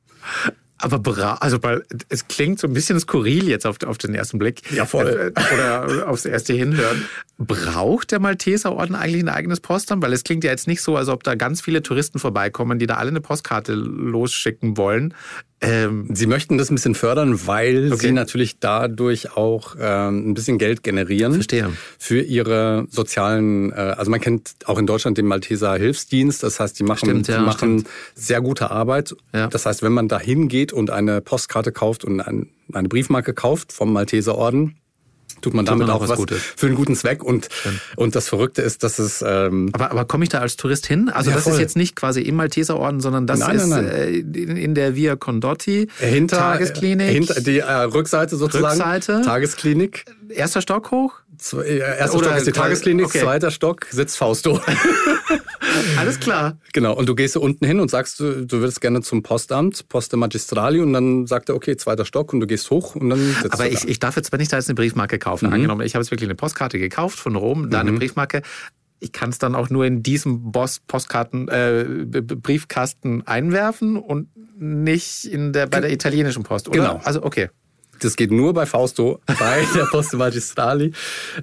Aber 0.82 1.00
bra 1.00 1.34
also 1.36 1.62
weil 1.62 1.84
es 2.08 2.28
klingt 2.28 2.60
so 2.60 2.68
ein 2.68 2.74
bisschen 2.74 3.00
skurril 3.00 3.48
jetzt 3.48 3.66
auf, 3.66 3.78
auf 3.86 3.98
den 3.98 4.16
ersten 4.16 4.40
Blick. 4.40 4.62
Ja, 4.72 4.86
voll. 4.86 5.34
Äh, 5.36 5.54
Oder 5.54 6.10
aufs 6.10 6.26
erste 6.26 6.54
Hinhören. 6.54 7.06
Braucht 7.38 8.12
der 8.12 8.20
Malteserorden 8.20 8.96
eigentlich 8.96 9.24
ein 9.24 9.30
eigenes 9.30 9.60
Postamt? 9.60 10.02
Weil 10.04 10.14
es 10.14 10.24
klingt 10.24 10.44
ja 10.44 10.52
jetzt 10.52 10.68
nicht 10.68 10.82
so, 10.82 10.96
als 10.96 11.10
ob 11.10 11.24
da 11.24 11.36
ganz 11.36 11.62
viele 11.62 11.84
Touristen 11.84 12.20
vorbeikommen, 12.20 12.80
die 12.80 12.88
da 12.88 12.96
alle 12.96 13.10
eine 13.10 13.22
Postkarte 13.22 13.74
losschicken 13.74 14.78
wollen. 14.78 15.14
Ähm, 15.62 16.08
Sie 16.14 16.26
möchten 16.26 16.58
das 16.58 16.72
ein 16.72 16.76
bisschen 16.76 16.96
fördern, 16.96 17.46
weil 17.46 17.92
Okay. 17.92 18.08
sie 18.08 18.12
natürlich 18.14 18.60
dadurch 18.60 19.36
auch 19.36 19.76
ähm, 19.80 20.30
ein 20.30 20.34
bisschen 20.34 20.58
Geld 20.58 20.84
generieren. 20.84 21.34
Verstehe. 21.34 21.70
Für 21.98 22.22
ihre 22.22 22.86
sozialen, 22.90 23.72
äh, 23.72 23.76
also 23.76 24.10
man 24.10 24.22
kennt 24.22 24.52
auch 24.66 24.78
in 24.80 24.88
Deutschland 24.88 25.18
den 25.18 25.26
Malteser 25.26 25.76
Hilfsdienst. 25.76 26.44
Das 26.44 26.60
heißt, 26.62 26.80
die 26.80 26.84
machen, 26.84 27.10
Stimmt, 27.10 27.28
ja, 27.28 27.40
die 27.40 27.44
machen 27.46 27.80
stimmt. 27.80 27.90
sehr 28.16 28.40
gute 28.42 28.72
Arbeit. 28.72 29.14
Ja. 29.34 29.48
Das 29.48 29.66
heißt, 29.66 29.84
wenn 29.84 29.92
man 29.92 30.08
da 30.08 30.18
hingeht 30.20 30.72
und 30.72 30.92
eine 30.92 31.20
Postkarte 31.20 31.74
kauft 31.74 32.06
und 32.06 32.22
ein, 32.22 32.48
eine 32.72 32.88
Briefmarke 32.88 33.34
kauft 33.34 33.74
vom 33.74 33.92
Malteser 33.92 34.36
Orden, 34.38 34.76
tut 35.42 35.54
man 35.54 35.66
damit 35.66 35.88
man 35.88 35.96
auch 35.96 36.02
auch 36.04 36.10
was 36.10 36.18
Gutes. 36.18 36.42
für 36.56 36.68
einen 36.68 36.76
guten 36.76 36.96
Zweck. 36.96 37.24
Und, 37.24 37.50
und 37.96 38.16
das 38.16 38.28
Verrückte 38.30 38.62
ist, 38.62 38.84
dass 38.84 39.00
es 39.00 39.24
ähm, 39.26 39.70
aber, 39.74 39.92
aber 39.92 40.06
komme 40.06 40.24
ich 40.24 40.30
da 40.30 40.40
als 40.40 40.56
Tourist 40.58 40.86
hin? 40.88 41.10
Also 41.10 41.30
Ja, 41.30 41.36
das 41.36 41.46
ist 41.46 41.54
voll. 41.54 41.62
jetzt 41.62 41.76
nicht 41.78 41.96
quasi 41.96 42.22
im 42.22 42.36
Malteserorden, 42.36 43.00
sondern 43.02 43.28
das 43.28 43.40
Nein, 43.40 43.56
ist 43.56 43.68
nein, 43.68 43.88
äh, 43.88 44.10
in, 44.10 44.56
in 44.58 44.76
der 44.76 44.96
Via 44.96 45.16
Condotti 45.16 45.88
hinter, 46.00 46.38
Tagesklinik. 46.38 47.10
hinter 47.10 47.42
die 47.42 47.60
äh, 47.60 47.72
Rückseite 47.72 48.36
sozusagen. 48.38 48.76
Rückseite. 48.80 49.22
Tagesklinik. 49.24 50.06
Erster 50.30 50.62
Stock 50.62 50.92
hoch? 50.92 51.14
Zwei- 51.40 51.64
äh, 51.64 51.78
Erster 51.80 52.18
Oder- 52.18 52.26
Stock 52.28 52.38
ist 52.38 52.48
die 52.48 52.52
Tagesklinik, 52.52 53.06
okay. 53.08 53.20
zweiter 53.22 53.50
Stock 53.52 53.88
sitzt 53.90 54.18
Fausto. 54.18 54.60
Alles 55.98 56.20
klar. 56.20 56.58
genau, 56.74 56.94
und 56.96 57.08
du 57.08 57.16
gehst 57.16 57.36
da 57.36 57.40
unten 57.40 57.66
hin 57.66 57.80
und 57.80 57.90
sagst, 57.90 58.20
du, 58.20 58.46
du 58.46 58.60
würdest 58.60 58.82
gerne 58.82 59.02
zum 59.02 59.24
Postamt, 59.24 59.88
Poste 59.90 60.18
Magistrali, 60.18 60.80
und 60.82 60.94
dann 60.94 61.28
sagt 61.28 61.50
er, 61.50 61.56
okay, 61.56 61.78
zweiter 61.78 62.06
Stock, 62.06 62.34
und 62.34 62.40
du 62.40 62.48
gehst 62.48 62.70
hoch 62.70 62.96
und 62.96 63.10
dann 63.10 63.20
sitzt 63.20 63.54
Aber 63.54 63.66
du 63.66 63.70
ich, 63.72 63.88
ich 63.88 64.00
darf 64.00 64.16
jetzt, 64.16 64.32
wenn 64.32 64.40
ich 64.42 64.48
da 64.48 64.58
jetzt 64.58 64.68
eine 64.70 64.76
Briefmarke 64.76 65.20
kaufe, 65.20 65.48
Mhm. 65.48 65.54
angenommen, 65.54 65.82
ich 65.82 65.96
habe 65.96 66.04
jetzt 66.04 66.12
wirklich 66.12 66.28
eine 66.28 66.36
Postkarte 66.36 66.80
gekauft 66.80 67.20
von 67.20 67.36
Rom, 67.36 67.70
da 67.70 67.80
eine 67.82 67.94
Briefmarke, 67.94 68.42
ich 69.00 69.12
kann 69.14 69.30
es 69.30 69.38
dann 69.38 69.56
auch 69.56 69.70
nur 69.70 69.86
in 69.86 70.04
diesem 70.04 70.52
Boss 70.52 70.82
Postkarten 70.86 71.48
äh, 71.48 71.86
Briefkasten 71.86 73.26
einwerfen 73.26 73.96
und 73.96 74.28
nicht 74.58 75.24
in 75.26 75.54
der 75.54 75.68
bei 75.68 75.80
der 75.80 75.92
italienischen 75.94 76.44
Post, 76.44 76.68
oder? 76.68 76.78
Genau. 76.80 77.02
Also 77.04 77.24
okay. 77.24 77.50
Das 78.00 78.16
geht 78.16 78.32
nur 78.32 78.54
bei 78.54 78.66
Fausto, 78.66 79.20
bei 79.26 79.64
der 79.76 79.86
Poste 79.86 80.18
Magistrali. 80.18 80.92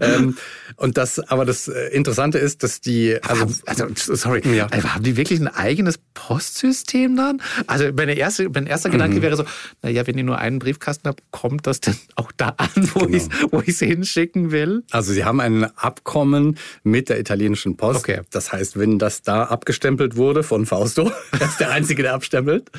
ähm, 0.01 0.37
und 0.77 0.97
das, 0.99 1.19
aber 1.21 1.45
das 1.45 1.69
äh, 1.69 1.89
Interessante 1.89 2.39
ist, 2.39 2.63
dass 2.63 2.81
die, 2.81 3.17
also, 3.23 3.47
Also, 3.67 3.85
also 3.85 4.15
sorry, 4.15 4.43
Ja. 4.55 4.67
aber 4.67 4.95
haben 4.95 5.03
die 5.05 5.17
wirklich 5.17 5.41
ein 5.41 5.49
eigenes 5.49 5.99
Postsystem 6.15 7.17
dann? 7.17 7.41
Also 7.67 7.87
meine 7.97 8.15
erste, 8.15 8.49
mein 8.51 8.67
erster 8.67 8.89
Mhm. 8.89 8.93
Gedanke 8.93 9.23
wäre 9.23 9.37
so, 9.37 9.45
naja, 9.83 10.07
wenn 10.07 10.19
ihr 10.19 10.25
nur 10.25 10.39
einen 10.39 10.59
Briefkasten 10.59 11.09
habt, 11.09 11.23
kommt 11.31 11.67
das 11.67 11.81
denn 11.81 11.97
auch 12.17 12.31
da 12.37 12.55
an, 12.57 12.69
wo 12.95 13.01
Genau. 13.07 13.17
ich 13.63 13.69
ich's 13.69 13.79
hinschicken 13.81 14.51
will? 14.51 14.83
also 14.91 15.13
sie 15.13 15.25
haben 15.25 15.41
ein 15.41 15.65
Abkommen 15.77 16.57
mit 16.83 17.09
der 17.09 17.19
italienischen 17.21 17.77
Post. 17.77 18.01
Okay. 18.01 18.21
Das 18.31 18.53
heißt, 18.53 18.79
wenn 18.79 18.99
das 18.99 19.23
da 19.23 19.45
abgestempelt 19.45 20.17
wurde 20.17 20.43
von 20.43 20.67
Fausto, 20.67 21.11
er 21.41 21.47
ist 21.47 21.59
der 21.61 21.71
Einzige, 21.71 22.03
der 22.03 22.15
abstempelt, 22.15 22.71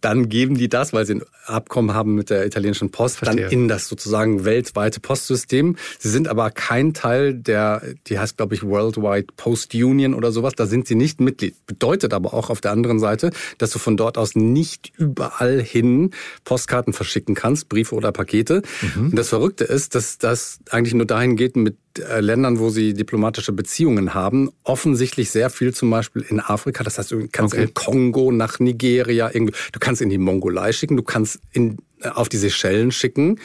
dann 0.00 0.28
geben 0.28 0.56
die 0.56 0.68
das, 0.68 0.92
weil 0.92 1.06
sie 1.06 1.14
ein 1.16 1.22
Abkommen 1.46 1.94
haben 1.94 2.14
mit 2.14 2.30
der 2.30 2.44
italienischen 2.46 2.90
Post, 2.90 3.05
Verstehe. 3.14 3.42
dann 3.44 3.52
in 3.52 3.68
das 3.68 3.86
sozusagen 3.86 4.44
weltweite 4.44 4.98
Postsystem. 4.98 5.76
Sie 6.00 6.08
sind 6.08 6.26
aber 6.26 6.50
kein 6.50 6.92
Teil 6.92 7.34
der, 7.34 7.82
die 8.08 8.18
heißt 8.18 8.36
glaube 8.36 8.56
ich 8.56 8.64
Worldwide 8.64 9.28
Post 9.36 9.72
Union 9.76 10.14
oder 10.14 10.32
sowas, 10.32 10.54
da 10.56 10.66
sind 10.66 10.88
sie 10.88 10.96
nicht 10.96 11.20
Mitglied. 11.20 11.54
Bedeutet 11.66 12.12
aber 12.12 12.34
auch 12.34 12.50
auf 12.50 12.60
der 12.60 12.72
anderen 12.72 12.98
Seite, 12.98 13.30
dass 13.58 13.70
du 13.70 13.78
von 13.78 13.96
dort 13.96 14.18
aus 14.18 14.34
nicht 14.34 14.92
überall 14.96 15.62
hin 15.62 16.10
Postkarten 16.44 16.92
verschicken 16.92 17.34
kannst, 17.36 17.68
Briefe 17.68 17.94
oder 17.94 18.10
Pakete. 18.10 18.62
Mhm. 18.96 19.10
Und 19.10 19.16
das 19.16 19.28
Verrückte 19.28 19.62
ist, 19.64 19.94
dass 19.94 20.18
das 20.18 20.58
eigentlich 20.70 20.94
nur 20.94 21.06
dahin 21.06 21.36
geht 21.36 21.54
mit 21.56 21.76
äh, 21.98 22.20
Ländern, 22.20 22.58
wo 22.58 22.70
sie 22.70 22.94
diplomatische 22.94 23.52
Beziehungen 23.52 24.14
haben. 24.14 24.50
Offensichtlich 24.64 25.30
sehr 25.30 25.50
viel 25.50 25.72
zum 25.72 25.90
Beispiel 25.90 26.24
in 26.28 26.40
Afrika. 26.40 26.82
Das 26.84 26.98
heißt, 26.98 27.12
du 27.12 27.28
kannst 27.30 27.54
Okay. 27.54 27.64
in 27.64 27.74
Kongo, 27.74 28.32
nach 28.32 28.58
Nigeria, 28.58 29.30
irgendwie, 29.32 29.54
du 29.72 29.78
kannst 29.78 30.02
in 30.02 30.08
die 30.10 30.18
Mongolei 30.18 30.72
schicken, 30.72 30.96
du 30.96 31.02
kannst 31.02 31.38
in, 31.52 31.78
auf 32.02 32.28
die 32.28 32.36
Seychellen 32.36 32.92
schicken, 32.92 33.40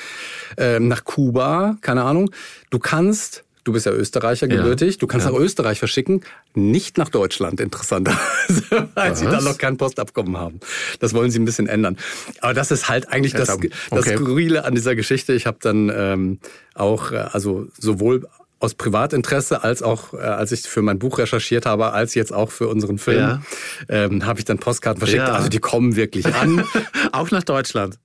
ähm, 0.58 0.88
nach 0.88 1.04
Kuba, 1.04 1.78
keine 1.82 2.04
Ahnung. 2.04 2.32
Du 2.70 2.80
kannst, 2.80 3.44
du 3.64 3.72
bist 3.74 3.86
ja 3.86 3.92
Österreicher 3.92 4.48
Ja. 4.50 4.58
gebürtig, 4.58 4.98
du 4.98 5.08
kannst 5.08 5.26
Ja. 5.26 5.32
nach 5.32 5.40
Österreich 5.40 5.80
verschicken, 5.80 6.22
nicht 6.54 6.98
nach 6.98 7.10
Deutschland, 7.10 7.60
interessanterweise, 7.62 8.90
weil 8.96 9.16
sie 9.16 9.26
Was? 9.26 9.32
da 9.32 9.42
noch 9.50 9.58
kein 9.58 9.78
Postabkommen 9.78 10.38
haben. 10.38 10.60
Das 11.00 11.14
wollen 11.14 11.32
sie 11.32 11.40
ein 11.40 11.46
bisschen 11.46 11.68
ändern. 11.68 11.98
Aber 12.42 12.54
das 12.54 12.72
ist 12.72 12.90
halt 12.90 13.08
eigentlich 13.10 13.34
das, 13.34 13.50
Verdammt. 13.50 13.74
das 13.90 14.00
Okay. 14.08 14.18
Skurrile 14.18 14.66
an 14.66 14.76
dieser 14.76 14.96
Geschichte. 14.96 15.34
Ich 15.34 15.46
habe 15.48 15.58
dann 15.62 15.92
ähm, 15.96 16.40
auch, 16.76 17.12
äh, 17.12 17.18
also 17.32 17.68
sowohl 17.78 18.28
aus 18.60 18.76
Privatinteresse 18.76 19.64
als 19.64 19.82
auch, 19.82 20.14
äh, 20.14 20.18
als 20.18 20.52
ich 20.52 20.62
für 20.62 20.84
mein 20.84 21.00
Buch 21.00 21.18
recherchiert 21.18 21.66
habe, 21.66 21.94
als 21.94 22.14
jetzt 22.14 22.32
auch 22.32 22.52
für 22.52 22.68
unseren 22.68 23.00
Film, 23.00 23.20
Ja. 23.20 23.42
ähm, 23.90 24.26
habe 24.28 24.38
ich 24.40 24.46
dann 24.46 24.60
Postkarten 24.60 25.00
verschickt. 25.00 25.28
Ja. 25.28 25.34
Also 25.34 25.50
die 25.50 25.58
kommen 25.60 25.96
wirklich 25.96 26.28
an. 26.36 26.64
Auch 27.12 27.32
nach 27.32 27.42
Deutschland. 27.44 27.96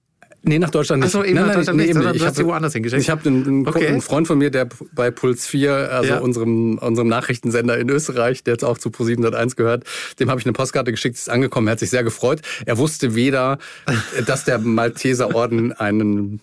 Nee, 0.48 0.60
nach 0.60 0.70
Deutschland 0.70 1.02
nicht. 1.02 1.08
Ach 1.08 1.12
so, 1.12 1.24
eben 1.24 1.34
nach 1.40 1.52
Deutschland 1.52 1.78
nicht, 1.78 1.92
sondern 1.92 2.14
Ich 2.14 2.20
du 2.22 2.26
hast 2.26 2.36
sie 2.36 2.46
woanders 2.46 2.72
hingeschickt. 2.72 3.02
Ich 3.02 3.10
habe 3.10 3.28
einen, 3.28 3.44
einen, 3.46 3.68
Okay. 3.68 3.88
einen 3.88 4.00
Freund 4.00 4.28
von 4.28 4.38
mir, 4.38 4.50
der 4.50 4.68
bei 4.94 5.10
Puls 5.10 5.46
4, 5.46 5.72
also 5.90 6.08
Ja. 6.10 6.18
unserem, 6.18 6.78
unserem 6.78 7.08
Nachrichtensender 7.08 7.76
in 7.78 7.90
Österreich, 7.90 8.44
der 8.44 8.54
jetzt 8.54 8.64
auch 8.64 8.78
zu 8.78 8.90
Pro701 8.90 9.56
gehört, 9.56 9.84
dem 10.20 10.30
habe 10.30 10.38
ich 10.40 10.46
eine 10.46 10.52
Postkarte 10.52 10.92
geschickt, 10.92 11.16
ist 11.16 11.28
angekommen, 11.28 11.66
er 11.66 11.72
hat 11.72 11.80
sich 11.80 11.90
sehr 11.90 12.04
gefreut. 12.04 12.42
Er 12.64 12.78
wusste 12.78 13.16
weder, 13.16 13.58
dass 14.24 14.44
der 14.44 14.58
Malteser 14.60 15.34
Orden 15.34 15.72
einen 15.72 16.40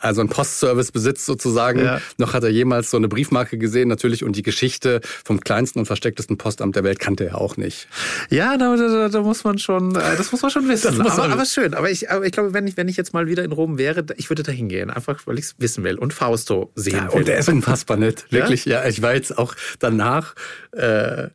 also 0.00 0.20
einen 0.20 0.28
Postservice 0.30 0.92
besitzt 0.92 1.26
sozusagen, 1.26 1.80
Ja. 1.84 2.00
noch 2.18 2.34
hat 2.34 2.42
er 2.44 2.50
jemals 2.50 2.90
so 2.90 2.96
eine 2.98 3.08
Briefmarke 3.08 3.58
gesehen 3.58 3.88
natürlich 3.88 4.22
und 4.22 4.36
die 4.36 4.42
Geschichte 4.42 5.00
vom 5.24 5.40
kleinsten 5.40 5.78
und 5.78 5.86
verstecktesten 5.86 6.36
Postamt 6.38 6.76
der 6.76 6.84
Welt 6.84 6.98
kannte 7.00 7.24
er 7.26 7.38
auch 7.40 7.56
nicht. 7.56 7.88
Ja, 8.30 8.56
da, 8.56 8.76
da, 8.76 9.08
da 9.08 9.20
muss 9.22 9.44
man 9.44 9.58
schon, 9.58 9.96
äh, 9.96 10.16
das 10.16 10.30
muss 10.30 10.42
man 10.42 10.50
schon 10.50 10.68
wissen. 10.68 10.98
Muss 10.98 11.12
aber, 11.12 11.22
man 11.22 11.32
aber 11.32 11.46
schön. 11.46 11.74
Aber 11.74 11.90
ich, 11.90 12.10
aber 12.10 12.24
ich 12.26 12.32
glaube, 12.32 12.52
wenn 12.52 12.66
ich, 12.66 12.76
wenn 12.76 12.88
ich 12.88 12.96
jetzt 12.96 13.12
mal 13.14 13.26
wieder 13.26 13.44
in 13.44 13.52
Rom 13.52 13.78
wäre, 13.78 14.04
ich 14.16 14.30
würde 14.30 14.42
da 14.42 14.52
hingehen, 14.52 14.90
einfach 14.90 15.26
weil 15.26 15.38
ich 15.38 15.46
es 15.46 15.54
wissen 15.58 15.84
will 15.84 15.98
und 15.98 16.12
Fausto 16.12 16.70
sehen 16.74 16.94
Ja, 16.94 17.12
will. 17.12 17.20
und 17.22 17.28
er 17.28 17.38
ist 17.38 17.48
unfassbar 17.48 17.96
nett. 17.96 18.26
Ja? 18.30 18.38
Wirklich, 18.40 18.64
ja? 18.66 18.86
Ich 18.86 19.00
war 19.02 19.14
jetzt 19.14 19.36
auch 19.38 19.54
danach, 19.78 20.34
äh, 20.72 21.28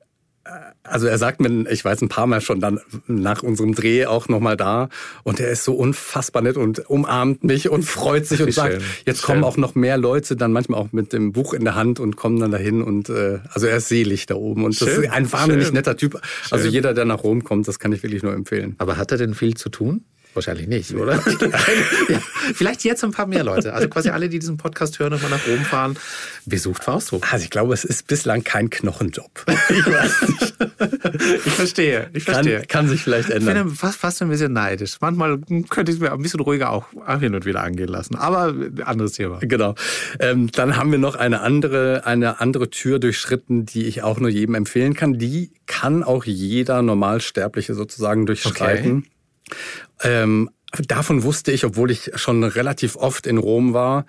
also 0.89 1.07
er 1.07 1.17
sagt 1.17 1.39
mir, 1.39 1.69
ich 1.69 1.83
weiß 1.83 2.01
ein 2.01 2.09
paar 2.09 2.27
Mal 2.27 2.41
schon 2.41 2.59
dann 2.59 2.79
nach 3.07 3.43
unserem 3.43 3.75
Dreh 3.75 4.05
auch 4.05 4.27
nochmal 4.27 4.57
da 4.57 4.89
und 5.23 5.39
er 5.39 5.49
ist 5.49 5.63
so 5.63 5.73
unfassbar 5.73 6.41
nett 6.41 6.57
und 6.57 6.89
umarmt 6.89 7.43
mich 7.43 7.69
und 7.69 7.83
freut 7.83 8.25
sich 8.25 8.41
und 8.41 8.51
sagt, 8.53 8.81
jetzt 9.05 9.21
kommen 9.21 9.43
auch 9.43 9.57
noch 9.57 9.75
mehr 9.75 9.97
Leute 9.97 10.35
dann 10.35 10.51
manchmal 10.51 10.79
auch 10.79 10.91
mit 10.91 11.13
dem 11.13 11.31
Buch 11.31 11.53
in 11.53 11.63
der 11.63 11.75
Hand 11.75 11.99
und 11.99 12.15
kommen 12.15 12.39
dann 12.39 12.51
dahin 12.51 12.81
und 12.81 13.09
äh, 13.09 13.39
also 13.53 13.67
er 13.67 13.77
ist 13.77 13.89
selig 13.89 14.25
da 14.25 14.35
oben 14.35 14.63
und 14.65 14.75
Schön. 14.75 14.87
das 14.87 14.97
ist 14.97 15.09
ein 15.11 15.31
wahnsinnig 15.31 15.65
Schön. 15.65 15.75
netter 15.75 15.97
Typ. 15.97 16.21
Also 16.51 16.67
jeder, 16.67 16.93
der 16.93 17.05
nach 17.05 17.23
Rom 17.23 17.43
kommt, 17.43 17.67
das 17.67 17.79
kann 17.79 17.91
ich 17.91 18.03
wirklich 18.03 18.23
nur 18.23 18.33
empfehlen. 18.33 18.75
Aber 18.77 18.97
hat 18.97 19.11
er 19.11 19.17
denn 19.17 19.33
viel 19.33 19.55
zu 19.55 19.69
tun? 19.69 20.03
Wahrscheinlich 20.37 20.67
nicht, 20.67 20.93
oder? 20.93 21.15
ja, 22.09 22.21
vielleicht 22.53 22.83
jetzt 22.83 23.03
ein 23.03 23.09
paar 23.09 23.25
mehr 23.25 23.43
Leute. 23.43 23.73
Also 23.73 23.89
quasi 23.89 24.09
alle, 24.09 24.29
die 24.29 24.37
diesen 24.37 24.57
Podcast 24.57 24.99
hören 24.99 25.13
und 25.13 25.23
mal 25.23 25.29
nach 25.29 25.47
oben 25.47 25.65
fahren. 25.65 25.97
Besucht 26.45 26.83
Fausto. 26.83 27.19
Also 27.31 27.43
ich 27.43 27.49
glaube, 27.49 27.73
es 27.73 27.83
ist 27.83 28.05
bislang 28.05 28.43
kein 28.43 28.69
Knochenjob. 28.69 29.45
Ich 29.69 29.85
weiß 29.85 30.29
nicht. 30.29 30.55
Ich 30.79 31.53
verstehe. 31.53 32.09
Ich 32.13 32.23
verstehe. 32.23 32.59
Kann, 32.59 32.67
kann 32.67 32.87
sich 32.87 33.03
vielleicht 33.03 33.29
ändern. 33.29 33.57
Ich 33.57 33.63
bin 33.63 33.75
fast, 33.75 33.97
fast 33.97 34.21
ein 34.21 34.29
bisschen 34.29 34.53
neidisch. 34.53 34.97
Manchmal 35.01 35.39
könnte 35.69 35.91
ich 35.91 35.97
es 35.97 35.99
mir 35.99 36.11
ein 36.11 36.21
bisschen 36.21 36.39
ruhiger 36.39 36.71
auch 36.71 36.85
hin 37.19 37.35
und 37.35 37.45
wieder 37.45 37.63
angehen 37.63 37.89
lassen. 37.89 38.15
Aber 38.15 38.53
anderes 38.83 39.13
Thema. 39.13 39.39
Genau. 39.41 39.75
Ähm, 40.19 40.51
dann 40.51 40.75
haben 40.77 40.91
wir 40.91 40.99
noch 40.99 41.15
eine 41.15 41.41
andere, 41.41 42.05
eine 42.05 42.39
andere 42.39 42.69
Tür 42.69 42.99
durchschritten, 42.99 43.65
die 43.65 43.85
ich 43.85 44.03
auch 44.03 44.19
nur 44.19 44.29
jedem 44.29 44.55
empfehlen 44.55 44.93
kann. 44.93 45.17
Die 45.17 45.51
kann 45.65 46.03
auch 46.03 46.25
jeder 46.25 46.81
Normalsterbliche 46.81 47.73
sozusagen 47.73 48.25
durchschreiten. 48.25 49.05
Okay. 49.49 50.23
Ähm, 50.23 50.49
davon 50.87 51.23
wusste 51.23 51.51
ich, 51.51 51.65
obwohl 51.65 51.91
ich 51.91 52.11
schon 52.15 52.43
relativ 52.43 52.95
oft 52.95 53.27
in 53.27 53.37
Rom 53.37 53.73
war, 53.73 54.05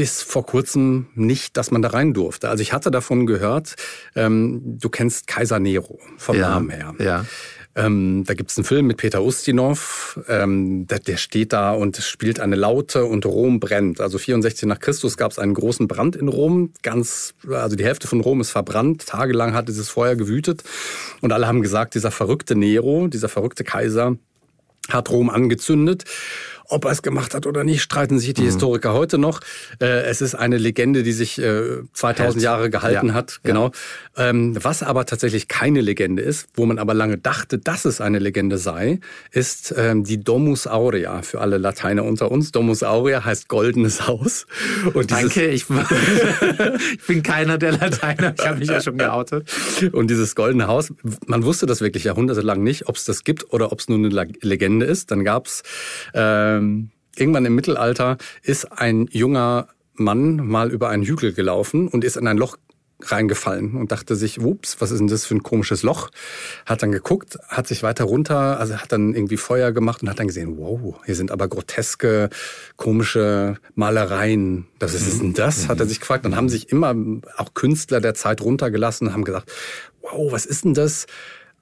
bis 0.00 0.22
vor 0.22 0.46
kurzem 0.46 1.08
nicht, 1.14 1.58
dass 1.58 1.70
man 1.70 1.82
da 1.82 1.90
rein 1.90 2.14
durfte. 2.14 2.48
Also 2.48 2.62
ich 2.62 2.72
hatte 2.72 2.90
davon 2.90 3.26
gehört, 3.26 3.74
ähm, 4.16 4.78
du 4.78 4.88
kennst 4.88 5.26
Kaiser 5.26 5.58
Nero 5.58 5.98
vom 6.16 6.36
ja, 6.36 6.48
Namen 6.48 6.70
her. 6.70 6.94
Ja. 6.98 7.26
Ähm, 7.76 8.24
da 8.26 8.32
gibt's 8.32 8.56
einen 8.56 8.64
Film 8.64 8.86
mit 8.86 8.96
Peter 8.96 9.22
Ustinov, 9.22 10.18
ähm, 10.26 10.86
der, 10.86 11.00
der, 11.00 11.18
steht 11.18 11.52
da 11.52 11.72
und 11.72 11.98
spielt 11.98 12.40
eine 12.40 12.56
Laute 12.56 13.04
und 13.04 13.26
Rom 13.26 13.60
brennt. 13.60 14.00
Also 14.00 14.16
64 14.16 14.66
nach 14.66 14.78
Christus 14.78 15.18
gab's 15.18 15.38
einen 15.38 15.52
großen 15.52 15.86
Brand 15.86 16.16
in 16.16 16.28
Rom. 16.28 16.72
Ganz, 16.80 17.34
also 17.50 17.76
die 17.76 17.84
Hälfte 17.84 18.08
von 18.08 18.22
Rom 18.22 18.40
ist 18.40 18.52
verbrannt. 18.52 19.04
Tagelang 19.04 19.52
hat 19.52 19.68
dieses 19.68 19.90
Feuer 19.90 20.16
gewütet 20.16 20.64
und 21.20 21.30
alle 21.30 21.46
haben 21.46 21.60
gesagt, 21.60 21.94
dieser 21.94 22.10
verrückte 22.10 22.56
Nero, 22.56 23.06
dieser 23.06 23.28
verrückte 23.28 23.64
Kaiser, 23.64 24.16
hat 24.88 25.10
Rom 25.10 25.28
angezündet. 25.28 26.04
Ob 26.70 26.84
er 26.84 26.92
es 26.92 27.02
gemacht 27.02 27.34
hat 27.34 27.46
oder 27.46 27.64
nicht, 27.64 27.82
streiten 27.82 28.18
sich 28.20 28.32
die 28.32 28.42
mhm. 28.42 28.46
Historiker 28.46 28.92
heute 28.92 29.18
noch. 29.18 29.40
Äh, 29.80 30.02
es 30.04 30.20
ist 30.20 30.36
eine 30.36 30.56
Legende, 30.56 31.02
die 31.02 31.12
sich 31.12 31.34
2000 31.92 32.40
äh, 32.40 32.44
Jahre 32.44 32.70
gehalten 32.70 33.08
ja. 33.08 33.14
hat. 33.14 33.40
Genau. 33.42 33.72
Ja. 34.16 34.30
Ähm, 34.30 34.56
was 34.62 34.82
aber 34.82 35.04
tatsächlich 35.04 35.48
keine 35.48 35.80
Legende 35.80 36.22
ist, 36.22 36.48
wo 36.54 36.66
man 36.66 36.78
aber 36.78 36.94
lange 36.94 37.18
dachte, 37.18 37.58
dass 37.58 37.84
es 37.84 38.00
eine 38.00 38.20
Legende 38.20 38.56
sei, 38.56 39.00
ist 39.32 39.74
ähm, 39.76 40.04
die 40.04 40.22
Domus 40.22 40.68
Aurea. 40.68 41.22
Für 41.22 41.40
alle 41.40 41.58
Lateiner 41.58 42.04
unter 42.04 42.30
uns. 42.30 42.52
Domus 42.52 42.82
Aurea 42.82 43.24
heißt 43.24 43.48
goldenes 43.48 44.06
Haus. 44.06 44.46
Und 44.94 45.10
Danke, 45.10 45.48
ich, 45.48 45.66
ich 46.92 47.06
bin 47.06 47.22
keiner 47.22 47.58
der 47.58 47.72
Lateiner. 47.72 48.34
Ich 48.38 48.46
habe 48.46 48.58
mich 48.58 48.68
ja 48.68 48.80
schon 48.80 48.96
geoutet. 48.96 49.50
Und 49.92 50.08
dieses 50.08 50.36
goldene 50.36 50.68
Haus, 50.68 50.92
man 51.26 51.44
wusste 51.44 51.66
das 51.66 51.80
wirklich 51.80 52.04
jahrhundertelang 52.04 52.62
nicht, 52.62 52.88
ob 52.88 52.96
es 52.96 53.04
das 53.04 53.24
gibt 53.24 53.52
oder 53.52 53.72
ob 53.72 53.80
es 53.80 53.88
nur 53.88 53.98
eine 53.98 54.28
Legende 54.40 54.86
ist. 54.86 55.10
Dann 55.10 55.24
gab's 55.24 55.62
äh, 56.14 56.59
ähm, 56.60 56.90
irgendwann 57.16 57.44
im 57.44 57.54
Mittelalter 57.54 58.18
ist 58.42 58.70
ein 58.72 59.08
junger 59.10 59.68
Mann 59.94 60.36
mal 60.36 60.70
über 60.70 60.88
einen 60.88 61.02
Hügel 61.02 61.32
gelaufen 61.32 61.88
und 61.88 62.04
ist 62.04 62.16
in 62.16 62.26
ein 62.26 62.38
Loch 62.38 62.56
reingefallen 63.02 63.76
und 63.76 63.92
dachte 63.92 64.14
sich, 64.16 64.40
ups, 64.40 64.80
was 64.80 64.90
ist 64.90 64.98
denn 64.98 65.08
das 65.08 65.24
für 65.24 65.34
ein 65.34 65.42
komisches 65.42 65.82
Loch? 65.82 66.10
Hat 66.66 66.82
dann 66.82 66.92
geguckt, 66.92 67.38
hat 67.48 67.66
sich 67.66 67.82
weiter 67.82 68.04
runter, 68.04 68.60
also 68.60 68.76
hat 68.76 68.92
dann 68.92 69.14
irgendwie 69.14 69.36
Feuer 69.36 69.72
gemacht 69.72 70.02
und 70.02 70.10
hat 70.10 70.18
dann 70.18 70.26
gesehen, 70.26 70.58
wow, 70.58 71.00
hier 71.04 71.14
sind 71.14 71.30
aber 71.30 71.48
groteske, 71.48 72.28
komische 72.76 73.56
Malereien. 73.74 74.66
Was 74.78 74.94
ist 74.94 75.20
denn 75.20 75.34
das? 75.34 75.68
Hat 75.68 75.80
er 75.80 75.86
sich 75.86 76.00
gefragt. 76.00 76.24
Dann 76.24 76.36
haben 76.36 76.48
sich 76.48 76.70
immer 76.70 76.94
auch 77.36 77.54
Künstler 77.54 78.00
der 78.00 78.14
Zeit 78.14 78.42
runtergelassen 78.42 79.08
und 79.08 79.12
haben 79.14 79.24
gesagt, 79.24 79.50
wow, 80.02 80.30
was 80.32 80.46
ist 80.46 80.64
denn 80.64 80.74
das? 80.74 81.06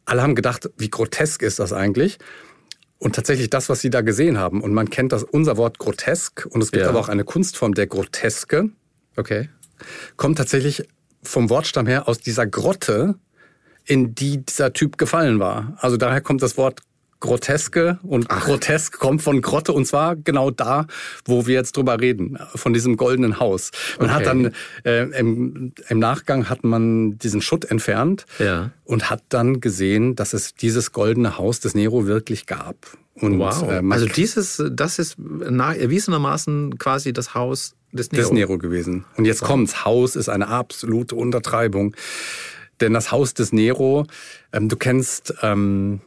Alle 0.04 0.22
haben 0.22 0.34
gedacht, 0.34 0.70
wie 0.76 0.90
grotesk 0.90 1.42
ist 1.42 1.58
das 1.58 1.72
eigentlich? 1.72 2.18
Und 2.98 3.14
tatsächlich 3.14 3.48
das, 3.48 3.68
was 3.68 3.80
Sie 3.80 3.90
da 3.90 4.00
gesehen 4.00 4.38
haben, 4.38 4.60
und 4.60 4.74
man 4.74 4.90
kennt 4.90 5.12
das 5.12 5.22
unser 5.22 5.56
Wort 5.56 5.78
grotesk, 5.78 6.46
und 6.50 6.62
es 6.62 6.72
gibt 6.72 6.82
ja. 6.82 6.88
aber 6.88 6.98
auch 6.98 7.08
eine 7.08 7.24
Kunstform 7.24 7.74
der 7.74 7.86
Groteske. 7.86 8.70
Okay. 9.16 9.48
Kommt 10.16 10.38
tatsächlich 10.38 10.88
vom 11.22 11.50
Wortstamm 11.50 11.86
her 11.86 12.08
aus 12.08 12.18
dieser 12.18 12.46
Grotte, 12.46 13.14
in 13.84 14.14
die 14.14 14.44
dieser 14.44 14.72
Typ 14.72 14.98
gefallen 14.98 15.38
war. 15.38 15.76
Also 15.78 15.96
daher 15.96 16.20
kommt 16.20 16.42
das 16.42 16.56
Wort 16.56 16.80
Groteske 17.20 17.98
und 18.02 18.26
Ach. 18.28 18.44
Grotesk 18.44 18.98
kommt 18.98 19.22
von 19.22 19.40
Grotte 19.40 19.72
und 19.72 19.86
zwar 19.86 20.16
genau 20.16 20.50
da, 20.50 20.86
wo 21.24 21.46
wir 21.46 21.54
jetzt 21.54 21.76
drüber 21.76 22.00
reden, 22.00 22.38
von 22.54 22.72
diesem 22.72 22.96
goldenen 22.96 23.40
Haus. 23.40 23.70
Man 23.98 24.08
okay. 24.08 24.14
hat 24.14 24.26
dann 24.26 24.52
äh, 24.84 25.02
im, 25.18 25.72
im, 25.88 25.98
Nachgang 25.98 26.48
hat 26.48 26.62
man 26.64 27.18
diesen 27.18 27.42
Schutt 27.42 27.64
entfernt 27.64 28.26
ja. 28.38 28.70
und 28.84 29.10
hat 29.10 29.22
dann 29.30 29.60
gesehen, 29.60 30.14
dass 30.14 30.32
es 30.32 30.54
dieses 30.54 30.92
goldene 30.92 31.38
Haus 31.38 31.60
des 31.60 31.74
Nero 31.74 32.06
wirklich 32.06 32.46
gab. 32.46 32.76
Und, 33.14 33.38
wow. 33.38 33.62
Äh, 33.62 33.82
also 33.90 34.06
dieses, 34.06 34.62
das 34.70 34.98
ist 34.98 35.16
erwiesenermaßen 35.18 36.78
quasi 36.78 37.12
das 37.12 37.34
Haus 37.34 37.74
des 37.92 38.12
Nero. 38.12 38.22
Des 38.22 38.32
Nero 38.32 38.58
gewesen. 38.58 39.04
Und 39.16 39.24
jetzt 39.24 39.42
wow. 39.42 39.48
kommt's. 39.48 39.84
Haus 39.84 40.14
ist 40.14 40.28
eine 40.28 40.48
absolute 40.48 41.16
Untertreibung. 41.16 41.96
Denn 42.80 42.92
das 42.92 43.10
Haus 43.10 43.34
des 43.34 43.52
Nero, 43.52 44.06
ähm, 44.52 44.68
du 44.68 44.76
kennst 44.76 45.34
ähm, 45.42 46.00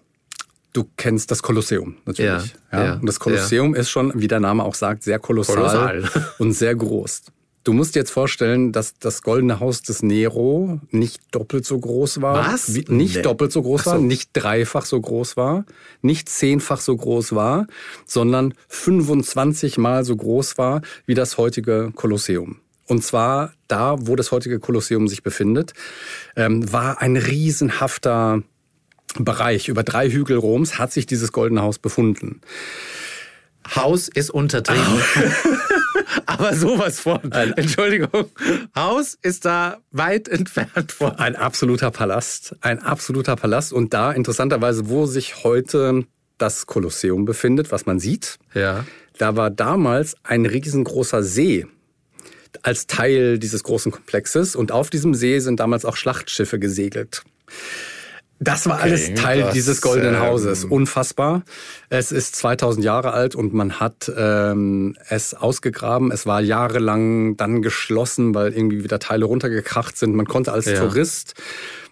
Du 0.73 0.85
kennst 0.95 1.31
das 1.31 1.43
Kolosseum 1.43 1.97
natürlich. 2.05 2.55
Ja, 2.71 2.79
ja. 2.79 2.85
ja 2.85 2.93
und 2.95 3.05
das 3.05 3.19
Kolosseum 3.19 3.73
ja. 3.73 3.81
ist 3.81 3.89
schon, 3.89 4.11
wie 4.15 4.27
der 4.27 4.39
Name 4.39 4.63
auch 4.63 4.75
sagt, 4.75 5.03
sehr 5.03 5.19
kolossal, 5.19 5.55
kolossal. 5.55 6.03
und 6.39 6.53
sehr 6.53 6.75
groß. 6.75 7.23
Du 7.63 7.73
musst 7.73 7.93
dir 7.93 7.99
jetzt 7.99 8.11
vorstellen, 8.11 8.71
dass 8.71 8.97
das 8.97 9.21
Goldene 9.21 9.59
Haus 9.59 9.83
des 9.83 10.01
Nero 10.01 10.79
nicht 10.89 11.21
doppelt 11.29 11.63
so 11.63 11.77
groß 11.77 12.19
war. 12.21 12.53
Was? 12.53 12.73
Wie, 12.73 12.85
nicht 12.87 13.17
nee. 13.17 13.21
doppelt 13.21 13.51
so 13.51 13.61
groß 13.61 13.83
so. 13.83 13.91
war, 13.91 13.97
nicht 13.99 14.31
dreifach 14.33 14.85
so 14.85 14.99
groß 14.99 15.37
war, 15.37 15.65
nicht 16.01 16.27
zehnfach 16.27 16.79
so 16.79 16.97
groß 16.97 17.35
war, 17.35 17.67
sondern 18.07 18.55
25 18.69 19.77
mal 19.77 20.03
so 20.03 20.15
groß 20.15 20.57
war 20.57 20.81
wie 21.05 21.13
das 21.13 21.37
heutige 21.37 21.91
Kolosseum. 21.93 22.57
Und 22.87 23.03
zwar 23.03 23.53
da, 23.67 23.95
wo 23.99 24.15
das 24.15 24.31
heutige 24.31 24.59
Kolosseum 24.59 25.07
sich 25.07 25.21
befindet, 25.21 25.73
ähm, 26.35 26.73
war 26.73 26.99
ein 26.99 27.15
riesenhafter 27.15 28.41
Bereich 29.19 29.67
über 29.67 29.83
drei 29.83 30.09
Hügel 30.09 30.37
Roms 30.37 30.77
hat 30.77 30.91
sich 30.91 31.05
dieses 31.05 31.31
Goldene 31.31 31.61
Haus 31.61 31.79
befunden. 31.79 32.41
Haus 33.75 34.07
ist 34.07 34.31
untertrieben. 34.31 35.01
Aber 36.25 36.55
sowas 36.55 36.99
von. 36.99 37.31
Entschuldigung. 37.31 38.25
Haus 38.75 39.17
ist 39.21 39.45
da 39.45 39.77
weit 39.91 40.27
entfernt 40.27 40.91
von. 40.91 41.11
Ein 41.11 41.35
absoluter 41.35 41.91
Palast. 41.91 42.55
Ein 42.61 42.79
absoluter 42.81 43.35
Palast. 43.35 43.73
Und 43.73 43.93
da 43.93 44.11
interessanterweise, 44.11 44.89
wo 44.89 45.05
sich 45.05 45.43
heute 45.43 46.05
das 46.37 46.65
Kolosseum 46.65 47.25
befindet, 47.25 47.71
was 47.71 47.85
man 47.85 47.99
sieht. 47.99 48.39
Ja. 48.53 48.85
Da 49.17 49.35
war 49.35 49.51
damals 49.51 50.15
ein 50.23 50.45
riesengroßer 50.45 51.23
See 51.23 51.67
als 52.63 52.87
Teil 52.87 53.39
dieses 53.39 53.63
großen 53.63 53.91
Komplexes. 53.91 54.55
Und 54.55 54.71
auf 54.71 54.89
diesem 54.89 55.13
See 55.13 55.39
sind 55.39 55.59
damals 55.59 55.85
auch 55.85 55.95
Schlachtschiffe 55.95 56.59
gesegelt. 56.59 57.23
Das 58.43 58.65
war 58.65 58.77
okay, 58.77 58.83
alles 58.83 59.13
Teil 59.13 59.41
das, 59.41 59.53
dieses 59.53 59.81
goldenen 59.81 60.15
ähm, 60.15 60.21
Hauses. 60.21 60.65
Unfassbar. 60.65 61.43
Es 61.89 62.11
ist 62.11 62.35
2000 62.35 62.83
Jahre 62.83 63.13
alt 63.13 63.35
und 63.35 63.53
man 63.53 63.79
hat 63.79 64.11
ähm, 64.17 64.95
es 65.09 65.35
ausgegraben. 65.35 66.11
Es 66.11 66.25
war 66.25 66.41
jahrelang 66.41 67.37
dann 67.37 67.61
geschlossen, 67.61 68.33
weil 68.33 68.51
irgendwie 68.51 68.83
wieder 68.83 68.97
Teile 68.97 69.25
runtergekracht 69.25 69.95
sind. 69.95 70.15
Man 70.15 70.25
konnte 70.25 70.53
als 70.53 70.65
ja. 70.65 70.73
Tourist 70.73 71.35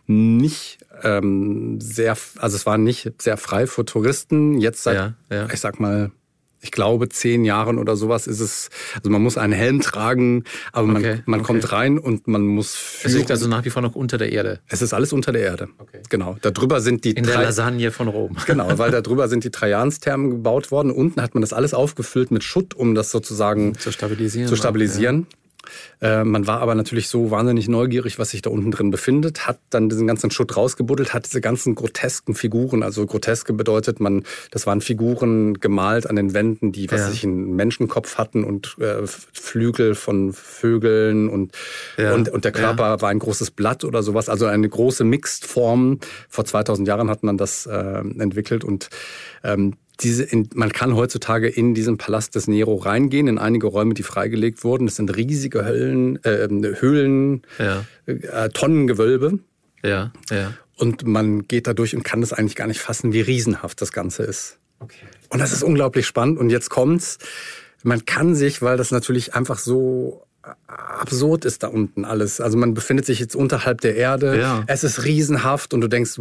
nicht 0.07 0.79
ähm, 1.03 1.79
sehr, 1.79 2.17
also 2.39 2.55
es 2.55 2.65
war 2.65 2.79
nicht 2.79 3.21
sehr 3.21 3.37
frei 3.37 3.67
für 3.67 3.85
Touristen. 3.85 4.59
Jetzt 4.59 4.81
seit, 4.81 4.95
ja, 4.95 5.13
ja. 5.29 5.47
ich 5.53 5.59
sag 5.59 5.79
mal, 5.79 6.09
ich 6.61 6.71
glaube, 6.71 7.09
zehn 7.09 7.45
Jahren 7.45 7.77
oder 7.77 7.95
sowas 7.95 8.27
ist 8.27 8.39
es, 8.39 8.69
also 8.95 9.09
man 9.09 9.21
muss 9.21 9.37
einen 9.37 9.53
Helm 9.53 9.81
tragen, 9.81 10.43
aber 10.71 10.87
man, 10.87 10.97
okay, 10.97 11.21
man 11.25 11.39
okay. 11.39 11.47
kommt 11.47 11.71
rein 11.71 11.97
und 11.97 12.27
man 12.27 12.45
muss. 12.45 12.77
Es 13.03 13.13
liegt 13.13 13.31
also 13.31 13.47
nach 13.47 13.63
wie 13.65 13.69
vor 13.69 13.81
noch 13.81 13.95
unter 13.95 14.17
der 14.17 14.31
Erde. 14.31 14.59
Es 14.67 14.81
ist 14.81 14.93
alles 14.93 15.13
unter 15.13 15.31
der 15.31 15.41
Erde. 15.43 15.69
Okay. 15.77 15.99
Genau. 16.09 16.37
Darüber 16.41 16.81
sind 16.81 17.05
die. 17.05 17.11
In 17.11 17.25
der 17.25 17.41
Lasagne 17.41 17.91
von 17.91 18.07
Rom. 18.07 18.35
Genau, 18.49 18.79
weil 18.79 18.89
darüber 18.89 19.27
sind 19.27 19.43
die 19.43 19.51
Trajansthermen 19.51 20.31
gebaut 20.31 20.71
worden. 20.71 20.91
Unten 20.91 21.21
hat 21.21 21.35
man 21.35 21.41
das 21.41 21.53
alles 21.53 21.75
aufgefüllt 21.75 22.31
mit 22.31 22.43
Schutt, 22.43 22.73
um 22.73 22.95
das 22.95 23.11
sozusagen 23.11 23.75
zu 23.75 23.91
stabilisieren. 23.91 24.47
Zu 24.47 24.55
stabilisieren. 24.55 25.27
Äh, 26.01 26.23
man 26.23 26.47
war 26.47 26.61
aber 26.61 26.75
natürlich 26.75 27.09
so 27.09 27.31
wahnsinnig 27.31 27.67
neugierig, 27.67 28.19
was 28.19 28.29
sich 28.31 28.41
da 28.41 28.49
unten 28.49 28.71
drin 28.71 28.91
befindet, 28.91 29.47
hat 29.47 29.59
dann 29.69 29.89
diesen 29.89 30.07
ganzen 30.07 30.31
Schutt 30.31 30.55
rausgebuddelt, 30.55 31.13
hat 31.13 31.25
diese 31.25 31.41
ganzen 31.41 31.75
grotesken 31.75 32.35
Figuren, 32.35 32.83
also 32.83 33.05
groteske 33.05 33.53
bedeutet, 33.53 33.99
man, 33.99 34.23
das 34.51 34.65
waren 34.65 34.81
Figuren 34.81 35.59
gemalt 35.59 36.09
an 36.09 36.15
den 36.15 36.33
Wänden, 36.33 36.71
die 36.71 36.89
was 36.91 37.01
ja. 37.01 37.09
sich 37.09 37.23
einen 37.23 37.55
Menschenkopf 37.55 38.17
hatten 38.17 38.43
und 38.43 38.77
äh, 38.79 39.05
Flügel 39.05 39.95
von 39.95 40.33
Vögeln 40.33 41.29
und, 41.29 41.53
ja. 41.97 42.13
und, 42.13 42.29
und 42.29 42.45
der 42.45 42.51
Körper 42.51 42.83
ja. 42.83 43.01
war 43.01 43.09
ein 43.09 43.19
großes 43.19 43.51
Blatt 43.51 43.83
oder 43.83 44.03
sowas, 44.03 44.29
also 44.29 44.45
eine 44.45 44.69
große 44.69 45.03
Mixed-Form. 45.03 45.99
Vor 46.29 46.45
2000 46.45 46.87
Jahren 46.87 47.09
hat 47.09 47.23
man 47.23 47.37
das 47.37 47.65
äh, 47.65 47.99
entwickelt 48.17 48.63
und 48.63 48.89
ähm, 49.43 49.75
diese, 50.01 50.23
in, 50.23 50.49
man 50.53 50.71
kann 50.71 50.95
heutzutage 50.95 51.47
in 51.47 51.73
diesen 51.73 51.97
Palast 51.97 52.35
des 52.35 52.47
Nero 52.47 52.75
reingehen, 52.75 53.27
in 53.27 53.37
einige 53.37 53.67
Räume, 53.67 53.93
die 53.93 54.03
freigelegt 54.03 54.63
wurden. 54.63 54.85
Das 54.85 54.95
sind 54.95 55.15
riesige 55.15 55.65
Höllen, 55.65 56.23
äh, 56.23 56.47
Höhlen, 56.79 57.41
ja. 57.57 57.85
äh, 58.05 58.49
Tonnengewölbe. 58.49 59.39
Ja, 59.83 60.11
ja. 60.29 60.53
Und 60.77 61.05
man 61.05 61.47
geht 61.47 61.67
da 61.67 61.73
durch 61.73 61.95
und 61.95 62.03
kann 62.03 62.21
das 62.21 62.31
eigentlich 62.31 62.55
gar 62.55 62.67
nicht 62.67 62.79
fassen, 62.79 63.11
wie 63.11 63.21
riesenhaft 63.21 63.81
das 63.81 63.91
Ganze 63.91 64.23
ist. 64.23 64.59
Okay. 64.79 65.05
Und 65.29 65.39
das 65.39 65.51
ist 65.51 65.63
unglaublich 65.63 66.07
spannend. 66.07 66.39
Und 66.39 66.49
jetzt 66.49 66.69
kommt's. 66.69 67.17
Man 67.83 68.05
kann 68.05 68.35
sich, 68.35 68.61
weil 68.61 68.77
das 68.77 68.91
natürlich 68.91 69.35
einfach 69.35 69.59
so 69.59 70.23
absurd 70.67 71.45
ist 71.45 71.63
da 71.63 71.67
unten 71.67 72.05
alles. 72.05 72.39
Also 72.41 72.57
man 72.57 72.73
befindet 72.73 73.05
sich 73.05 73.19
jetzt 73.19 73.35
unterhalb 73.35 73.81
der 73.81 73.95
Erde. 73.95 74.39
Ja. 74.39 74.63
Es 74.67 74.83
ist 74.83 75.03
riesenhaft 75.03 75.73
und 75.73 75.81
du 75.81 75.87
denkst, 75.87 76.19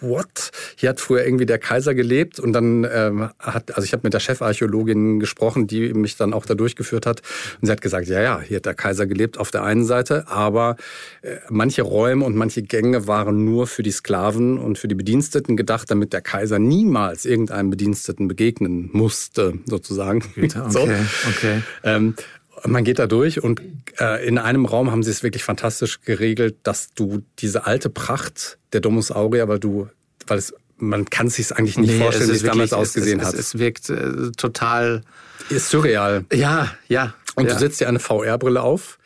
what? 0.00 0.50
Hier 0.76 0.90
hat 0.90 1.00
früher 1.00 1.24
irgendwie 1.24 1.46
der 1.46 1.58
Kaiser 1.58 1.94
gelebt 1.94 2.38
und 2.38 2.52
dann 2.52 2.86
ähm, 2.90 3.30
hat, 3.38 3.74
also 3.74 3.84
ich 3.84 3.92
habe 3.92 4.02
mit 4.04 4.14
der 4.14 4.20
Chefarchäologin 4.20 5.20
gesprochen, 5.20 5.66
die 5.66 5.92
mich 5.94 6.16
dann 6.16 6.32
auch 6.32 6.46
da 6.46 6.54
durchgeführt 6.54 7.06
hat 7.06 7.22
und 7.60 7.66
sie 7.66 7.72
hat 7.72 7.80
gesagt, 7.80 8.08
ja, 8.08 8.20
ja, 8.20 8.40
hier 8.40 8.56
hat 8.58 8.66
der 8.66 8.74
Kaiser 8.74 9.06
gelebt 9.06 9.38
auf 9.38 9.50
der 9.50 9.64
einen 9.64 9.84
Seite, 9.84 10.28
aber 10.28 10.76
äh, 11.22 11.36
manche 11.48 11.82
Räume 11.82 12.24
und 12.24 12.36
manche 12.36 12.62
Gänge 12.62 13.06
waren 13.06 13.44
nur 13.44 13.66
für 13.66 13.82
die 13.82 13.90
Sklaven 13.90 14.58
und 14.58 14.78
für 14.78 14.88
die 14.88 14.94
Bediensteten 14.94 15.56
gedacht, 15.56 15.90
damit 15.90 16.12
der 16.12 16.20
Kaiser 16.20 16.58
niemals 16.58 17.24
irgendeinem 17.24 17.70
Bediensteten 17.70 18.28
begegnen 18.28 18.90
musste, 18.92 19.54
sozusagen. 19.66 20.22
Okay, 20.36 20.48
so. 20.68 20.80
okay. 20.80 21.62
Ähm, 21.84 22.14
man 22.64 22.84
geht 22.84 22.98
da 22.98 23.06
durch 23.06 23.42
und 23.42 23.60
äh, 24.00 24.26
in 24.26 24.38
einem 24.38 24.66
Raum 24.66 24.90
haben 24.90 25.02
sie 25.02 25.10
es 25.10 25.22
wirklich 25.22 25.44
fantastisch 25.44 26.00
geregelt, 26.00 26.56
dass 26.62 26.92
du 26.94 27.22
diese 27.38 27.66
alte 27.66 27.90
Pracht 27.90 28.58
der 28.72 28.80
Domus 28.80 29.10
Aurea, 29.10 29.48
weil 29.48 29.58
du, 29.58 29.88
weil 30.26 30.38
es, 30.38 30.54
man 30.76 31.04
kann 31.06 31.28
es 31.28 31.34
sich 31.34 31.52
eigentlich 31.52 31.78
nicht 31.78 31.92
nee, 31.92 31.98
vorstellen, 31.98 32.30
wie 32.30 32.36
es 32.36 32.42
damals 32.42 32.72
ausgesehen 32.72 33.20
es, 33.20 33.26
hat. 33.26 33.34
Es, 33.34 33.40
es 33.40 33.58
wirkt 33.58 33.90
äh, 33.90 34.32
total 34.36 35.02
ist 35.50 35.70
surreal. 35.70 36.24
Ja, 36.32 36.72
ja. 36.88 37.14
Und 37.34 37.46
ja. 37.46 37.54
du 37.54 37.58
setzt 37.58 37.80
dir 37.80 37.88
eine 37.88 38.00
VR-Brille 38.00 38.60
auf 38.60 38.98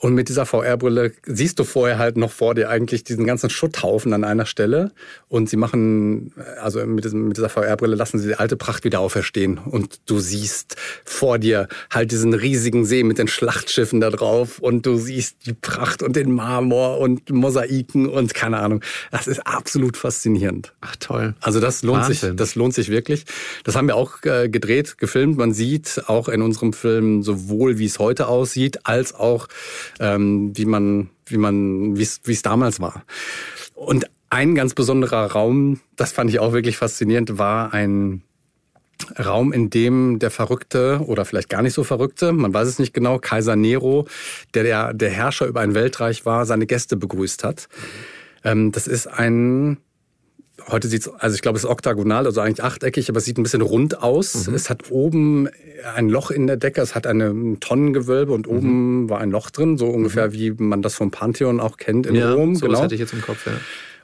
und 0.00 0.14
mit 0.14 0.28
dieser 0.28 0.46
VR-Brille 0.46 1.12
siehst 1.26 1.58
du 1.58 1.64
vorher 1.64 1.98
halt 1.98 2.16
noch 2.16 2.30
vor 2.30 2.54
dir 2.54 2.70
eigentlich 2.70 3.02
diesen 3.02 3.26
ganzen 3.26 3.50
Schutthaufen 3.50 4.12
an 4.12 4.22
einer 4.22 4.46
Stelle. 4.46 4.92
Und 5.28 5.50
sie 5.50 5.56
machen, 5.56 6.32
also 6.60 6.84
mit, 6.86 7.04
diesem, 7.04 7.28
mit 7.28 7.36
dieser 7.36 7.48
VR-Brille 7.48 7.96
lassen 7.96 8.20
sie 8.20 8.28
die 8.28 8.36
alte 8.36 8.56
Pracht 8.56 8.84
wieder 8.84 9.00
auferstehen. 9.00 9.58
Und 9.58 9.98
du 10.06 10.20
siehst 10.20 10.76
vor 11.04 11.40
dir 11.40 11.66
halt 11.90 12.12
diesen 12.12 12.32
riesigen 12.32 12.84
See 12.84 13.02
mit 13.02 13.18
den 13.18 13.26
Schlachtschiffen 13.26 14.00
da 14.00 14.10
drauf. 14.10 14.60
Und 14.60 14.86
du 14.86 14.98
siehst 14.98 15.46
die 15.46 15.52
Pracht 15.52 16.04
und 16.04 16.14
den 16.14 16.30
Marmor 16.30 16.98
und 16.98 17.30
Mosaiken 17.30 18.08
und 18.08 18.34
keine 18.34 18.58
Ahnung. 18.58 18.82
Das 19.10 19.26
ist 19.26 19.44
absolut 19.48 19.96
faszinierend. 19.96 20.74
Ach 20.80 20.94
toll. 20.96 21.34
Also 21.40 21.58
das 21.58 21.82
lohnt 21.82 22.02
Wahnsinn. 22.02 22.30
sich, 22.30 22.36
das 22.36 22.54
lohnt 22.54 22.74
sich 22.74 22.88
wirklich. 22.88 23.24
Das 23.64 23.74
haben 23.74 23.88
wir 23.88 23.96
auch 23.96 24.22
äh, 24.22 24.48
gedreht, 24.48 24.96
gefilmt. 24.98 25.38
Man 25.38 25.52
sieht 25.52 26.04
auch 26.06 26.28
in 26.28 26.42
unserem 26.42 26.72
Film 26.72 27.24
sowohl, 27.24 27.78
wie 27.78 27.86
es 27.86 27.98
heute 27.98 28.28
aussieht, 28.28 28.86
als 28.86 29.12
auch 29.12 29.48
ähm, 30.00 30.56
wie 30.56 30.64
man, 30.64 31.10
wie 31.26 31.38
man, 31.38 31.96
wie 31.96 32.02
es 32.02 32.42
damals 32.42 32.80
war. 32.80 33.04
Und 33.74 34.06
ein 34.30 34.54
ganz 34.54 34.74
besonderer 34.74 35.32
Raum, 35.32 35.80
das 35.96 36.12
fand 36.12 36.30
ich 36.30 36.38
auch 36.38 36.52
wirklich 36.52 36.76
faszinierend, 36.76 37.38
war 37.38 37.72
ein 37.72 38.22
Raum, 39.18 39.52
in 39.52 39.70
dem 39.70 40.18
der 40.18 40.30
Verrückte 40.30 41.00
oder 41.06 41.24
vielleicht 41.24 41.48
gar 41.48 41.62
nicht 41.62 41.72
so 41.72 41.84
Verrückte, 41.84 42.32
man 42.32 42.52
weiß 42.52 42.68
es 42.68 42.78
nicht 42.78 42.92
genau, 42.92 43.18
Kaiser 43.18 43.56
Nero, 43.56 44.06
der 44.54 44.64
der, 44.64 44.92
der 44.92 45.10
Herrscher 45.10 45.46
über 45.46 45.60
ein 45.60 45.74
Weltreich 45.74 46.26
war, 46.26 46.46
seine 46.46 46.66
Gäste 46.66 46.96
begrüßt 46.96 47.44
hat. 47.44 47.68
Ähm, 48.44 48.72
das 48.72 48.86
ist 48.86 49.06
ein 49.06 49.78
Heute 50.66 50.88
sieht's, 50.88 51.08
also 51.08 51.34
ich 51.34 51.42
glaube, 51.42 51.56
es 51.56 51.64
ist 51.64 51.70
oktagonal, 51.70 52.26
also 52.26 52.40
eigentlich 52.40 52.64
achteckig, 52.64 53.08
aber 53.08 53.18
es 53.18 53.24
sieht 53.24 53.38
ein 53.38 53.42
bisschen 53.42 53.62
rund 53.62 54.02
aus. 54.02 54.48
Mhm. 54.48 54.54
Es 54.54 54.68
hat 54.68 54.90
oben 54.90 55.48
ein 55.94 56.08
Loch 56.08 56.30
in 56.30 56.46
der 56.46 56.56
Decke, 56.56 56.80
es 56.80 56.94
hat 56.94 57.06
eine 57.06 57.56
Tonnengewölbe 57.60 58.32
und 58.32 58.48
oben 58.48 59.02
mhm. 59.02 59.10
war 59.10 59.20
ein 59.20 59.30
Loch 59.30 59.50
drin, 59.50 59.78
so 59.78 59.86
ungefähr 59.86 60.28
mhm. 60.28 60.32
wie 60.32 60.50
man 60.50 60.82
das 60.82 60.94
vom 60.94 61.10
Pantheon 61.10 61.60
auch 61.60 61.76
kennt 61.76 62.06
in 62.06 62.16
ja, 62.16 62.32
Rom. 62.32 62.56
So 62.56 62.66
genau. 62.66 62.82
hatte 62.82 62.94
ich 62.94 63.00
jetzt 63.00 63.12
im 63.12 63.22
Kopf, 63.22 63.46
ja. 63.46 63.52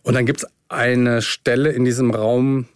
Und 0.03 0.15
dann 0.15 0.27
gibt's 0.27 0.47
eine 0.69 1.23
Stelle 1.23 1.71
in 1.73 1.85
diesem 1.85 2.11
Raum, 2.11 2.67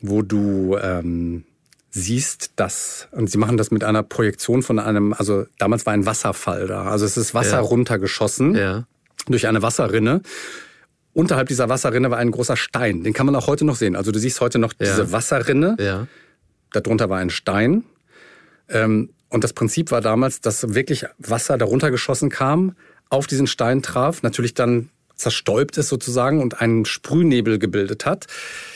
wo 0.00 0.22
du 0.22 0.76
ähm, 0.80 1.44
siehst, 1.90 2.50
dass, 2.56 3.08
und 3.12 3.30
sie 3.30 3.38
machen 3.38 3.56
das 3.56 3.70
mit 3.70 3.82
einer 3.82 4.02
Projektion 4.02 4.62
von 4.62 4.78
einem, 4.78 5.14
also 5.14 5.46
damals 5.58 5.86
war 5.86 5.94
ein 5.94 6.06
Wasserfall 6.06 6.66
da. 6.66 6.84
Also 6.84 7.06
es 7.06 7.16
ist 7.16 7.34
Wasser 7.34 7.56
ja. 7.56 7.60
runtergeschossen 7.60 8.54
ja. 8.54 8.86
durch 9.26 9.46
eine 9.46 9.62
Wasserrinne. 9.62 10.20
Unterhalb 11.16 11.48
dieser 11.48 11.70
Wasserrinne 11.70 12.10
war 12.10 12.18
ein 12.18 12.30
großer 12.30 12.58
Stein. 12.58 13.02
Den 13.02 13.14
kann 13.14 13.24
man 13.24 13.34
auch 13.36 13.46
heute 13.46 13.64
noch 13.64 13.76
sehen. 13.76 13.96
Also 13.96 14.12
du 14.12 14.18
siehst 14.18 14.42
heute 14.42 14.58
noch 14.58 14.74
diese 14.74 15.04
ja. 15.04 15.12
Wasserrinne. 15.12 15.74
Ja. 15.78 16.06
Darunter 16.72 17.08
war 17.08 17.16
ein 17.16 17.30
Stein. 17.30 17.84
Ähm, 18.68 19.08
und 19.30 19.42
das 19.42 19.54
Prinzip 19.54 19.90
war 19.92 20.02
damals, 20.02 20.42
dass 20.42 20.74
wirklich 20.74 21.06
Wasser 21.16 21.56
darunter 21.56 21.90
geschossen 21.90 22.28
kam, 22.28 22.76
auf 23.08 23.26
diesen 23.26 23.46
Stein 23.46 23.80
traf, 23.80 24.22
natürlich 24.22 24.52
dann 24.52 24.90
zerstäubt 25.14 25.78
ist 25.78 25.88
sozusagen 25.88 26.42
und 26.42 26.60
einen 26.60 26.84
Sprühnebel 26.84 27.58
gebildet 27.58 28.04
hat. 28.04 28.26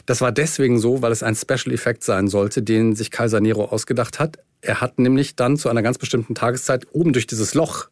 Das 0.07 0.23
war 0.23 0.33
deswegen 0.33 0.79
so, 0.79 1.03
weil 1.03 1.13
es 1.13 1.23
ein 1.23 1.37
Special 1.37 1.75
Effekt 1.75 2.05
sein 2.05 2.27
sollte, 2.29 2.63
den 2.63 2.97
sich 2.97 3.11
Kaiser 3.11 3.41
Nero 3.41 3.67
ausgedacht 3.67 4.19
hat. 4.19 4.39
Er 4.63 4.81
hat 4.81 4.99
nämlich 4.99 5.37
dann 5.37 5.57
zu 5.57 5.69
einer 5.69 5.83
ganz 5.83 5.97
bestimmten 5.97 6.35
Tageszeit 6.35 6.87
oben 6.93 7.13
durch 7.13 7.27
dieses 7.27 7.55
Loch 7.55 7.89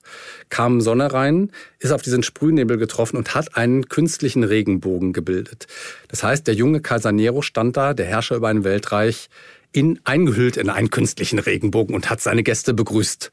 kam 0.50 0.80
Sonne 0.80 1.12
rein, 1.12 1.50
ist 1.78 1.92
auf 1.92 2.02
diesen 2.02 2.22
Sprühnebel 2.22 2.76
getroffen 2.76 3.16
und 3.16 3.34
hat 3.34 3.56
einen 3.56 3.88
künstlichen 3.88 4.44
Regenbogen 4.44 5.12
gebildet. 5.12 5.66
Das 6.08 6.22
heißt, 6.22 6.46
der 6.46 6.54
junge 6.54 6.80
Kaiser 6.80 7.12
Nero 7.12 7.40
stand 7.42 7.76
da, 7.76 7.94
der 7.94 8.06
Herrscher 8.06 8.36
über 8.36 8.48
ein 8.48 8.64
Weltreich, 8.64 9.30
in, 9.72 10.00
eingehüllt 10.04 10.56
in 10.56 10.70
einen 10.70 10.90
künstlichen 10.90 11.38
Regenbogen 11.38 11.94
und 11.94 12.10
hat 12.10 12.20
seine 12.20 12.42
Gäste 12.42 12.74
begrüßt. 12.74 13.32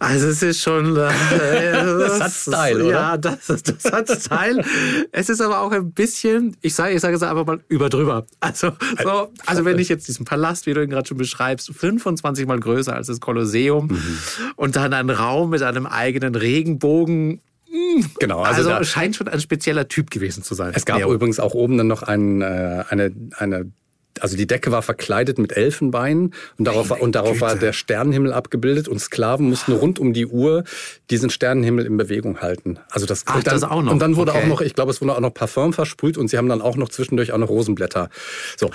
Also 0.00 0.28
es 0.28 0.42
ist 0.42 0.60
schon... 0.60 0.96
Äh, 0.96 1.10
das, 1.72 2.18
das, 2.18 2.20
hat 2.20 2.32
Style, 2.32 2.84
oder? 2.84 2.92
Ja, 2.92 3.16
das, 3.16 3.46
das 3.46 3.92
hat 3.92 4.08
Style. 4.10 4.64
es 5.12 5.28
ist 5.28 5.40
aber 5.40 5.60
auch 5.60 5.72
ein 5.72 5.92
bisschen, 5.92 6.56
ich 6.60 6.74
sage 6.74 6.94
ich 6.94 7.00
sage 7.00 7.16
es 7.16 7.22
einfach 7.22 7.46
mal, 7.46 7.60
überdrüber. 7.68 8.26
Also, 8.40 8.72
so, 9.02 9.32
also 9.46 9.64
wenn 9.64 9.78
ich 9.78 9.88
jetzt 9.88 10.08
diesen 10.08 10.24
Palast, 10.24 10.66
wie 10.66 10.74
du 10.74 10.82
ihn 10.82 10.90
gerade 10.90 11.06
schon 11.06 11.18
beschreibst, 11.18 11.70
25 11.72 12.46
mal 12.46 12.60
größer 12.60 12.94
als 12.94 13.08
das 13.08 13.20
Kolosseum 13.20 13.86
mhm. 13.88 14.18
und 14.56 14.76
dann 14.76 14.92
ein 14.92 15.10
Raum 15.10 15.50
mit 15.50 15.62
einem 15.62 15.86
eigenen 15.86 16.34
Regenbogen 16.34 17.40
hm, 17.70 18.10
Genau, 18.18 18.40
also, 18.42 18.70
also 18.70 18.84
scheint 18.84 19.16
schon 19.16 19.28
ein 19.28 19.40
spezieller 19.40 19.88
Typ 19.88 20.10
gewesen 20.10 20.42
zu 20.42 20.54
sein. 20.54 20.72
Es 20.74 20.86
gab 20.86 21.00
ja. 21.00 21.08
übrigens 21.08 21.38
auch 21.38 21.54
oben 21.54 21.76
dann 21.76 21.86
noch 21.86 22.02
ein, 22.02 22.40
äh, 22.40 22.84
eine, 22.88 23.12
eine 23.36 23.70
also 24.20 24.36
die 24.36 24.46
Decke 24.46 24.72
war 24.72 24.82
verkleidet 24.82 25.38
mit 25.38 25.56
Elfenbeinen 25.56 26.34
und 26.56 26.64
darauf, 26.64 26.90
war, 26.90 27.00
und 27.00 27.14
darauf 27.14 27.40
war 27.40 27.56
der 27.56 27.72
Sternenhimmel 27.72 28.32
abgebildet 28.32 28.88
und 28.88 28.98
Sklaven 28.98 29.48
mussten 29.48 29.72
rund 29.72 29.98
um 29.98 30.12
die 30.12 30.26
Uhr 30.26 30.64
diesen 31.10 31.30
Sternenhimmel 31.30 31.86
in 31.86 31.96
Bewegung 31.96 32.40
halten. 32.40 32.78
Also 32.90 33.06
das, 33.06 33.24
Ach, 33.26 33.42
dann, 33.42 33.54
das 33.54 33.64
auch 33.64 33.82
noch. 33.82 33.92
Und 33.92 34.00
dann 34.00 34.16
wurde 34.16 34.32
okay. 34.32 34.42
auch 34.42 34.46
noch, 34.46 34.60
ich 34.60 34.74
glaube, 34.74 34.90
es 34.90 35.00
wurde 35.00 35.14
auch 35.14 35.20
noch 35.20 35.34
Parfum 35.34 35.72
versprüht 35.72 36.18
und 36.18 36.28
sie 36.28 36.38
haben 36.38 36.48
dann 36.48 36.60
auch 36.60 36.76
noch 36.76 36.88
zwischendurch 36.88 37.32
auch 37.32 37.38
noch 37.38 37.48
Rosenblätter. 37.48 38.10
So. 38.56 38.70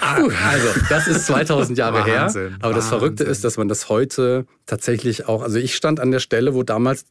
Also, 0.00 0.80
das 0.88 1.06
ist 1.06 1.26
2000 1.26 1.78
Jahre 1.78 2.00
Wahnsinn, 2.00 2.48
her. 2.48 2.58
Aber 2.60 2.74
das 2.74 2.88
Verrückte 2.88 3.22
ist, 3.22 3.44
dass 3.44 3.56
man 3.56 3.68
das 3.68 3.88
heute 3.88 4.46
tatsächlich 4.66 5.28
auch, 5.28 5.42
also 5.42 5.58
ich 5.58 5.76
stand 5.76 6.00
an 6.00 6.10
der 6.10 6.18
Stelle, 6.18 6.54
wo 6.54 6.64
damals 6.64 7.04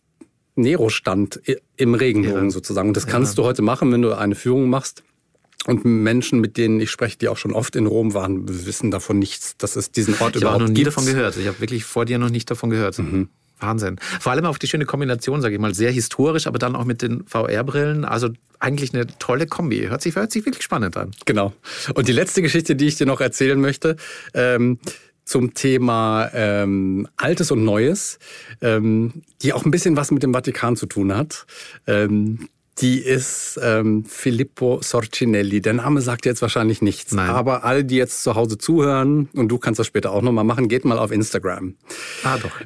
Nero 0.56 0.89
stand, 0.89 1.41
im 1.78 1.96
Regenbogen 1.96 2.46
ja. 2.46 2.50
sozusagen. 2.50 2.89
Und 2.89 2.98
das 2.98 3.08
kannst 3.08 3.38
ja. 3.38 3.44
du 3.44 3.48
heute 3.48 3.62
machen, 3.62 3.91
wenn 3.91 4.02
du 4.02 4.14
eine 4.14 4.36
Führung 4.36 4.70
machst. 4.70 5.04
Und 5.66 5.86
Menschen, 5.86 6.41
mit 6.41 6.57
denen 6.57 6.80
ich 6.80 6.91
spreche, 6.91 7.18
die 7.18 7.30
auch 7.30 7.38
schon 7.38 7.53
oft 7.53 7.76
in 7.76 7.86
Rom 7.86 8.14
waren, 8.14 8.66
wissen 8.66 8.91
davon 8.91 9.20
nichts, 9.20 9.55
dass 9.57 9.76
es 9.76 9.91
diesen 9.91 10.16
Ort 10.20 10.36
ich 10.36 10.41
überhaupt 10.41 10.41
gibt. 10.41 10.43
Ich 10.43 10.51
habe 10.51 10.64
noch 10.64 10.78
nie 10.78 10.84
davon 10.84 11.05
gehört. 11.05 11.38
Ich 11.38 11.47
habe 11.47 11.59
wirklich 11.61 11.86
vor 11.86 12.05
dir 12.05 12.18
noch 12.18 12.30
nicht 12.30 12.51
davon 12.51 12.70
gehört. 12.70 12.99
Mhm. 12.99 13.30
Wahnsinn. 13.59 13.97
Vor 14.20 14.32
allem 14.34 14.45
auch 14.45 14.57
die 14.57 14.68
schöne 14.68 14.86
Kombination, 14.86 15.41
sage 15.41 15.55
ich 15.55 15.61
mal, 15.61 15.74
sehr 15.74 15.91
historisch, 15.91 16.47
aber 16.47 16.59
dann 16.59 16.76
auch 16.76 16.84
mit 16.84 17.01
den 17.01 17.26
VR-Brillen. 17.26 18.03
Also 18.03 18.30
eigentlich 18.59 18.93
eine 18.93 19.07
tolle 19.20 19.47
Kombi. 19.47 19.88
Hört 19.88 20.01
sich, 20.01 20.16
hört 20.16 20.32
sich 20.32 20.45
wirklich 20.45 20.64
spannend 20.64 20.97
an. 20.97 21.11
Genau. 21.26 21.53
Und 21.93 22.07
die 22.07 22.14
letzte 22.14 22.41
Geschichte, 22.41 22.76
die 22.76 22.88
ich 22.88 22.97
dir 22.97 23.07
noch 23.07 23.22
erzählen 23.22 23.59
möchte, 23.59 23.95
ähm, 24.34 24.80
zum 25.26 25.53
Thema 25.53 26.30
ähm, 26.34 27.07
Altes 27.16 27.51
und 27.51 27.64
Neues, 27.64 28.20
ähm, 28.61 29.24
die 29.41 29.53
auch 29.53 29.64
ein 29.64 29.72
bisschen 29.72 29.95
was 29.95 30.11
mit 30.11 30.22
dem 30.24 30.34
Vatikan 30.34 30.76
zu 30.76 30.86
tun 30.86 31.16
hat. 31.16 31.45
Ähm, 31.88 32.49
Die 32.80 32.98
ist 33.00 33.60
ähm, 33.62 34.04
Filippo 34.04 34.80
Sorcinelli. 34.82 35.62
Der 35.62 35.74
Name 35.74 36.02
sagt 36.02 36.26
jetzt 36.26 36.42
wahrscheinlich 36.42 36.82
nichts. 36.82 37.14
Nein. 37.14 37.30
Aber 37.30 37.64
alle, 37.64 37.86
die 37.86 37.98
jetzt 37.98 38.24
zu 38.24 38.34
Hause 38.34 38.58
zuhören, 38.58 39.30
und 39.36 39.50
du 39.50 39.60
kannst 39.60 39.78
das 39.80 39.86
später 39.86 40.12
auch 40.12 40.24
nochmal 40.24 40.44
machen, 40.44 40.70
geht 40.70 40.84
mal 40.84 40.98
auf 40.98 41.12
Instagram. 41.12 41.76
Ah, 42.24 42.40
doch. 42.40 42.50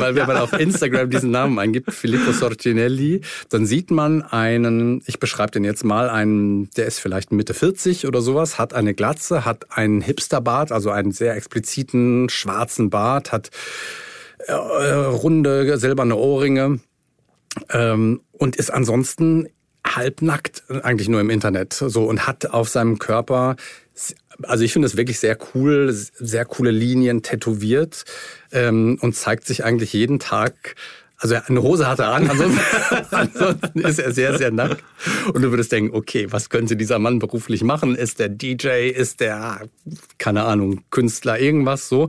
Weil 0.00 0.14
wenn 0.14 0.26
man 0.26 0.36
auf 0.36 0.52
Instagram 0.52 1.08
diesen 1.08 1.30
Namen 1.30 1.58
eingibt, 1.58 1.90
Filippo 1.94 2.32
Sorcinelli, 2.32 3.22
dann 3.48 3.64
sieht 3.64 3.90
man 3.90 4.20
einen, 4.20 5.02
ich 5.06 5.18
beschreibe 5.18 5.52
den 5.52 5.64
jetzt 5.64 5.82
mal, 5.82 6.10
einen, 6.10 6.68
der 6.76 6.84
ist 6.84 6.98
vielleicht 6.98 7.32
Mitte 7.32 7.54
40 7.54 8.06
oder 8.06 8.20
sowas, 8.20 8.58
hat 8.58 8.74
eine 8.74 8.92
Glatze, 8.92 9.46
hat 9.46 9.64
einen 9.70 10.02
Hipsterbart, 10.02 10.72
also 10.72 10.90
einen 10.90 11.12
sehr 11.12 11.34
expliziten 11.36 12.28
schwarzen 12.28 12.90
Bart, 12.90 13.32
hat 13.32 13.48
äh, 14.46 14.52
runde 14.52 15.78
silberne 15.78 16.16
Ohrringe 16.16 16.80
ähm, 17.70 18.20
und 18.32 18.56
ist 18.56 18.70
ansonsten 18.70 19.48
halbnackt, 19.86 20.64
eigentlich 20.82 21.08
nur 21.08 21.20
im 21.20 21.30
Internet, 21.30 21.72
so 21.72 22.04
und 22.04 22.26
hat 22.26 22.46
auf 22.46 22.68
seinem 22.68 22.98
Körper, 22.98 23.56
also 24.42 24.64
ich 24.64 24.72
finde 24.72 24.86
es 24.86 24.96
wirklich 24.96 25.18
sehr 25.18 25.36
cool, 25.54 25.92
sehr 25.92 26.44
coole 26.44 26.70
Linien 26.70 27.22
tätowiert 27.22 28.04
ähm, 28.52 28.98
und 29.00 29.14
zeigt 29.14 29.46
sich 29.46 29.64
eigentlich 29.64 29.92
jeden 29.92 30.18
Tag. 30.18 30.76
Also 31.20 31.34
eine 31.34 31.62
Hose 31.62 31.88
hat 31.88 31.98
er 31.98 32.10
an, 32.10 32.30
ansonsten, 32.30 32.60
ansonsten 33.10 33.80
ist 33.80 33.98
er 33.98 34.12
sehr, 34.12 34.38
sehr 34.38 34.52
nackt. 34.52 34.84
Und 35.32 35.42
du 35.42 35.50
würdest 35.50 35.72
denken, 35.72 35.96
okay, 35.96 36.28
was 36.30 36.48
könnte 36.48 36.76
dieser 36.76 37.00
Mann 37.00 37.18
beruflich 37.18 37.64
machen? 37.64 37.96
Ist 37.96 38.20
der 38.20 38.28
DJ? 38.28 38.90
Ist 38.90 39.18
der, 39.18 39.66
keine 40.18 40.44
Ahnung, 40.44 40.82
Künstler, 40.90 41.40
irgendwas 41.40 41.88
so? 41.88 42.08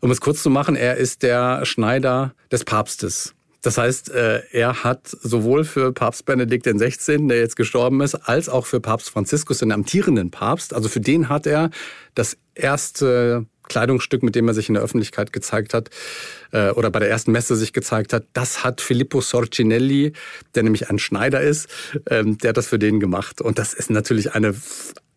Um 0.00 0.12
es 0.12 0.20
kurz 0.20 0.42
zu 0.42 0.50
machen, 0.50 0.76
er 0.76 0.96
ist 0.96 1.24
der 1.24 1.66
Schneider 1.66 2.32
des 2.52 2.64
Papstes. 2.64 3.34
Das 3.62 3.76
heißt, 3.76 4.10
äh, 4.10 4.42
er 4.52 4.84
hat 4.84 5.08
sowohl 5.08 5.64
für 5.64 5.92
Papst 5.92 6.24
Benedikt 6.24 6.66
XVI., 6.66 7.28
der 7.28 7.38
jetzt 7.38 7.56
gestorben 7.56 8.00
ist, 8.00 8.14
als 8.14 8.48
auch 8.48 8.66
für 8.66 8.80
Papst 8.80 9.10
Franziskus, 9.10 9.58
den 9.58 9.72
amtierenden 9.72 10.30
Papst, 10.30 10.74
also 10.74 10.88
für 10.88 11.00
den 11.00 11.28
hat 11.28 11.46
er 11.46 11.70
das 12.14 12.36
erste 12.54 13.46
Kleidungsstück, 13.70 14.22
mit 14.22 14.34
dem 14.34 14.48
er 14.48 14.54
sich 14.54 14.68
in 14.68 14.74
der 14.74 14.82
Öffentlichkeit 14.82 15.32
gezeigt 15.32 15.72
hat, 15.74 15.90
äh, 16.52 16.70
oder 16.70 16.90
bei 16.90 16.98
der 16.98 17.08
ersten 17.08 17.32
Messe 17.32 17.56
sich 17.56 17.72
gezeigt 17.72 18.12
hat, 18.12 18.24
das 18.32 18.64
hat 18.64 18.80
Filippo 18.80 19.20
Sorcinelli, 19.20 20.12
der 20.54 20.62
nämlich 20.64 20.90
ein 20.90 20.98
Schneider 20.98 21.40
ist, 21.40 21.68
ähm, 22.08 22.36
der 22.38 22.50
hat 22.50 22.56
das 22.56 22.66
für 22.66 22.78
den 22.78 22.98
gemacht. 22.98 23.40
Und 23.40 23.58
das 23.58 23.72
ist 23.72 23.90
natürlich 23.90 24.34
eine 24.34 24.54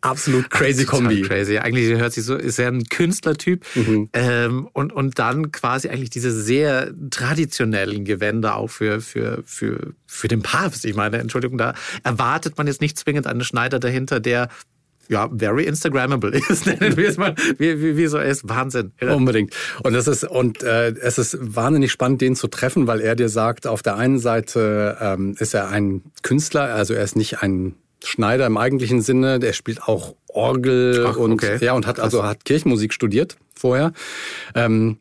absolut 0.04 0.49
crazy 0.49 0.86
Kombi. 0.86 1.22
Crazy. 1.22 1.58
Eigentlich 1.58 1.97
hört 1.97 2.14
sich 2.14 2.26
so, 2.26 2.36
ist 2.36 2.60
er 2.60 2.68
ein 2.68 2.84
Künstlertyp. 2.86 3.66
Mhm. 3.76 4.10
Ähm, 4.14 4.70
und, 4.74 4.91
und 4.93 5.18
dann 5.18 5.51
quasi 5.51 5.89
eigentlich 5.89 6.10
diese 6.10 6.32
sehr 6.32 6.93
traditionellen 7.10 8.06
Gewänder 8.06 8.58
auch 8.58 8.68
für, 8.68 9.01
für, 9.01 9.43
für, 9.45 9.93
für 10.06 10.28
den 10.28 10.41
Papst. 10.41 10.86
Ich 10.86 10.95
meine, 10.95 11.18
Entschuldigung, 11.18 11.58
da 11.58 11.74
erwartet 12.04 12.58
man 12.58 12.68
jetzt 12.68 12.82
nicht 12.82 12.97
zwingend 12.99 13.28
einen 13.28 13.43
Schneider 13.43 13.80
dahinter, 13.80 14.20
der 14.20 14.49
ja, 15.10 15.30
very 15.34 15.66
Instagrammable 15.66 16.32
ist, 16.49 16.66
nennen 16.66 16.95
wir 16.95 17.10
es 17.10 17.18
mal, 17.18 17.36
wie, 17.58 17.82
wie, 17.82 17.97
wie 17.97 18.08
so 18.08 18.20
ist. 18.20 18.47
Wahnsinn. 18.47 18.93
Unbedingt. 19.01 19.54
Und 19.84 19.93
das 19.93 20.08
ist 20.08 20.24
und 20.24 20.64
äh, 20.64 20.91
es 20.91 21.18
ist 21.18 21.38
wahnsinnig 21.41 21.91
spannend, 21.91 22.22
den 22.22 22.36
zu 22.36 22.47
treffen, 22.47 22.88
weil 22.88 23.01
er 23.01 23.16
dir 23.16 23.30
sagt, 23.30 23.68
auf 23.68 23.84
der 23.84 23.97
einen 23.97 24.20
Seite 24.20 24.97
ähm, 25.01 25.36
ist 25.39 25.54
er 25.54 25.70
ein 25.70 26.04
Künstler, 26.22 26.74
also 26.74 26.93
er 26.93 27.04
ist 27.04 27.18
nicht 27.18 27.41
ein 27.41 27.76
Schneider 28.04 28.45
im 28.45 28.58
eigentlichen 28.58 29.01
Sinne, 29.01 29.39
der 29.39 29.54
spielt 29.54 29.84
auch 29.84 30.16
Orgel 30.28 31.06
Ach, 31.08 31.18
und 31.18 31.34
okay. 31.34 31.58
ja 31.64 31.74
und 31.74 31.88
hat 31.88 31.99
also 31.99 32.24
hat 32.24 32.45
Kirchenmusik 32.45 32.93
studiert 32.93 33.38
vorher. 33.56 33.93
Ähm, 34.56 34.97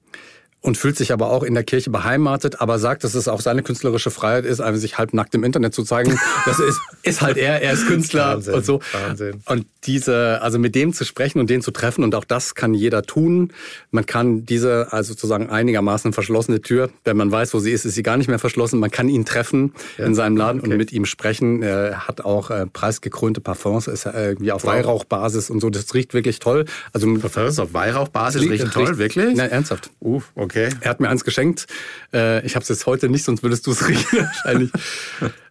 und 0.62 0.78
fühlt 0.78 0.96
sich 0.96 1.12
aber 1.12 1.30
auch 1.30 1.42
in 1.42 1.54
der 1.54 1.64
Kirche 1.64 1.90
beheimatet, 1.90 2.60
aber 2.60 2.78
sagt, 2.78 3.04
dass 3.04 3.14
es 3.14 3.28
auch 3.28 3.40
seine 3.40 3.62
künstlerische 3.62 4.10
Freiheit 4.10 4.44
ist, 4.46 4.60
einfach 4.60 4.80
sich 4.80 4.96
halb 4.96 5.12
nackt 5.12 5.34
im 5.34 5.44
Internet 5.44 5.74
zu 5.74 5.82
zeigen. 5.82 6.18
Das 6.46 6.58
ist, 6.60 6.80
ist 7.02 7.20
halt 7.20 7.36
er, 7.36 7.60
er 7.62 7.72
ist 7.72 7.86
Künstler 7.86 8.34
Wahnsinn, 8.36 8.54
und 8.54 8.64
so. 8.64 8.80
Wahnsinn. 8.92 9.40
Und 9.46 9.66
diese, 9.84 10.40
also 10.40 10.58
mit 10.60 10.74
dem 10.76 10.92
zu 10.92 11.04
sprechen 11.04 11.40
und 11.40 11.50
den 11.50 11.60
zu 11.62 11.72
treffen 11.72 12.04
und 12.04 12.14
auch 12.14 12.24
das 12.24 12.54
kann 12.54 12.72
jeder 12.74 13.02
tun. 13.02 13.52
Man 13.90 14.06
kann 14.06 14.46
diese, 14.46 14.92
also 14.92 15.12
sozusagen 15.14 15.50
einigermaßen 15.50 16.12
verschlossene 16.12 16.60
Tür, 16.60 16.90
wenn 17.04 17.16
man 17.16 17.32
weiß, 17.32 17.52
wo 17.54 17.58
sie 17.58 17.72
ist, 17.72 17.84
ist 17.84 17.94
sie 17.96 18.04
gar 18.04 18.16
nicht 18.16 18.28
mehr 18.28 18.38
verschlossen. 18.38 18.78
Man 18.78 18.90
kann 18.92 19.08
ihn 19.08 19.24
treffen 19.24 19.72
in 19.98 20.14
seinem 20.14 20.36
Laden 20.36 20.60
und 20.60 20.76
mit 20.76 20.92
ihm 20.92 21.04
sprechen. 21.06 21.62
Er 21.64 22.06
hat 22.06 22.20
auch 22.20 22.50
äh, 22.50 22.66
preisgekrönte 22.66 23.40
Parfums, 23.40 23.88
ist 23.88 24.04
ja 24.04 24.14
irgendwie 24.14 24.52
auf 24.52 24.64
Weihrauchbasis 24.64 25.50
und 25.50 25.58
so. 25.60 25.70
Das 25.70 25.92
riecht 25.92 26.14
wirklich 26.14 26.38
toll. 26.38 26.66
Also 26.92 27.12
Das 27.16 27.58
auf 27.58 27.74
Weihrauchbasis 27.74 28.42
riechen 28.42 28.68
riecht- 28.68 28.72
toll, 28.72 28.98
wirklich? 28.98 29.34
Nein, 29.34 29.50
ernsthaft. 29.50 29.90
Uff, 29.98 30.30
okay. 30.36 30.51
Er 30.54 30.90
hat 30.90 31.00
mir 31.00 31.08
eins 31.08 31.24
geschenkt. 31.24 31.66
Äh, 32.12 32.44
ich 32.46 32.54
habe 32.54 32.62
es 32.62 32.68
jetzt 32.68 32.86
heute 32.86 33.08
nicht, 33.08 33.24
sonst 33.24 33.42
würdest 33.42 33.66
du 33.66 33.72
es 33.72 33.88
riechen 33.88 34.20
wahrscheinlich. 34.20 34.70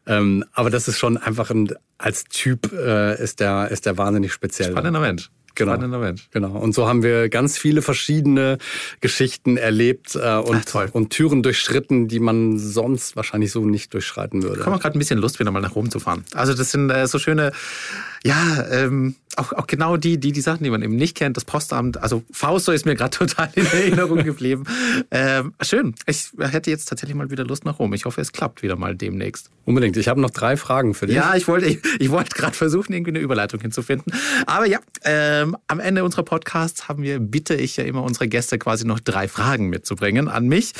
ähm, 0.06 0.45
aber 0.54 0.70
das 0.70 0.88
ist 0.88 0.99
schon 0.99 1.18
einfach 1.18 1.49
ein, 1.52 1.74
als 1.97 2.24
Typ 2.26 2.72
äh, 2.74 3.22
ist 3.22 3.39
der 3.39 3.70
ist 3.70 3.86
der 3.86 3.97
wahnsinnig 3.97 4.34
speziell. 4.34 4.72
Spannender 4.72 4.99
Mensch. 4.99 5.30
Genau. 5.56 5.74
Spannender 5.74 5.99
Mensch. 5.99 6.30
Genau. 6.32 6.58
Und 6.58 6.74
so 6.74 6.88
haben 6.88 7.04
wir 7.04 7.30
ganz 7.30 7.58
viele 7.58 7.82
verschiedene 7.82 8.58
Geschichten 9.02 9.58
erlebt 9.58 10.16
äh, 10.16 10.38
und, 10.38 10.74
Ach, 10.74 10.89
und 10.93 11.10
Türen 11.10 11.43
durchschritten, 11.43 12.08
die 12.08 12.20
man 12.20 12.58
sonst 12.58 13.16
wahrscheinlich 13.16 13.52
so 13.52 13.66
nicht 13.66 13.93
durchschreiten 13.93 14.43
würde. 14.43 14.62
Ich 14.62 14.66
habe 14.66 14.80
gerade 14.80 14.97
ein 14.97 14.99
bisschen 14.99 15.20
Lust, 15.20 15.39
wieder 15.39 15.52
mal 15.52 15.62
nach 15.62 15.76
Rom 15.76 15.89
zu 15.89 15.99
fahren. 15.99 16.24
Also 16.34 16.54
das 16.54 16.72
sind 16.72 16.89
äh, 16.89 17.06
so 17.08 17.20
schöne, 17.20 17.52
ja, 18.24 18.65
ähm, 18.69 19.15
auch, 19.38 19.53
auch 19.53 19.67
genau 19.67 19.97
die, 19.97 20.19
die, 20.19 20.32
die 20.32 20.41
Sachen, 20.41 20.63
die 20.63 20.69
man 20.69 20.82
eben 20.82 20.95
nicht 20.95 21.15
kennt. 21.15 21.38
Das 21.38 21.45
Postamt, 21.45 21.97
also 21.97 22.24
Fausto 22.32 22.72
ist 22.72 22.86
mir 22.86 22.95
gerade 22.95 23.17
total 23.17 23.49
in 23.55 23.65
Erinnerung 23.65 24.24
geblieben. 24.24 24.65
Ähm, 25.09 25.53
schön. 25.61 25.95
Ich 26.05 26.32
hätte 26.38 26.69
jetzt 26.69 26.86
tatsächlich 26.86 27.15
mal 27.15 27.32
wieder 27.32 27.45
Lust 27.45 27.65
nach 27.65 27.80
Rom. 27.80 27.93
Ich 27.93 28.05
hoffe, 28.05 28.19
es 28.22 28.32
klappt 28.32 28.61
wieder 28.61 28.76
mal 28.76 28.95
demnächst. 28.95 29.49
Unbedingt. 29.63 29.95
Ich 29.95 30.07
habe 30.07 30.19
noch 30.19 30.32
drei 30.32 30.57
Fragen 30.57 30.93
für 30.93 31.07
dich. 31.07 31.15
Ja, 31.15 31.36
ich 31.36 31.47
wollte, 31.47 31.67
ich, 31.67 31.80
ich 31.99 32.09
wollte 32.11 32.36
gerade 32.36 32.55
versuchen, 32.55 32.93
irgendwie 32.93 33.11
eine 33.11 33.19
Überleitung 33.19 33.61
hinzufinden. 33.61 34.13
Aber 34.45 34.65
ja, 34.65 34.80
ähm, 35.03 35.55
am 35.67 35.80
Ende 35.80 36.03
unserer 36.03 36.24
Podcasts 36.24 36.89
haben 36.89 37.03
wir, 37.03 37.19
bitte 37.19 37.55
ich 37.55 37.78
ja 37.78 37.86
immer 37.86 38.03
unsere 38.03 38.28
Gäste 38.28 38.59
quasi 38.59 38.86
noch 38.86 38.99
drei 38.99 39.28
Fragen 39.28 39.69
mitzubringen 39.69 40.28
an 40.28 40.47
mich. 40.47 40.74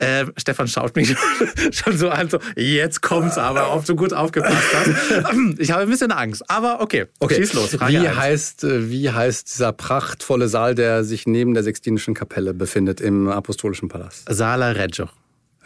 Ähm, 0.00 0.32
Stefan 0.36 0.68
schaut 0.68 0.96
mich 0.96 1.14
schon 1.72 1.98
so 1.98 2.08
an, 2.08 2.30
so, 2.30 2.38
jetzt 2.56 3.02
kommt's 3.02 3.38
aber, 3.38 3.74
ob 3.74 3.84
du 3.84 3.96
gut 3.96 4.14
aufgepasst 4.14 4.68
hast. 4.72 5.58
Ich 5.58 5.70
habe 5.72 5.82
ein 5.82 5.90
bisschen 5.90 6.12
Angst, 6.12 6.48
aber 6.48 6.71
okay, 6.80 7.06
Okay. 7.20 7.36
schieß 7.36 7.52
los. 7.54 7.74
Frage 7.74 7.92
wie, 7.92 7.98
eins. 8.08 8.16
heißt, 8.16 8.64
äh, 8.64 8.90
wie 8.90 9.10
heißt 9.10 9.54
dieser 9.54 9.72
prachtvolle 9.72 10.48
Saal, 10.48 10.74
der 10.74 11.04
sich 11.04 11.26
neben 11.26 11.54
der 11.54 11.62
Sextinischen 11.62 12.14
Kapelle 12.14 12.54
befindet 12.54 13.00
im 13.00 13.28
Apostolischen 13.28 13.88
Palast? 13.88 14.24
Sala 14.28 14.70
Reggio. 14.72 15.08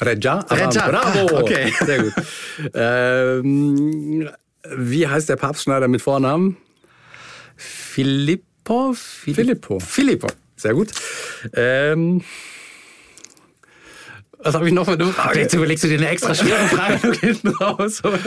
Reggia? 0.00 0.40
Aber 0.48 0.60
Reggia. 0.66 0.88
Bravo! 0.88 1.36
Ah, 1.36 1.40
okay. 1.40 1.72
Sehr 1.84 2.02
gut. 2.02 2.12
ähm, 2.74 4.28
wie 4.76 5.06
heißt 5.06 5.28
der 5.28 5.36
Papstschneider 5.36 5.88
mit 5.88 6.02
Vornamen? 6.02 6.56
Filippo? 7.56 8.92
Fili- 8.94 9.34
Filippo. 9.34 9.80
Filippo. 9.80 10.26
Sehr 10.56 10.74
gut. 10.74 10.88
Ähm, 11.54 12.22
was 14.38 14.54
habe 14.54 14.66
ich 14.66 14.72
noch 14.74 14.84
für 14.84 14.92
eine 14.92 15.06
Frage? 15.06 15.40
Jetzt 15.40 15.54
überlegst 15.54 15.84
du 15.84 15.88
dir 15.88 15.98
eine 15.98 16.08
extra 16.08 16.34
schwere 16.34 16.66
Frage 16.66 17.06
noch 17.08 17.14
hinten 17.20 17.48
raus, 17.48 18.04
oder? 18.04 18.18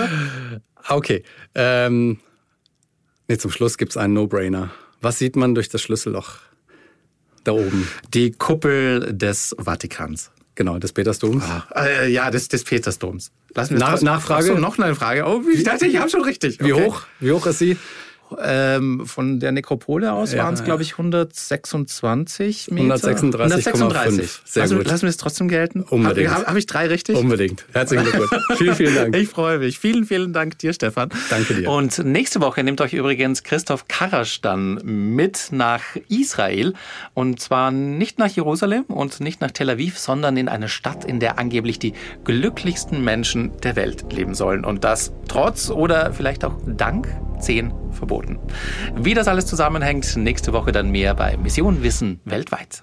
Ah, 0.75 0.95
Okay. 0.95 1.23
Ähm, 1.55 2.19
nee, 3.29 3.37
zum 3.37 3.51
Schluss 3.51 3.77
gibt's 3.77 3.95
einen 3.95 4.13
No-Brainer. 4.13 4.71
Was 5.01 5.17
sieht 5.19 5.35
man 5.37 5.55
durch 5.55 5.69
das 5.69 5.81
Schlüsselloch 5.81 6.35
da 7.45 7.53
oben? 7.53 7.87
Die 8.13 8.31
Kuppel 8.31 9.13
des 9.13 9.55
Vatikans. 9.57 10.31
Genau, 10.55 10.77
des 10.77 10.91
Petersdoms. 10.91 11.41
Äh, 11.73 12.11
ja, 12.11 12.29
des, 12.31 12.49
des 12.49 12.65
Petersdoms. 12.65 13.31
Lassen 13.55 13.75
wir 13.75 13.79
Nach- 13.79 13.89
trotzdem- 13.91 14.05
Nachfrage? 14.07 14.49
Ach 14.51 14.55
so, 14.55 14.61
noch 14.61 14.77
eine 14.77 14.93
Frage. 14.93 15.23
Oh, 15.25 15.41
ich 15.53 15.63
dachte, 15.63 15.85
ich 15.85 15.97
habe 15.97 16.09
schon 16.09 16.21
richtig. 16.23 16.59
Wie 16.59 16.73
Okay. 16.73 16.85
hoch? 16.85 17.03
Wie 17.21 17.31
hoch 17.31 17.45
ist 17.45 17.59
sie? 17.59 17.77
Ähm, 18.41 19.05
von 19.05 19.39
der 19.39 19.51
Nekropole 19.51 20.13
aus 20.13 20.33
Ja, 20.33 20.43
waren 20.43 20.53
es, 20.53 20.59
ja. 20.59 20.65
glaube 20.65 20.83
ich, 20.83 20.93
126 20.93 22.71
Meter. 22.71 22.95
136,5. 22.95 24.39
Sehr 24.45 24.63
also, 24.63 24.77
gut. 24.77 24.87
Lassen 24.87 25.03
wir 25.03 25.09
es 25.09 25.17
trotzdem 25.17 25.47
gelten? 25.47 25.81
Unbedingt. 25.81 26.29
Habe 26.29 26.45
hab 26.45 26.55
ich 26.55 26.65
drei 26.65 26.87
richtig? 26.87 27.17
Unbedingt. 27.17 27.65
Herzlichen 27.73 28.05
Glückwunsch. 28.05 28.43
vielen, 28.57 28.75
vielen 28.75 28.95
Dank. 28.95 29.15
Ich 29.15 29.29
freue 29.29 29.59
mich. 29.59 29.79
Vielen, 29.79 30.05
vielen 30.05 30.33
Dank 30.33 30.57
dir, 30.59 30.73
Stefan. 30.73 31.09
Danke 31.29 31.55
dir. 31.55 31.69
Und 31.69 32.03
nächste 32.05 32.41
Woche 32.41 32.63
nimmt 32.63 32.81
euch 32.81 32.93
übrigens 32.93 33.43
Christoph 33.43 33.87
Karasch 33.87 34.41
dann 34.41 34.81
mit 34.83 35.49
nach 35.51 35.83
Israel. 36.07 36.73
Und 37.13 37.39
zwar 37.39 37.71
nicht 37.71 38.19
nach 38.19 38.29
Jerusalem 38.29 38.83
und 38.85 39.19
nicht 39.19 39.41
nach 39.41 39.51
Tel 39.51 39.69
Aviv, 39.69 39.97
sondern 39.97 40.37
in 40.37 40.49
eine 40.49 40.69
Stadt, 40.69 41.05
in 41.05 41.19
der 41.19 41.39
angeblich 41.39 41.79
die 41.79 41.93
glücklichsten 42.23 43.03
Menschen 43.03 43.51
der 43.61 43.75
Welt 43.75 44.11
leben 44.13 44.35
sollen. 44.35 44.65
Und 44.65 44.83
das 44.83 45.11
trotz 45.27 45.69
oder 45.69 46.13
vielleicht 46.13 46.45
auch 46.45 46.57
dank 46.65 47.07
10 47.39 47.73
verboten. 47.91 48.39
Wie 48.95 49.13
das 49.13 49.27
alles 49.27 49.45
zusammenhängt, 49.45 50.15
nächste 50.17 50.53
Woche 50.53 50.71
dann 50.71 50.89
mehr 50.91 51.13
bei 51.15 51.37
Mission 51.37 51.83
Wissen 51.83 52.19
weltweit. 52.25 52.81